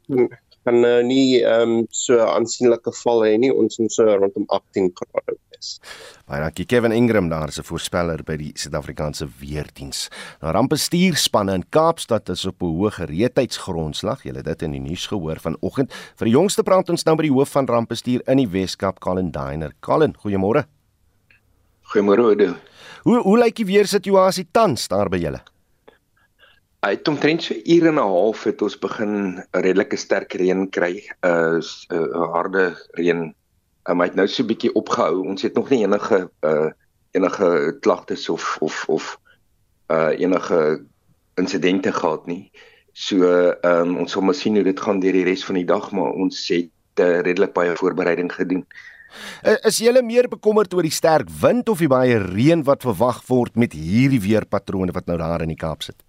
kan 0.65 0.81
nou 0.81 0.99
nie 1.05 1.41
ehm 1.43 1.79
um, 1.79 1.87
so 1.93 2.17
aansienlike 2.25 2.91
val 3.03 3.23
hê 3.25 3.35
nie. 3.39 3.51
Ons 3.53 3.77
moet 3.81 3.93
so 3.93 4.05
rondom 4.09 4.47
18 4.49 4.91
grade 4.97 5.37
wees. 5.53 5.77
Baie 6.25 6.41
dankie 6.41 6.65
Kevin 6.65 6.95
Ingram 6.95 7.29
daar 7.29 7.53
is 7.53 7.59
'n 7.59 7.67
voorspeller 7.69 8.23
by 8.23 8.35
die 8.37 8.51
Suid-Afrikaanse 8.55 9.27
weerdiens. 9.39 10.09
Nou 10.41 10.53
rampbestuurspanne 10.53 11.53
in 11.53 11.65
Kaapstad 11.69 12.29
is 12.29 12.45
op 12.45 12.61
'n 12.61 12.65
hoë 12.65 12.91
gereedheidsgrondslag. 12.91 14.23
Julle 14.23 14.37
het 14.37 14.45
dit 14.45 14.61
in 14.61 14.71
die 14.71 14.81
nuus 14.81 15.07
gehoor 15.07 15.39
vanoggend. 15.39 15.93
Vir 16.17 16.25
die 16.25 16.35
jongste 16.35 16.63
praat 16.63 16.89
ons 16.89 17.03
nou 17.03 17.15
by 17.15 17.23
die 17.23 17.31
hoof 17.31 17.49
van 17.49 17.65
rampbestuur 17.65 18.21
in 18.27 18.37
die 18.37 18.49
Weskaap, 18.49 18.99
Colin 18.99 19.31
Diner. 19.31 19.71
Colin, 19.79 20.15
goeiemôre. 20.17 20.65
Goeiemôre 21.93 22.21
Oude. 22.21 22.55
Hoe 23.03 23.21
hoe 23.21 23.37
lyk 23.37 23.55
die 23.55 23.65
weersituasie 23.65 24.47
tans 24.51 24.87
daar 24.87 25.09
by 25.09 25.17
julle? 25.17 25.54
Hy 26.85 26.91
het 26.93 27.07
omtrent 27.09 27.41
so 27.41 27.55
ure 27.57 27.87
en 27.89 27.97
'n 27.97 28.11
half 28.13 28.43
het 28.45 28.61
ons 28.61 28.75
begin 28.77 29.41
redelike 29.51 29.97
sterk 29.97 30.33
reën 30.37 30.69
kry. 30.69 31.01
'n 31.01 31.29
uh, 31.29 31.57
'n 31.57 31.95
uh, 31.97 32.27
harde 32.33 32.77
reën. 32.93 33.33
Um, 33.89 33.99
hy 33.99 34.05
het 34.05 34.15
nou 34.15 34.27
so 34.27 34.43
'n 34.43 34.47
bietjie 34.47 34.73
opgehou. 34.73 35.25
Ons 35.25 35.41
het 35.41 35.55
nog 35.55 35.69
nie 35.69 35.81
enige 35.81 36.29
uh 36.41 36.69
enige 37.11 37.77
klagtes 37.81 38.29
of 38.29 38.57
of 38.61 38.85
of 38.89 39.19
uh 39.89 40.13
enige 40.19 40.85
insidente 41.35 41.91
gehad 41.91 42.25
nie. 42.27 42.51
So 42.93 43.15
ehm 43.25 43.89
um, 43.89 43.97
ons 43.97 44.11
sal 44.11 44.21
maar 44.21 44.37
sien 44.37 44.53
hoe 44.53 44.63
dit 44.63 44.79
gaan 44.79 44.99
deur 44.99 45.11
die 45.11 45.25
res 45.25 45.45
van 45.45 45.55
die 45.55 45.65
dag, 45.65 45.91
maar 45.91 46.11
ons 46.11 46.47
het 46.47 46.99
uh, 46.99 47.19
redelik 47.21 47.53
baie 47.53 47.75
voorbereiding 47.75 48.33
gedoen. 48.33 48.65
Is 49.63 49.77
jy 49.79 50.01
meer 50.03 50.27
bekommerd 50.27 50.73
oor 50.73 50.83
die 50.83 50.91
sterk 50.91 51.29
wind 51.41 51.69
of 51.69 51.79
die 51.79 51.87
baie 51.87 52.19
reën 52.19 52.63
wat 52.63 52.81
verwag 52.81 53.23
word 53.27 53.55
met 53.55 53.73
hierdie 53.73 54.21
weerpatrone 54.21 54.91
wat 54.91 55.05
nou 55.05 55.17
daar 55.17 55.41
in 55.41 55.49
die 55.49 55.63
Kaap 55.63 55.81
sit? 55.81 56.04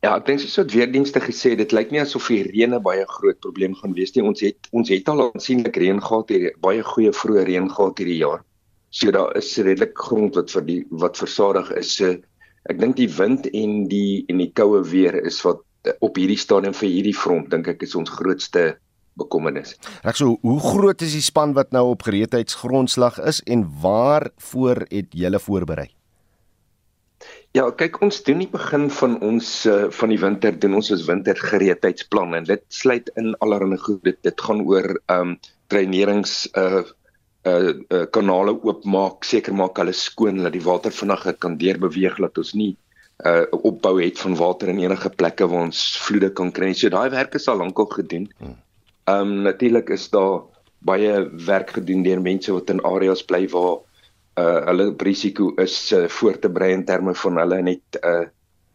Ja, 0.00 0.14
ek 0.16 0.30
dink 0.30 0.40
soos 0.40 0.72
weer 0.72 0.88
dienste 0.88 1.20
gesê, 1.20 1.50
dit 1.60 1.72
lyk 1.76 1.90
nie 1.92 2.00
asof 2.00 2.30
die 2.32 2.44
reën 2.46 2.72
'n 2.72 2.82
baie 2.82 3.04
groot 3.04 3.36
probleem 3.44 3.74
gaan 3.76 3.92
wees 3.92 4.14
nie. 4.14 4.24
Ons 4.24 4.40
het 4.40 4.68
ons 4.72 4.88
het 4.88 5.08
al 5.12 5.20
aansienlik 5.26 5.76
reën 5.76 6.00
gehad 6.00 6.32
hier, 6.32 6.54
baie 6.58 6.82
goeie 6.82 7.12
vroeë 7.12 7.44
reën 7.44 7.68
gehad 7.68 7.98
hierdie 7.98 8.16
jaar. 8.22 8.40
So 8.90 9.10
daar 9.10 9.36
is 9.36 9.58
redelik 9.58 9.92
grond 9.94 10.34
wat 10.34 10.50
vir 10.50 10.62
die 10.62 10.86
wat 10.90 11.20
versadig 11.20 11.70
is. 11.76 11.92
So 11.96 12.16
ek 12.70 12.80
dink 12.80 12.96
die 12.96 13.10
wind 13.12 13.46
en 13.52 13.88
die 13.88 14.24
en 14.28 14.38
die 14.38 14.52
koue 14.52 14.80
weer 14.82 15.14
is 15.14 15.42
wat 15.44 15.60
op 16.00 16.16
hierdie 16.16 16.40
stadium 16.40 16.72
vir 16.72 16.88
hierdie 16.88 17.16
front 17.16 17.50
dink 17.50 17.68
ek 17.68 17.82
is 17.82 17.94
ons 17.94 18.08
grootste 18.08 18.78
bekommernis. 19.20 19.76
Reg 20.02 20.16
so, 20.16 20.38
hoe 20.40 20.60
groot 20.60 21.02
is 21.02 21.12
die 21.12 21.24
span 21.28 21.52
wat 21.52 21.72
nou 21.76 21.90
op 21.92 22.08
gereedheidsgrondslag 22.08 23.20
is 23.20 23.42
en 23.44 23.68
waarvoor 23.82 24.86
het 24.88 25.12
julle 25.12 25.38
voorberei? 25.38 25.90
Ja, 27.56 27.64
kyk 27.74 27.96
ons 28.04 28.20
doen 28.22 28.44
die 28.44 28.50
begin 28.50 28.84
van 28.94 29.16
ons 29.26 29.48
uh, 29.66 29.88
van 29.90 30.12
die 30.12 30.18
winter 30.22 30.54
doen 30.62 30.76
ons 30.78 30.92
ons 30.94 31.02
wintergereedheidsplan 31.08 32.36
en 32.38 32.44
dit 32.46 32.62
sluit 32.70 33.10
in 33.18 33.32
allerlei 33.42 33.78
goed. 33.82 34.04
Dit 34.06 34.20
dit 34.26 34.44
gaan 34.46 34.62
oor 34.68 34.86
ehm 34.94 35.32
um, 35.32 35.32
dreinerings 35.70 36.34
uh 36.58 36.82
uh, 37.46 37.72
uh 37.90 38.04
kanale 38.14 38.54
oopmaak, 38.54 39.26
seker 39.26 39.54
maak 39.54 39.82
hulle 39.82 39.94
skoon 39.94 40.38
dat 40.44 40.54
die 40.54 40.62
water 40.62 40.94
vinnig 40.94 41.26
kan 41.42 41.58
deurbeweeg 41.58 42.22
dat 42.22 42.38
ons 42.38 42.54
nie 42.54 42.70
uh 43.26 43.42
opbou 43.66 43.96
het 43.98 44.22
van 44.22 44.38
water 44.38 44.70
in 44.70 44.84
enige 44.86 45.10
plekke 45.10 45.50
waar 45.50 45.66
ons 45.72 45.82
vloede 46.06 46.30
kan 46.30 46.54
kry. 46.54 46.70
So 46.74 46.88
daai 46.94 47.10
werk 47.10 47.34
is 47.34 47.50
al 47.50 47.58
lankal 47.64 47.90
gedoen. 47.98 48.30
Hmm. 48.38 48.56
Ehm 49.10 49.26
um, 49.26 49.36
natuurlik 49.50 49.90
is 49.90 50.06
daar 50.14 50.44
baie 50.78 51.26
werk 51.50 51.74
gedoen 51.80 52.06
deur 52.06 52.22
mense 52.22 52.54
wat 52.54 52.70
in 52.70 52.86
areas 52.86 53.26
bly 53.26 53.48
waar 53.50 53.80
uh 54.40 54.58
hulle 54.68 54.90
risiko 54.98 55.54
is 55.62 55.76
uh, 55.92 56.06
voor 56.08 56.38
te 56.38 56.50
brei 56.50 56.72
in 56.72 56.84
terme 56.84 57.14
van 57.22 57.40
hulle 57.42 57.62
net 57.62 58.00
uh 58.02 58.26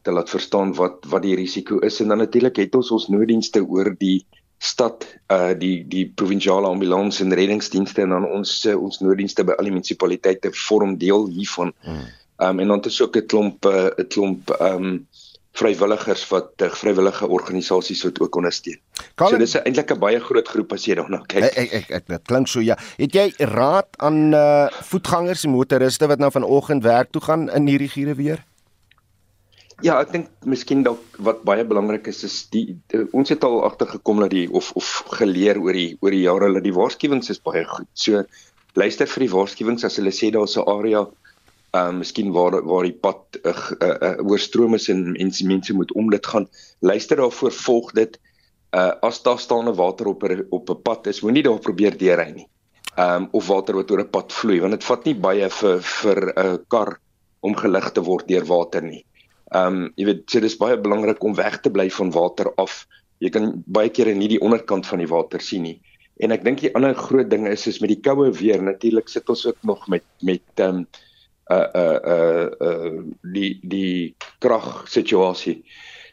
te 0.06 0.14
laat 0.14 0.30
verstaan 0.30 0.74
wat 0.78 1.06
wat 1.10 1.24
die 1.26 1.36
risiko 1.36 1.80
is 1.80 2.00
en 2.02 2.14
dan 2.14 2.22
natuurlik 2.22 2.60
het 2.62 2.76
ons 2.78 2.92
ons 2.92 3.08
nooddienste 3.10 3.64
oor 3.66 3.90
die 3.98 4.26
stad 4.58 5.06
uh 5.34 5.54
die 5.58 5.86
die 5.88 6.06
provinsiale 6.22 6.68
ambulans 6.68 7.22
en 7.24 7.34
reddingsdienste 7.34 8.06
en 8.06 8.14
dan 8.16 8.28
ons 8.38 8.52
uh, 8.66 8.76
ons 8.78 9.02
nooddienste 9.02 9.44
by 9.44 9.58
al 9.58 9.70
die 9.70 9.74
munisipaliteite 9.74 10.54
vorm 10.68 10.98
deel 11.02 11.28
hiervan. 11.28 11.74
Hmm. 11.88 12.06
Um 12.46 12.60
en 12.60 12.68
dan 12.68 12.78
het 12.78 12.92
ons 12.92 13.02
ook 13.02 13.18
'n 13.18 13.26
klomp 13.26 13.66
'n 13.66 14.02
uh, 14.02 14.08
klomp 14.10 14.56
um 14.60 15.08
vrywilligers 15.56 16.26
wat 16.32 16.64
uh, 16.64 16.70
vrywillige 16.82 17.28
organisasies 17.28 18.04
wat 18.04 18.20
ook 18.20 18.36
ondersteun. 18.36 18.80
Colin, 19.16 19.32
so 19.32 19.38
dis 19.44 19.56
eintlik 19.62 19.92
'n 19.96 20.00
baie 20.00 20.20
groot 20.20 20.48
groep 20.48 20.74
as 20.74 20.86
jy 20.86 20.96
daarna 21.00 21.22
kyk. 21.28 21.44
Ek 21.44 21.74
ek 21.80 21.92
ek 22.00 22.08
dit 22.08 22.24
klink 22.28 22.48
so 22.52 22.60
ja. 22.60 22.76
Het 22.98 23.16
jy 23.16 23.28
raad 23.52 23.88
aan 23.98 24.34
uh 24.34 24.68
voetgangers 24.92 25.46
en 25.46 25.56
motoriste 25.56 26.08
wat 26.08 26.20
nou 26.20 26.32
vanoggend 26.32 26.84
werk 26.84 27.12
toe 27.12 27.22
gaan 27.22 27.50
in 27.50 27.68
hierdie 27.68 27.90
giere 27.90 28.16
weer? 28.16 28.44
Ja, 29.84 30.00
ek 30.00 30.12
dink 30.12 30.28
miskien 30.48 30.84
dalk 30.84 31.18
wat 31.20 31.44
baie 31.44 31.64
belangrik 31.68 32.08
is 32.08 32.24
is 32.24 32.36
die, 32.52 32.78
die 32.92 33.04
ons 33.12 33.30
het 33.30 33.44
al 33.44 33.64
agtergekom 33.68 34.22
dat 34.24 34.32
die 34.32 34.48
of 34.52 34.72
of 34.80 35.04
geleer 35.20 35.60
oor 35.60 35.76
die 35.76 35.98
oor 36.00 36.16
die 36.16 36.24
jare 36.24 36.54
dat 36.54 36.64
die 36.64 36.76
waarskuwings 36.76 37.30
is 37.30 37.42
baie 37.44 37.66
goed. 37.68 37.88
So 37.94 38.24
luister 38.76 39.08
vir 39.08 39.26
die 39.26 39.34
waarskuwings 39.34 39.84
as 39.88 40.00
hulle 40.00 40.12
sê 40.16 40.32
daar's 40.32 40.56
'n 40.58 40.68
area 40.68 41.06
ehm 41.76 41.92
uh, 41.92 41.98
miskien 42.00 42.32
waar 42.32 42.56
waar 42.64 42.86
die 42.88 43.00
pad 43.06 43.38
'n 43.42 43.50
uh, 43.50 43.96
uh, 44.02 44.32
oorstroom 44.32 44.74
is 44.74 44.90
en 44.90 45.12
mense 45.12 45.46
mense 45.46 45.74
moet 45.74 45.92
om 45.94 46.10
dit 46.10 46.26
gaan. 46.26 46.48
Luister 46.80 47.18
daarvoor 47.18 47.52
volg 47.52 47.92
dit. 47.92 48.20
Uh 48.72 48.92
as 49.02 49.24
daar 49.24 49.40
staande 49.40 49.74
water 49.74 50.08
op 50.08 50.24
er, 50.24 50.46
op 50.50 50.70
'n 50.70 50.82
pad 50.82 51.08
is 51.08 51.22
moenie 51.22 51.44
daar 51.44 51.60
probeer 51.60 51.98
deurry 51.98 52.32
nie. 52.32 52.48
Ehm 52.96 53.24
um, 53.24 53.28
of 53.32 53.48
water 53.48 53.76
wat 53.76 53.92
oor 53.92 54.00
'n 54.00 54.10
pad 54.10 54.34
vloei 54.34 54.60
want 54.60 54.72
dit 54.72 54.84
vat 54.84 55.06
nie 55.06 55.16
baie 55.16 55.50
vir 55.50 55.82
vir 55.82 56.20
'n 56.26 56.46
uh, 56.46 56.58
kar 56.68 57.00
om 57.40 57.56
gelig 57.56 57.92
te 57.92 58.02
word 58.02 58.28
deur 58.28 58.46
water 58.46 58.84
nie. 58.84 59.06
Ehm 59.52 59.68
um, 59.68 59.94
jy 59.96 60.06
weet 60.06 60.32
so 60.32 60.40
dis 60.40 60.58
baie 60.58 60.78
belangrik 60.78 61.24
om 61.24 61.36
weg 61.36 61.60
te 61.62 61.72
bly 61.72 61.90
van 61.90 62.12
water 62.12 62.54
af. 62.58 62.88
Jy 63.20 63.30
kan 63.30 63.64
baie 63.66 63.90
kere 63.90 64.14
nie 64.16 64.28
die 64.28 64.42
onderkant 64.42 64.86
van 64.86 65.00
die 65.00 65.12
water 65.12 65.42
sien 65.42 65.64
nie. 65.64 65.82
En 66.24 66.32
ek 66.32 66.44
dink 66.44 66.62
die 66.64 66.74
ander 66.76 66.96
groot 66.96 67.30
ding 67.30 67.48
is 67.48 67.68
is 67.68 67.82
met 67.84 67.90
die 67.90 68.02
koue 68.02 68.32
weer 68.32 68.64
natuurlik 68.64 69.10
sit 69.10 69.30
ons 69.30 69.46
ook 69.46 69.60
nog 69.64 69.88
met 69.88 70.04
met 70.22 70.44
ehm 70.56 70.76
um, 70.76 70.88
uh 71.52 71.68
uh 71.76 72.00
uh, 72.14 72.48
uh 72.62 73.04
die 73.34 73.60
die 73.64 74.16
krag 74.40 74.88
situasie. 74.88 75.64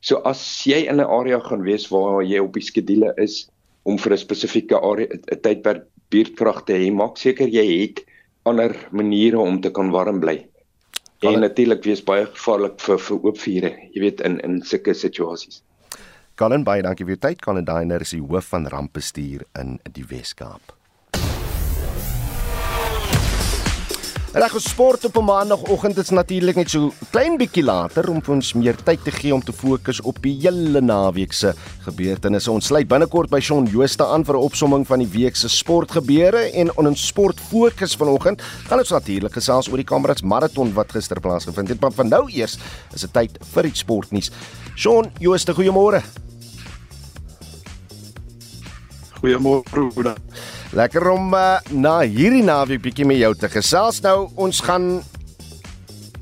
So 0.01 0.21
as 0.29 0.41
jy 0.67 0.89
in 0.91 1.01
'n 1.01 1.07
area 1.07 1.41
gaan 1.41 1.63
wees 1.63 1.89
waar 1.89 2.23
jy 2.23 2.39
op 2.39 2.53
die 2.55 2.63
skedule 2.63 3.15
is 3.17 3.49
om 3.85 3.99
vir 3.99 4.13
'n 4.13 4.19
spesifieke 4.19 4.77
area 4.81 5.07
'n 5.09 5.41
tydperk 5.41 5.87
buurtkrag 6.11 6.65
te 6.67 6.73
hê, 6.73 6.93
maak 6.93 7.17
seker 7.17 7.49
jy 7.49 7.67
het 7.81 8.05
ander 8.45 8.75
maniere 8.91 9.39
om 9.39 9.61
te 9.61 9.71
kan 9.71 9.91
warm 9.91 10.21
bly. 10.21 10.47
En 11.23 11.41
natuurlik 11.41 11.85
wees 11.85 12.03
baie 12.03 12.27
gevaarlik 12.27 12.81
vir 12.81 12.99
vir 12.99 13.19
oop 13.27 13.39
vure, 13.39 13.71
jy 13.95 14.01
weet 14.01 14.21
in 14.21 14.41
in 14.41 14.63
sulke 14.63 14.95
situasies. 14.95 15.63
Colin 16.35 16.65
baie 16.65 16.83
dankie 16.83 17.05
vir 17.07 17.15
jou 17.15 17.23
tyd. 17.29 17.41
Colin 17.41 17.65
Diner 17.65 18.01
is 18.01 18.11
die 18.11 18.21
hoof 18.21 18.49
van 18.51 18.67
rampbestuur 18.67 19.45
in 19.61 19.79
die 19.93 20.05
Wes-Kaap. 20.09 20.82
Reg 24.33 24.55
sport 24.57 25.05
op 25.05 25.17
'n 25.17 25.25
maandagooggend 25.25 25.99
is 25.99 26.09
natuurlik 26.09 26.57
net 26.57 26.71
so 26.71 26.93
klein 27.11 27.37
bietjie 27.37 27.63
later 27.63 28.09
om 28.09 28.23
vir 28.23 28.35
ons 28.35 28.53
meer 28.53 28.77
tyd 28.85 29.05
te 29.05 29.11
gee 29.11 29.35
om 29.35 29.43
te 29.45 29.53
fokus 29.53 30.01
op 30.01 30.23
die 30.23 30.39
hele 30.41 30.81
naweek 30.81 31.33
se 31.33 31.53
gebeurtenisse. 31.85 32.51
Ons 32.51 32.67
sluit 32.67 32.89
binnekort 32.89 33.31
by 33.31 33.41
Shaun 33.41 33.67
Jooste 33.67 34.07
aan 34.07 34.25
vir 34.25 34.35
'n 34.35 34.43
opsomming 34.43 34.87
van 34.87 34.99
die 34.99 35.09
week 35.09 35.37
se 35.37 35.49
sportgebeure 35.49 36.51
en 36.53 36.77
on 36.77 36.89
'n 36.89 36.97
sport 36.97 37.41
fokus 37.41 37.95
vanoggend 37.95 38.43
gaan 38.69 38.79
ons 38.79 38.91
natuurlik 38.91 39.33
gesels 39.33 39.69
oor 39.69 39.77
die 39.77 39.85
Kamerads 39.85 40.23
maraton 40.23 40.73
wat 40.73 40.93
gister 40.93 41.21
plaasgevind 41.21 41.69
het. 41.69 41.81
Maar 41.81 41.93
van 41.93 42.09
nou 42.09 42.31
eers 42.31 42.57
is 42.95 43.01
dit 43.01 43.13
tyd 43.13 43.39
vir 43.53 43.63
die 43.63 43.75
sportnuus. 43.75 44.31
Shaun 44.77 45.13
Jooste, 45.19 45.53
goeiemôre. 45.53 46.03
Goeiemôre, 49.21 49.63
broer. 49.71 50.15
Lekker 50.73 51.05
om 51.13 51.35
uh, 51.37 51.59
na 51.69 51.99
hierdie 52.01 52.41
naweek 52.41 52.81
bietjie 52.81 53.05
met 53.05 53.19
jou 53.21 53.35
te 53.37 53.51
gesels. 53.53 53.99
Nou 54.01 54.31
ons 54.41 54.61
gaan 54.65 55.03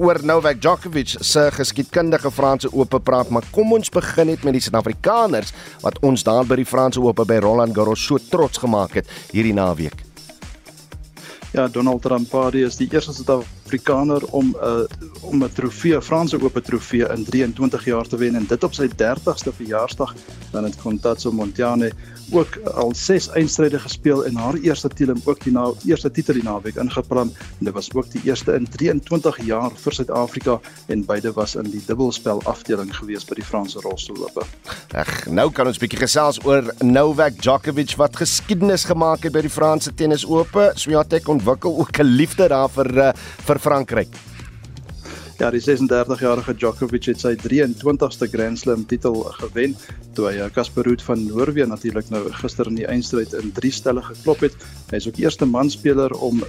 oor 0.01 0.19
Novak 0.27 0.59
Djokovic 0.59 1.13
se 1.23 1.45
geskiedkundige 1.55 2.33
Franse 2.35 2.71
Ope 2.75 2.99
praat, 2.99 3.31
maar 3.31 3.47
kom 3.55 3.77
ons 3.77 3.93
begin 3.95 4.33
net 4.33 4.43
met 4.43 4.57
die 4.57 4.65
Suid-Afrikaners 4.65 5.55
wat 5.85 6.01
ons 6.03 6.27
daar 6.27 6.49
by 6.49 6.59
die 6.59 6.67
Franse 6.67 6.99
Ope 6.99 7.29
by 7.29 7.39
Roland 7.45 7.77
Garros 7.77 8.03
so 8.03 8.19
trots 8.33 8.59
gemaak 8.59 8.99
het 8.99 9.15
hierdie 9.31 9.55
naweek. 9.55 10.03
Ja, 11.55 11.69
Donald 11.71 12.07
Rampadi 12.11 12.67
is 12.67 12.81
die 12.81 12.91
eerste 12.91 13.15
Suid-Afrikaner 13.15 13.60
om 14.31 14.47
'n 14.51 14.57
uh, 14.63 14.85
om 15.21 15.45
'n 15.45 15.53
trofee, 15.53 16.03
Franse 16.03 16.43
Ope 16.43 16.61
trofee 16.61 17.07
in 17.09 17.25
23 17.25 17.85
jaar 17.85 18.07
te 18.07 18.17
wen 18.17 18.35
en 18.35 18.47
dit 18.47 18.65
op 18.65 18.75
sy 18.75 18.89
30ste 18.89 19.53
verjaarsdag 19.53 20.15
dan 20.51 20.65
het 20.65 20.77
Contatso 20.77 21.33
Montiane 21.33 21.93
ook 22.31 22.57
al 22.75 22.93
6 22.95 23.29
eindstryde 23.29 23.79
gespeel 23.79 24.25
en 24.25 24.37
haar 24.37 24.55
eerste 24.55 24.89
titel 24.89 25.15
ook 25.25 25.41
die 25.45 25.53
na 25.53 25.71
eerste 25.85 26.11
titel 26.11 26.35
die 26.39 26.43
naweek 26.43 26.77
ingeplan 26.77 27.33
en 27.59 27.65
dit 27.65 27.75
was 27.75 27.91
ook 27.95 28.11
die 28.11 28.21
eerste 28.25 28.55
in 28.55 28.69
23 28.69 29.41
jaar 29.47 29.71
vir 29.75 29.93
Suid-Afrika 29.93 30.61
en 30.87 31.05
beide 31.05 31.33
was 31.33 31.55
in 31.55 31.71
die 31.71 31.83
dubbelspel 31.87 32.43
afdeling 32.45 32.93
gewees 32.97 33.27
by 33.27 33.35
die 33.35 33.47
Franse 33.47 33.81
rolstoellope. 33.83 34.47
Ag, 34.95 35.27
nou 35.27 35.51
kan 35.55 35.67
ons 35.71 35.79
bietjie 35.79 36.01
gesels 36.01 36.41
oor 36.47 36.71
Novak 36.83 37.41
Djokovic 37.43 37.97
wat 38.01 38.17
geskiedenis 38.17 38.87
gemaak 38.91 39.27
het 39.27 39.35
by 39.35 39.43
die 39.47 39.53
Franse 39.53 39.95
tennisope. 39.95 40.71
Swiatek 40.79 41.29
ontwikkel 41.29 41.79
ook 41.79 41.99
'n 41.99 42.07
liefde 42.07 42.49
daar 42.49 42.69
vir 42.69 42.91
uh, 42.99 43.13
vir 43.47 43.59
Frankryk. 43.61 44.17
Ja, 45.41 45.49
die 45.49 45.63
36-jarige 45.65 46.53
Djokovic 46.53 47.07
het 47.09 47.23
sy 47.23 47.31
23ste 47.41 48.27
Grand 48.29 48.61
Slam 48.61 48.83
titel 48.85 49.23
gewen 49.39 49.73
toe 50.17 50.27
hy 50.29 50.49
Casper 50.53 50.85
Ruud 50.85 51.01
van 51.07 51.23
Noorwe 51.25 51.65
natuurlik 51.65 52.11
nou 52.13 52.27
gister 52.43 52.69
in 52.69 52.77
die 52.77 52.85
eindstryd 52.91 53.33
in 53.39 53.53
3 53.57 53.71
stelle 53.73 54.03
geklop 54.05 54.45
het. 54.45 54.57
Hy 54.91 55.01
is 55.01 55.09
ook 55.09 55.21
eerste 55.23 55.49
manspeler 55.49 56.13
om 56.21 56.43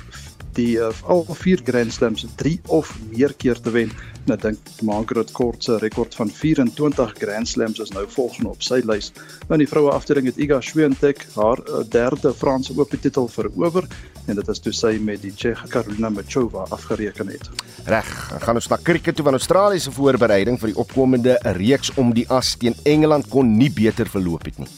die 0.58 0.76
uh, 0.80 0.92
al 1.10 1.26
vier 1.42 1.62
Grand 1.66 1.94
Slams 1.94 2.26
3 2.40 2.60
of 2.68 2.92
meer 3.12 3.34
keer 3.38 3.60
te 3.62 3.74
wen. 3.74 3.92
Nou 4.30 4.38
dink 4.38 4.60
Margaret 4.86 5.32
Court 5.34 5.64
se 5.64 5.78
rekord 5.82 6.16
van 6.16 6.30
24 6.30 7.14
Grand 7.18 7.50
Slams 7.50 7.80
is 7.82 7.94
nou 7.96 8.06
volgende 8.10 8.52
op 8.54 8.62
sy 8.66 8.82
lys. 8.86 9.12
Nou 9.50 9.58
die 9.62 9.70
vroue 9.70 9.94
afdeling 9.96 10.30
het 10.30 10.38
Iga 10.42 10.62
Swiatek 10.62 11.26
haar 11.36 11.62
uh, 11.66 11.82
derde 11.90 12.34
Franse 12.38 12.76
Ope 12.78 13.00
titel 13.00 13.30
verower 13.32 13.88
en 14.28 14.38
dit 14.38 14.52
is 14.54 14.62
toe 14.62 14.74
sy 14.76 14.94
met 15.02 15.24
die 15.24 15.34
Tsjeeg 15.34 15.64
Karolina 15.72 16.12
Muchova 16.14 16.68
afgereken 16.70 17.32
het. 17.34 17.50
Reg, 17.90 18.12
gaan 18.44 18.60
ons 18.60 18.70
na 18.70 18.78
kriket 18.78 19.18
toe 19.18 19.26
van 19.26 19.38
Australië 19.40 19.82
se 19.82 19.94
voorbereiding 19.96 20.60
vir 20.62 20.74
die 20.74 20.80
opkomende 20.80 21.40
reeks 21.58 21.94
om 21.98 22.14
die 22.14 22.28
as 22.30 22.54
teen 22.62 22.78
Engeland 22.86 23.30
kon 23.34 23.58
nie 23.58 23.72
beter 23.74 24.10
verloop 24.10 24.46
het 24.46 24.62
nie. 24.62 24.70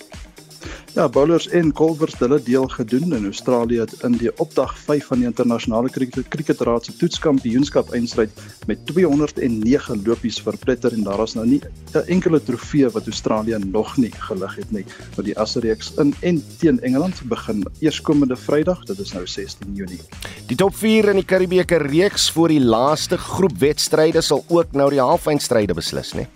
Ja, 0.93 1.07
bowlers 1.09 1.47
en 1.49 1.71
kolvers 1.73 2.13
het 2.13 2.19
hulle 2.21 2.37
deel 2.45 2.67
gedoen 2.69 3.15
in 3.17 3.23
Australië 3.25 3.79
het 3.81 3.93
in 4.05 4.13
die 4.21 4.29
opdag 4.37 4.75
5 4.77 5.07
van 5.09 5.23
die 5.23 5.25
internasionale 5.25 5.89
kriketraad 6.29 6.85
se 6.85 6.93
toetskampioenskap 6.99 7.89
eindstryd 7.97 8.43
met 8.69 8.83
209 8.91 10.03
lopies 10.05 10.37
verpletter 10.45 10.93
en 10.93 11.01
daar 11.07 11.23
is 11.23 11.33
nou 11.33 11.47
nie 11.47 11.61
'n 11.95 12.05
enkele 12.13 12.43
trofee 12.43 12.89
wat 12.89 13.09
Australië 13.09 13.57
nog 13.65 13.97
nie 13.97 14.11
gelig 14.11 14.55
het 14.55 14.71
nie. 14.71 14.85
Want 15.15 15.25
die 15.25 15.37
asreeks 15.39 15.91
in 15.97 16.13
en 16.21 16.43
teen 16.59 16.79
Engeland 16.81 17.21
begin 17.25 17.65
eerskomende 17.79 18.35
Vrydag, 18.35 18.85
dit 18.85 18.99
is 18.99 19.13
nou 19.13 19.27
16 19.27 19.73
Junie. 19.73 20.01
Die 20.47 20.57
top 20.57 20.75
4 20.75 21.09
in 21.09 21.15
die 21.15 21.25
Karibeker 21.25 21.81
reeks 21.87 22.31
vir 22.31 22.47
die 22.47 22.61
laaste 22.61 23.17
groep 23.17 23.57
wedstryde 23.57 24.21
sal 24.21 24.45
ook 24.47 24.71
nou 24.71 24.89
die 24.89 25.01
halfeindstryde 25.01 25.73
beslis, 25.73 26.13
né? 26.13 26.27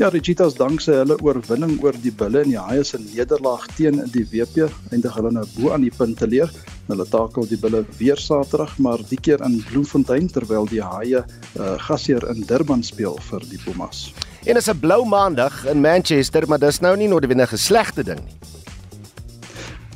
Ja, 0.00 0.08
Cheetahs 0.08 0.54
dankse 0.56 0.94
hulle 0.96 1.18
oorwinning 1.20 1.74
oor 1.84 1.92
die 2.00 2.12
Bulle 2.16 2.40
en 2.40 2.48
die 2.48 2.56
Haie 2.56 2.80
se 2.88 2.96
nederlaag 3.02 3.66
teen 3.76 3.98
die 4.14 4.22
WP, 4.30 4.70
eindig 4.94 5.12
hulle 5.12 5.28
nou 5.36 5.42
bo 5.58 5.74
aan 5.74 5.84
die 5.84 5.92
punte 5.92 6.24
leer. 6.24 6.48
Hulle 6.86 7.04
takel 7.04 7.44
die 7.50 7.58
Bulle 7.60 7.82
weer 7.98 8.16
Saterdag, 8.16 8.78
maar 8.80 9.04
die 9.10 9.18
keer 9.20 9.44
in 9.44 9.58
Bloemfontein 9.68 10.30
terwyl 10.32 10.64
die 10.70 10.80
Haie 10.80 11.20
uh, 11.20 11.74
gasheer 11.84 12.24
in 12.32 12.46
Durban 12.48 12.80
speel 12.80 13.20
vir 13.28 13.44
die 13.50 13.60
Pumas. 13.60 14.06
En 14.48 14.56
is 14.56 14.70
'n 14.72 14.80
blou 14.80 15.04
maandag 15.04 15.66
in 15.68 15.84
Manchester, 15.84 16.48
maar 16.48 16.64
dis 16.64 16.80
nou 16.80 16.96
nie 16.96 17.08
noodwendig 17.08 17.52
'n 17.52 17.60
slegte 17.68 18.02
ding 18.02 18.24
nie. 18.24 18.40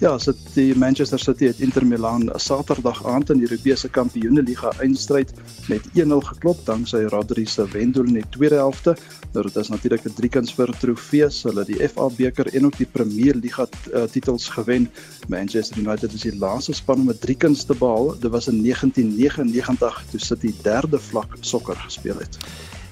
Ja, 0.02 0.18
sit 0.18 0.36
die 0.52 0.74
Manchester 0.76 1.18
City 1.18 1.46
het 1.46 1.60
Inter 1.62 1.86
Milan 1.86 2.28
Saterdag 2.36 2.98
aand 3.06 3.30
in 3.30 3.38
die 3.38 3.46
Europese 3.48 3.88
Kampioenligga 3.88 4.72
eindstryd 4.82 5.30
met 5.68 5.86
1-0 5.94 6.18
geklop 6.28 6.60
danksy 6.66 7.06
Rodri 7.08 7.46
se 7.46 7.64
wendoel 7.72 8.10
in 8.10 8.18
die 8.18 8.28
tweede 8.30 8.58
helfte. 8.60 8.96
Nou 9.34 9.42
dit 9.46 9.56
is 9.56 9.68
natuurlik 9.68 10.04
'n 10.06 10.14
driekens 10.14 10.54
vir 10.54 10.70
trofees. 10.78 11.42
Hulle 11.42 11.64
die 11.64 11.88
FA 11.88 12.06
beker 12.16 12.46
en 12.54 12.64
ook 12.64 12.76
die 12.76 12.86
Premier 12.86 13.34
Liga 13.34 13.66
uh, 13.66 14.02
titels 14.02 14.48
gewen. 14.48 14.90
Manchester 15.28 15.78
United 15.78 16.12
is 16.12 16.22
die 16.22 16.38
laaste 16.38 16.72
span 16.72 17.00
om 17.00 17.10
'n 17.10 17.18
driekens 17.18 17.64
te 17.64 17.74
behaal. 17.74 18.14
Dit 18.18 18.30
was 18.30 18.46
in 18.46 18.62
1999 18.62 20.04
toe 20.10 20.20
City 20.20 20.54
derde 20.62 20.98
vlak 20.98 21.36
sokker 21.40 21.76
gespeel 21.76 22.18
het. 22.18 22.38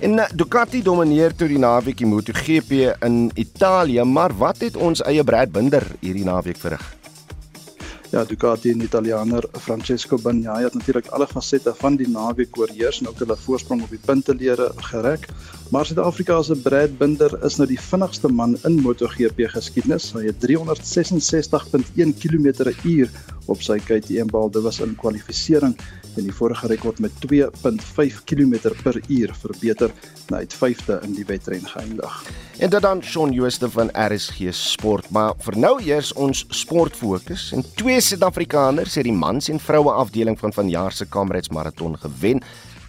En 0.01 0.19
eh, 0.19 0.29
Ducati 0.35 0.83
domineer 0.83 1.35
toe 1.35 1.49
die 1.49 1.59
naweek 1.59 1.97
die 1.97 2.07
MotoGP 2.07 2.71
in 3.01 3.31
Italië, 3.35 4.03
maar 4.03 4.37
wat 4.37 4.59
het 4.59 4.77
ons 4.77 5.03
eie 5.03 5.25
Brad 5.25 5.53
Binder 5.53 5.87
hierdie 6.01 6.25
naweek 6.25 6.57
verrig? 6.57 7.02
Ja, 8.13 8.27
Ducati 8.29 8.69
en 8.71 8.83
Italianer 8.85 9.47
Francesco 9.65 10.19
Bagnaia 10.21 10.67
het 10.67 10.75
natuurlik 10.77 11.07
alle 11.17 11.25
fasette 11.27 11.73
van 11.79 11.95
die 11.97 12.09
naweek 12.13 12.59
oorheers 12.61 12.99
en 13.01 13.09
ook 13.09 13.23
hulle 13.25 13.37
voorsprong 13.41 13.81
op 13.87 13.95
die 13.95 14.01
puntelere 14.05 14.67
gereg. 14.91 15.25
Maar 15.73 15.89
Suid-Afrika 15.89 16.43
se 16.45 16.59
Brad 16.61 16.99
Binder 16.99 17.33
is 17.49 17.57
nou 17.57 17.67
die 17.71 17.81
vinnigste 17.81 18.29
man 18.29 18.59
in 18.69 18.77
MotoGP 18.85 19.47
geskiedenis. 19.55 20.11
Hy 20.13 20.27
het 20.27 20.45
366.1 20.45 22.13
km/h 22.21 23.09
op 23.49 23.65
sy 23.65 23.79
KTM 23.81 24.29
bal. 24.29 24.53
Dit 24.53 24.69
was 24.69 24.83
in 24.85 24.93
kwalifikasie 25.01 25.73
en 26.17 26.27
die 26.29 26.35
vorige 26.35 26.67
rekord 26.67 26.99
met 27.01 27.13
2.5 27.25 28.23
km/h 28.25 29.33
verbeter 29.41 29.93
na 30.29 30.43
uit 30.43 30.55
5de 30.55 30.99
in 31.03 31.15
die 31.17 31.27
wedren 31.29 31.67
geëindig. 31.67 32.19
En 32.59 32.71
dit 32.71 32.83
dan 32.83 33.03
Shaun 33.03 33.33
Jooste 33.33 33.71
van 33.71 33.91
RSG 33.93 34.53
Sport, 34.57 35.11
maar 35.11 35.35
vir 35.39 35.59
nou 35.59 35.75
eers 35.83 36.13
ons 36.13 36.45
sportfokus 36.49 37.51
en 37.57 37.65
twee 37.75 38.01
Suid-Afrikaners 38.01 38.95
het 38.95 39.09
die 39.09 39.17
mans 39.17 39.49
en 39.49 39.61
vroue 39.61 39.93
afdeling 39.93 40.39
van 40.39 40.53
vanjaar 40.53 40.93
se 40.93 41.09
Kamerads 41.09 41.49
maraton 41.49 41.99
gewen 41.99 42.43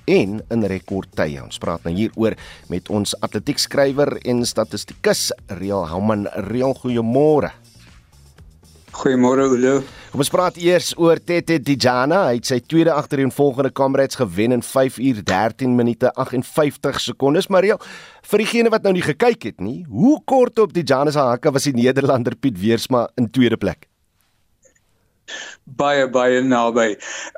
en 0.05 0.39
in 0.49 0.65
rekordtye. 0.67 1.41
Ons 1.43 1.59
praat 1.63 1.83
nou 1.87 1.93
hieroor 1.95 2.35
met 2.71 2.89
ons 2.91 3.15
atletiekskrywer 3.23 4.17
en 4.27 4.45
statistikus 4.45 5.31
Real 5.59 5.87
Houman. 5.87 6.27
Real, 6.49 6.75
goeiemôre. 6.83 7.53
Goeiemôre 8.93 9.47
Ulo. 9.55 9.81
Kom 10.13 10.21
ons 10.21 10.29
praat 10.29 10.59
eers 10.61 10.91
oor 11.01 11.17
Tete 11.17 11.55
Dijana. 11.57 12.19
Hy 12.27 12.35
het 12.37 12.45
sy 12.45 12.59
tweede 12.69 12.91
agtereenvolgende 12.93 13.71
Kamerads 13.73 14.19
gewen 14.19 14.53
in 14.53 14.61
5 14.61 14.99
uur 15.01 15.23
13 15.25 15.71
minute 15.73 16.11
58 16.21 16.99
sekondes. 17.01 17.47
Mario, 17.49 17.79
vir 18.29 18.43
diegene 18.43 18.69
wat 18.69 18.85
nou 18.85 18.91
nie 18.93 19.01
gekyk 19.01 19.47
het 19.49 19.63
nie, 19.65 19.79
hoe 19.89 20.19
kort 20.29 20.61
op 20.61 20.75
Dijana 20.75 21.09
se 21.09 21.17
hakke 21.17 21.49
was 21.55 21.65
die 21.65 21.73
Nederlander 21.73 22.37
Piet 22.37 22.61
Weersma 22.61 23.07
in 23.17 23.31
tweede 23.33 23.57
plek? 23.57 23.87
Baie 25.65 26.05
baie 26.13 26.45
naby. 26.45 26.91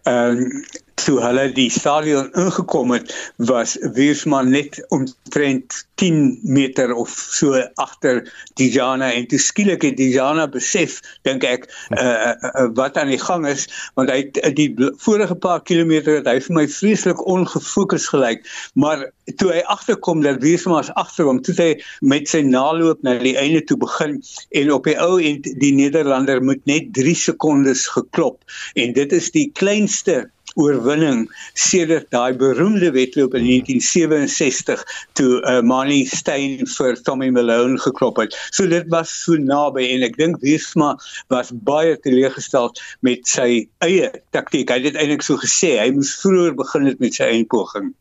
Ehm 0.03 0.43
um, 0.43 0.65
toe 0.99 1.17
hulle 1.21 1.49
die 1.55 1.69
stadion 1.73 2.29
ingekom 2.39 2.93
het 2.95 3.11
was 3.49 3.75
Wiersma 3.95 4.41
net 4.47 4.79
omtrent 4.95 5.83
10 5.99 6.39
meter 6.43 6.93
of 6.95 7.11
so 7.11 7.59
agter 7.79 8.23
Dijana. 8.59 9.11
En 9.11 9.27
toe 9.27 9.39
skielik 9.39 9.83
het 9.85 9.97
Dijana 9.97 10.47
besef 10.51 10.97
dink 11.27 11.43
ek 11.47 11.67
uh, 11.91 12.33
wat 12.77 12.97
aan 12.99 13.11
die 13.11 13.19
gang 13.21 13.47
is 13.47 13.67
want 13.99 14.11
hy 14.11 14.51
die 14.57 14.69
vorige 15.03 15.35
paar 15.35 15.63
kilometer 15.67 16.19
het 16.19 16.29
hy 16.31 16.37
vir 16.47 16.57
my 16.59 16.65
vreeslik 16.71 17.21
ongefokus 17.21 18.07
gelyk. 18.13 18.45
Maar 18.73 19.09
toe 19.39 19.51
hy 19.51 19.63
agterkom 19.75 20.23
dat 20.25 20.41
Wiersma 20.43 20.79
as 20.81 20.93
agter 20.95 21.27
hom 21.29 21.41
toe 21.43 21.55
hy 21.59 21.71
met 22.01 22.31
sy 22.31 22.43
naloop 22.47 23.03
na 23.05 23.17
die 23.21 23.35
einde 23.39 23.63
toe 23.67 23.77
begin 23.81 24.21
en 24.55 24.71
op 24.75 24.87
die 24.87 24.97
ou 25.01 25.17
en 25.19 25.41
die 25.43 25.73
Nederlander 25.75 26.41
moet 26.43 26.63
net 26.69 26.93
3 26.95 27.15
sekondes 27.27 27.87
geklop. 27.95 28.39
En 28.79 28.95
dit 28.95 29.19
is 29.19 29.31
die 29.35 29.49
kleinste 29.55 30.25
oorwinning 30.59 31.25
sedert 31.53 32.09
daai 32.13 32.35
beroemde 32.39 32.91
wedloop 32.95 33.35
in 33.37 33.47
1967 33.47 34.83
toe 35.19 35.39
uh, 35.41 35.61
Manny 35.61 36.03
Steyn 36.09 36.63
vir 36.75 36.99
Tommy 37.07 37.29
Malone 37.35 37.79
geklop 37.83 38.21
het. 38.23 38.37
So 38.51 38.67
dit 38.71 38.87
was 38.93 39.11
so 39.11 39.39
naby 39.39 39.87
en 39.95 40.05
ek 40.07 40.17
dink 40.21 40.39
Wiesma 40.43 40.95
was 41.33 41.51
baie 41.51 41.97
teleeggestel 42.03 42.71
met 43.05 43.27
sy 43.29 43.65
eie 43.85 44.11
taktiek. 44.35 44.71
Hy 44.71 44.81
het 44.87 44.99
eintlik 44.99 45.25
so 45.25 45.39
gesê 45.41 45.75
hy 45.81 45.91
moes 45.95 46.15
vroeër 46.21 46.55
begin 46.57 46.89
het 46.91 47.03
met 47.03 47.17
sy 47.17 47.29
eie 47.33 47.45
poging. 47.49 47.93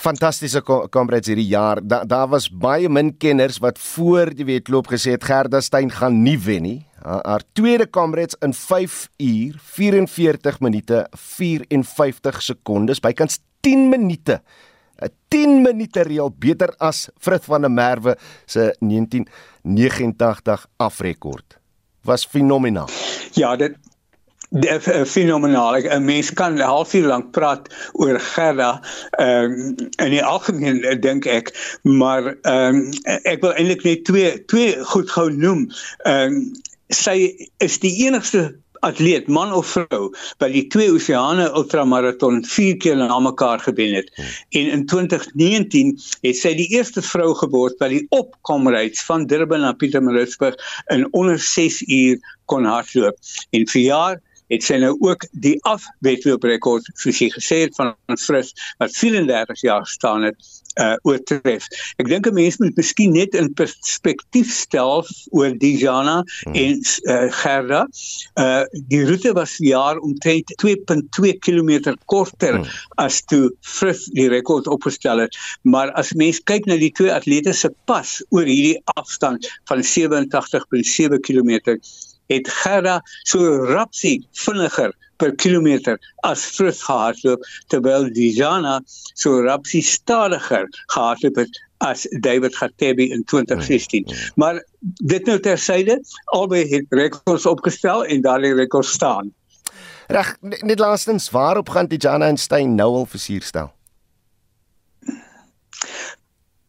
Fantastiese 0.00 0.62
komrades 0.64 1.28
hierdie 1.28 1.50
jaar. 1.50 1.82
Daar 1.84 2.06
da 2.08 2.22
was 2.30 2.48
baie 2.48 2.88
min 2.88 3.12
kenners 3.20 3.60
wat 3.60 3.76
voor 3.92 4.32
die 4.32 4.46
wedloop 4.48 4.88
gesê 4.88 5.18
het 5.18 5.26
Gerda 5.28 5.60
Steyn 5.60 5.92
gaan 5.92 6.22
nie 6.24 6.38
wen 6.40 6.64
nie 6.64 6.80
haar 7.04 7.42
tweede 7.52 7.90
Comrades 7.90 8.36
in 8.40 8.54
5 8.54 9.08
uur 9.16 9.54
44 9.58 10.60
minute 10.60 11.06
54 11.10 12.42
sekondes 12.42 13.00
bykans 13.00 13.38
10 13.60 13.88
minute 13.88 14.40
'n 15.02 15.10
10 15.28 15.62
minute 15.62 16.02
reël 16.02 16.34
beter 16.38 16.74
as 16.78 17.08
Frit 17.18 17.44
van 17.44 17.60
der 17.60 17.70
Merwe 17.70 18.16
se 18.46 18.76
1989 18.78 20.66
afrekord 20.76 21.58
was 22.04 22.26
fenomenaal 22.26 22.88
ja 23.32 23.56
dit 23.56 23.76
Eh, 24.54 25.04
fenomenaal. 25.04 25.74
'n 25.82 26.04
Mens 26.04 26.32
kan 26.32 26.54
'n 26.54 26.60
halfuur 26.60 27.06
lank 27.06 27.30
praat 27.30 27.90
oor 27.92 28.20
Gerda 28.20 28.80
ehm 29.10 29.50
um, 29.50 29.74
in 30.04 30.10
die 30.10 30.22
algemeen 30.24 30.84
eh, 30.84 31.00
dink 31.00 31.26
ek, 31.26 31.50
maar 31.82 32.36
ehm 32.42 32.76
um, 32.76 32.92
ek 33.22 33.40
wil 33.40 33.52
eintlik 33.52 33.82
net 33.82 34.04
twee 34.04 34.44
twee 34.44 34.84
goed 34.84 35.10
gou 35.10 35.30
noem. 35.30 35.66
Ehm 36.06 36.38
um, 36.38 36.52
sy 36.92 37.48
is 37.64 37.78
die 37.82 37.94
enigste 38.06 38.52
atleet 38.84 39.28
man 39.32 39.52
of 39.56 39.70
vrou 39.72 40.10
wat 40.42 40.52
die 40.52 40.66
twee 40.72 40.90
oseane 40.92 41.46
ultramaraton 41.56 42.42
4 42.44 42.76
keer 42.82 42.98
na 43.00 43.18
mekaar 43.22 43.62
gewen 43.64 43.96
het. 43.96 44.10
Hmm. 44.14 44.34
En 44.60 44.70
in 44.76 44.84
2019 44.90 45.94
het 46.26 46.36
sy 46.36 46.54
die 46.58 46.68
eerste 46.76 47.02
vrou 47.02 47.32
geword 47.40 47.80
wat 47.80 47.94
die 47.94 48.04
opkomryds 48.14 49.04
van 49.08 49.26
Durban 49.30 49.64
na 49.64 49.72
Pietermaritzburg 49.72 50.60
in 50.92 51.08
onder 51.12 51.38
6 51.38 51.82
uur 51.88 52.20
kon 52.50 52.68
hardloop. 52.68 53.18
En 53.56 53.68
vir 53.72 53.82
jaar 53.82 54.20
het 54.52 54.64
sy 54.64 54.76
nou 54.82 54.92
ook 55.00 55.24
die 55.32 55.56
afwedlooprekord 55.64 56.90
soos 57.00 57.20
jy 57.22 57.30
gesê 57.32 57.62
het 57.64 57.78
van 57.78 57.94
Fris 58.20 58.52
wat 58.82 58.92
34 58.92 59.64
jaar 59.64 59.86
staan 59.88 60.28
het 60.28 60.50
uh 60.80 60.96
oortref. 61.02 61.66
Ek 62.02 62.08
dink 62.08 62.26
'n 62.26 62.34
mens 62.34 62.58
moet 62.58 62.76
miskien 62.76 63.12
net 63.12 63.34
in 63.34 63.52
perspektief 63.54 64.50
stel 64.50 65.04
oor 65.30 65.52
Dijana 65.58 66.22
hmm. 66.24 66.54
en 66.54 66.80
uh, 67.10 67.32
Gerda. 67.40 67.86
Uh 68.34 68.64
die 68.90 69.04
roete 69.06 69.32
was 69.32 69.56
jaar 69.58 69.98
omtrent 69.98 70.50
2.2 70.62 71.38
km 71.38 71.94
korter 72.06 72.58
hmm. 72.58 72.70
as 72.96 73.22
toe 73.22 73.52
Frith 73.60 74.08
die 74.14 74.28
rekord 74.28 74.66
opgestel 74.66 75.18
het, 75.18 75.36
maar 75.62 75.92
as 75.92 76.12
mens 76.12 76.40
kyk 76.42 76.66
na 76.66 76.76
die 76.80 76.92
twee 76.92 77.12
atlete 77.12 77.52
se 77.52 77.70
pas 77.86 78.18
oor 78.30 78.48
hierdie 78.48 78.80
afstand 78.98 79.46
van 79.70 79.82
87.7 79.82 81.20
km 81.20 81.78
het 82.32 82.48
Gerda 82.48 83.00
so 83.28 83.64
rapsie 83.68 84.26
vinniger 84.32 84.94
per 85.24 85.34
kilometer 85.40 85.98
as 86.28 86.44
Frith 86.56 86.82
gehardloop 86.84 87.44
terwyl 87.72 88.10
Dijana 88.12 88.80
so 89.14 89.40
rapsie 89.46 89.82
stadiger 89.82 90.66
gehardloop 90.92 91.40
het 91.44 91.60
as 91.84 92.04
David 92.20 92.56
Gatebi 92.56 93.10
in 93.12 93.24
2016. 93.24 94.04
Hmm. 94.06 94.16
Maar 94.40 94.60
dit 94.80 95.26
nou 95.26 95.38
tersyde, 95.40 95.98
albei 96.36 96.64
het 96.68 96.86
rekords 96.88 97.46
opgestel 97.46 98.04
en 98.04 98.22
daardie 98.24 98.54
rekords 98.54 98.92
staan. 98.92 99.32
Reg, 100.06 100.34
net 100.40 100.78
laastens, 100.78 101.30
waarop 101.32 101.72
gaan 101.72 101.88
Dijana 101.88 102.28
en 102.28 102.36
Stein 102.36 102.74
nou 102.76 102.90
al 103.00 103.06
versier 103.08 103.42
stel? 103.42 103.72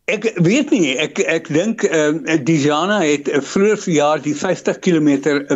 Ek 0.06 0.26
weet 0.46 0.70
nie 0.70 0.92
ek 1.02 1.18
ek 1.34 1.48
dink 1.50 1.82
ehm 1.88 2.20
uh, 2.30 2.36
Dijana 2.46 3.00
het 3.02 3.26
uh, 3.26 3.40
vroeër 3.42 3.80
verjaar 3.82 4.20
die 4.22 4.36
50 4.38 4.78
km 4.86 5.10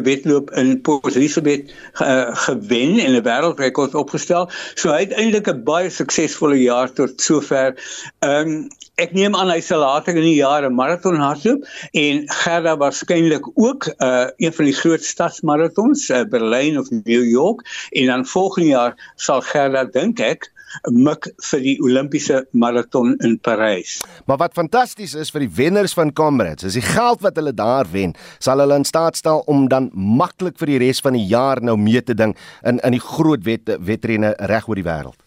wedloop 0.08 0.50
in 0.58 0.72
Port 0.82 1.20
Elizabeth 1.20 1.70
uh, 2.02 2.34
gewen 2.48 2.98
en 3.04 3.14
'n 3.14 3.22
wêreldrekord 3.28 3.94
opgestel. 3.94 4.50
So 4.74 4.90
hy 4.90 5.04
het 5.04 5.14
eintlik 5.14 5.52
'n 5.54 5.62
baie 5.70 5.94
suksesvolle 5.94 6.58
jaar 6.64 6.90
tot 6.90 7.22
sover. 7.22 7.78
Ehm 8.26 8.50
um, 8.56 8.68
ek 8.98 9.14
neem 9.14 9.38
aan 9.38 9.54
hy 9.54 9.62
sal 9.62 9.86
later 9.86 10.18
in 10.18 10.26
die 10.26 10.42
jaar 10.42 10.66
'n 10.66 10.74
maraton 10.82 11.22
hardloop 11.22 11.70
en 11.94 12.26
Gerda 12.42 12.74
waarskynlik 12.82 13.54
ook 13.54 13.86
'n 13.86 14.02
uh, 14.02 14.28
een 14.42 14.54
van 14.54 14.66
die 14.66 14.80
groot 14.82 15.04
stadsmaratons, 15.14 16.10
uh, 16.10 16.26
Berlyn 16.26 16.82
of 16.82 16.90
New 16.90 17.26
York 17.38 17.62
en 17.94 18.06
dan 18.06 18.26
volgende 18.26 18.70
jaar 18.74 19.14
sal 19.16 19.46
Gerda 19.46 19.86
dink 19.86 20.20
ek 20.20 20.50
mik 20.92 21.30
vir 21.52 21.64
die 21.64 21.76
Olimpiese 21.84 22.44
maraton 22.52 23.16
in 23.26 23.38
Parys. 23.40 24.00
Maar 24.26 24.42
wat 24.46 24.58
fantasties 24.58 25.16
is 25.18 25.32
vir 25.34 25.46
die 25.46 25.52
wenners 25.62 25.96
van 25.98 26.14
Comrades, 26.14 26.68
is 26.70 26.78
die 26.80 26.86
geld 26.86 27.24
wat 27.26 27.40
hulle 27.40 27.54
daar 27.56 27.90
wen, 27.92 28.16
sal 28.40 28.62
hulle 28.64 28.80
in 28.80 28.88
staat 28.88 29.20
stel 29.20 29.44
om 29.48 29.68
dan 29.72 29.90
maklik 29.94 30.60
vir 30.60 30.74
die 30.76 30.84
res 30.86 31.02
van 31.06 31.18
die 31.18 31.26
jaar 31.30 31.62
nou 31.62 31.78
mee 31.80 32.02
te 32.02 32.18
ding 32.18 32.36
in 32.64 32.80
in 32.86 32.96
die 32.96 33.04
groot 33.04 33.44
wet, 33.46 33.70
wedrenne 33.86 34.36
reg 34.50 34.70
oor 34.70 34.80
die 34.80 34.88
wêreld. 34.88 35.18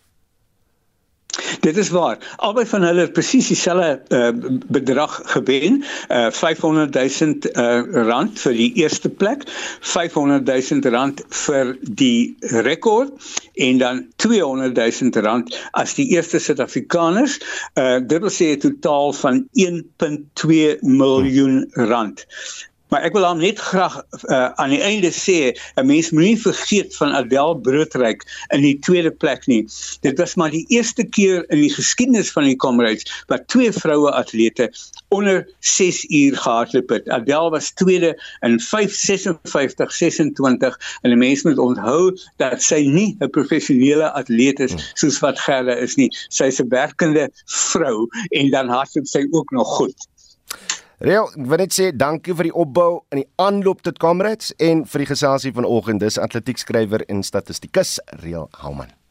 Dit 1.62 1.76
is 1.76 1.88
waar. 1.94 2.18
Albei 2.36 2.64
van 2.66 2.82
hulle 2.82 3.04
het 3.04 3.12
presies 3.14 3.46
dieselfde 3.52 4.02
uh, 4.08 4.56
bedrag 4.66 5.20
gewen, 5.24 5.84
uh, 6.08 6.30
500 6.30 6.94
000 6.94 7.34
uh, 7.52 8.06
rand 8.08 8.40
vir 8.42 8.56
die 8.58 8.72
eerste 8.82 9.10
plek, 9.10 9.44
500 9.80 10.50
000 10.70 10.90
rand 10.94 11.22
vir 11.44 11.70
die 12.00 12.34
rekord 12.66 13.30
en 13.54 13.78
dan 13.78 14.02
200 14.16 14.74
000 14.74 15.22
rand 15.28 15.54
as 15.70 15.94
die 15.94 16.08
eerste 16.16 16.42
Suid-Afrikaners. 16.42 17.38
Uh, 17.78 18.00
dit 18.02 18.18
wil 18.26 18.34
sê 18.40 18.50
'n 18.56 18.62
totaal 18.66 19.14
van 19.22 19.44
1.2 19.54 20.82
miljoen 20.82 21.66
rand. 21.94 22.26
Maar 22.92 23.06
ek 23.08 23.14
wil 23.16 23.24
hom 23.24 23.38
net 23.40 23.56
graag 23.56 23.94
uh, 24.04 24.52
aan 24.60 24.68
die 24.74 24.82
einde 24.84 25.08
sê, 25.16 25.56
'n 25.80 25.86
mens 25.88 26.12
moenie 26.12 26.36
vergeet 26.36 26.92
van 27.00 27.16
Adel 27.16 27.56
Broodryk 27.64 28.20
in 28.52 28.60
die 28.60 28.76
tweede 28.84 29.08
plek 29.10 29.48
nie. 29.48 29.64
Dit 30.04 30.20
was 30.20 30.36
maar 30.36 30.52
die 30.52 30.68
eerste 30.68 31.04
keer 31.04 31.48
in 31.48 31.64
die 31.64 31.72
geskiedenis 31.72 32.28
van 32.36 32.44
die 32.44 32.56
Comrades 32.56 33.24
wat 33.32 33.48
twee 33.48 33.72
vroue 33.72 34.12
atlete 34.12 34.68
onder 35.08 35.48
6 35.60 36.04
uur 36.04 36.36
gehardloop 36.36 36.88
het. 36.92 37.08
Adel 37.08 37.50
was 37.56 37.72
tweede 37.80 38.12
in 38.44 38.60
5:56:26 38.60 40.76
en 41.00 41.10
'n 41.10 41.18
mens 41.18 41.42
moet 41.48 41.58
onthou 41.58 42.12
dat 42.36 42.62
sy 42.62 42.84
nie 42.84 43.16
'n 43.20 43.30
professionele 43.30 44.12
atleet 44.12 44.60
is 44.60 44.92
soos 45.00 45.18
wat 45.24 45.40
Gerda 45.40 45.74
is 45.80 45.96
nie. 45.96 46.12
Sy's 46.28 46.60
'n 46.60 46.68
werkende 46.68 47.30
vrou 47.46 48.06
en 48.28 48.50
dan 48.50 48.68
hardloop 48.68 49.06
sy 49.06 49.26
ook 49.30 49.50
nog 49.50 49.68
goed. 49.80 50.12
Real, 51.02 51.26
ek 51.34 51.48
wil 51.50 51.58
net 51.58 51.72
sê 51.74 51.88
dankie 51.90 52.34
vir 52.38 52.46
die 52.46 52.54
opbou 52.54 53.00
in 53.10 53.24
die 53.24 53.26
aanloop 53.42 53.82
tot 53.82 53.98
Comrades 53.98 54.52
en 54.62 54.84
vir 54.86 55.02
die 55.02 55.10
geselsie 55.10 55.50
vanoggend. 55.56 55.98
Dis 55.98 56.20
atletiekskrywer 56.28 57.02
en 57.10 57.26
statistikus 57.26 57.96
Real 58.22 58.46
Houman. 58.62 59.01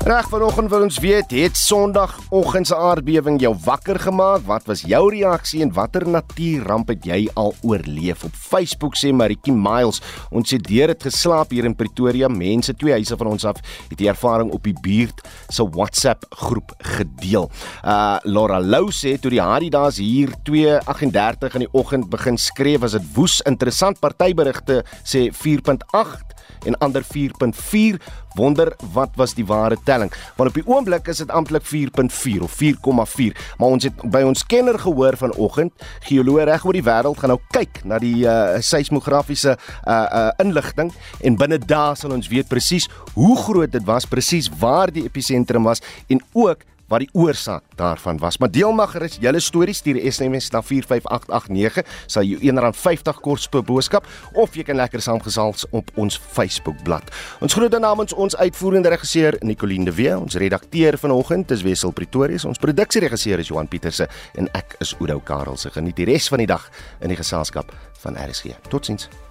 Reg 0.00 0.30
vanoggend 0.32 0.70
wil 0.72 0.86
ons 0.86 0.96
weet, 1.04 1.28
het 1.36 1.58
Sondagoggend 1.60 2.70
se 2.70 2.76
aardbewing 2.76 3.34
jou 3.42 3.50
wakker 3.66 3.98
gemaak? 4.00 4.46
Wat 4.48 4.64
was 4.64 4.80
jou 4.88 5.02
reaksie 5.12 5.60
en 5.60 5.74
watter 5.76 6.06
natuurramp 6.08 6.88
het 6.88 7.04
jy 7.04 7.18
al 7.36 7.52
oorleef? 7.68 8.24
Op 8.24 8.32
Facebook 8.32 8.96
sê 8.96 9.10
Maritjie 9.12 9.52
Miles, 9.52 10.00
ons 10.32 10.56
het 10.56 10.64
deur 10.64 10.94
dit 10.94 11.04
geslaap 11.04 11.52
hier 11.52 11.68
in 11.68 11.76
Pretoria. 11.76 12.32
Mense 12.32 12.72
twee 12.80 12.96
huise 12.96 13.20
van 13.20 13.28
ons 13.34 13.44
af 13.44 13.60
het 13.90 13.98
die 14.00 14.08
ervaring 14.08 14.54
op 14.56 14.64
die 14.64 14.74
buurt 14.80 15.20
se 15.52 15.68
WhatsApp 15.68 16.24
groep 16.46 16.72
gedeel. 16.96 17.50
Uh 17.84 18.16
Laura 18.24 18.56
Lou 18.56 18.88
sê 18.88 19.18
toe 19.20 19.36
die 19.36 19.44
Hardy 19.44 19.68
daas 19.68 20.00
hier 20.00 20.32
2:38 20.48 21.60
in 21.60 21.66
die 21.68 21.72
oggend 21.76 22.08
begin 22.08 22.40
skree, 22.40 22.80
was 22.80 22.96
dit 22.96 23.04
woes 23.12 23.42
interessant 23.44 24.00
partyberigte 24.00 24.80
sê 25.04 25.28
4.8 25.28 26.39
en 26.64 26.78
ander 26.78 27.04
4.4 27.04 28.00
wonder 28.34 28.72
wat 28.92 29.10
was 29.18 29.34
die 29.34 29.46
ware 29.46 29.76
telling. 29.84 30.12
Want 30.36 30.48
op 30.48 30.54
die 30.54 30.66
oomblik 30.66 31.08
is 31.08 31.22
dit 31.22 31.30
amptelik 31.30 31.64
4.4 31.66 32.42
of 32.42 32.56
4.4 32.62 33.36
maar 33.58 33.68
ons 33.68 33.84
het 33.84 34.02
by 34.10 34.22
ons 34.26 34.46
kenner 34.46 34.78
gehoor 34.78 35.16
vanoggend 35.16 35.72
geoloog 36.08 36.44
reg 36.48 36.64
oor 36.64 36.76
die 36.76 36.86
wêreld 36.86 37.20
gaan 37.20 37.34
nou 37.34 37.40
kyk 37.54 37.82
na 37.84 37.98
die 38.02 38.24
uh, 38.24 38.58
seismografiese 38.64 39.56
uh, 39.56 39.92
uh, 39.92 40.26
inligting 40.42 40.92
en 41.20 41.38
binne 41.40 41.58
dae 41.58 41.94
sal 41.98 42.14
ons 42.16 42.30
weet 42.30 42.48
presies 42.50 42.88
hoe 43.14 43.36
groot 43.44 43.72
dit 43.72 43.86
was 43.88 44.08
presies 44.08 44.50
waar 44.60 44.92
die 44.94 45.04
episentrum 45.08 45.66
was 45.68 45.82
en 46.08 46.22
ook 46.32 46.66
wat 46.90 47.04
die 47.04 47.10
oorsaak 47.12 47.62
daarvan 47.78 48.18
was. 48.18 48.38
Maar 48.38 48.50
deel 48.50 48.72
mag 48.76 48.92
gerus 48.94 49.18
julle 49.22 49.40
stories 49.40 49.80
stuur 49.80 50.00
SMS 50.10 50.50
na 50.50 50.62
45889 50.62 51.86
sal 52.10 52.26
jy 52.26 52.50
R1.50 52.50 53.22
kos 53.22 53.46
per 53.50 53.64
boodskap 53.66 54.08
of 54.34 54.58
jy 54.58 54.66
kan 54.66 54.78
lekker 54.80 55.02
saamgesels 55.02 55.66
op 55.70 55.90
ons 56.00 56.18
Facebook 56.18 56.82
bladsy. 56.84 57.14
Ons 57.40 57.54
groet 57.56 57.78
namens 57.80 58.12
ons 58.12 58.36
uitvoerende 58.36 58.90
regisseur 58.92 59.38
Nicoline 59.46 59.86
de 59.88 59.94
Wee, 59.94 60.12
ons 60.16 60.34
redakteur 60.34 60.98
vanoggend 60.98 61.54
is 61.54 61.64
Wessel 61.64 61.94
Pretorius, 61.96 62.44
ons 62.44 62.60
produksieregisseur 62.60 63.40
is 63.40 63.48
Johan 63.48 63.70
Pieterse 63.70 64.08
en 64.34 64.50
ek 64.58 64.76
is 64.84 64.94
Oudo 64.98 65.20
Karelse. 65.24 65.70
Geniet 65.70 65.96
die 65.96 66.10
res 66.10 66.28
van 66.28 66.42
die 66.42 66.50
dag 66.50 66.68
in 67.00 67.14
die 67.14 67.18
geselskap 67.18 67.72
van 68.02 68.18
RSG. 68.18 68.56
Totsiens. 68.68 69.29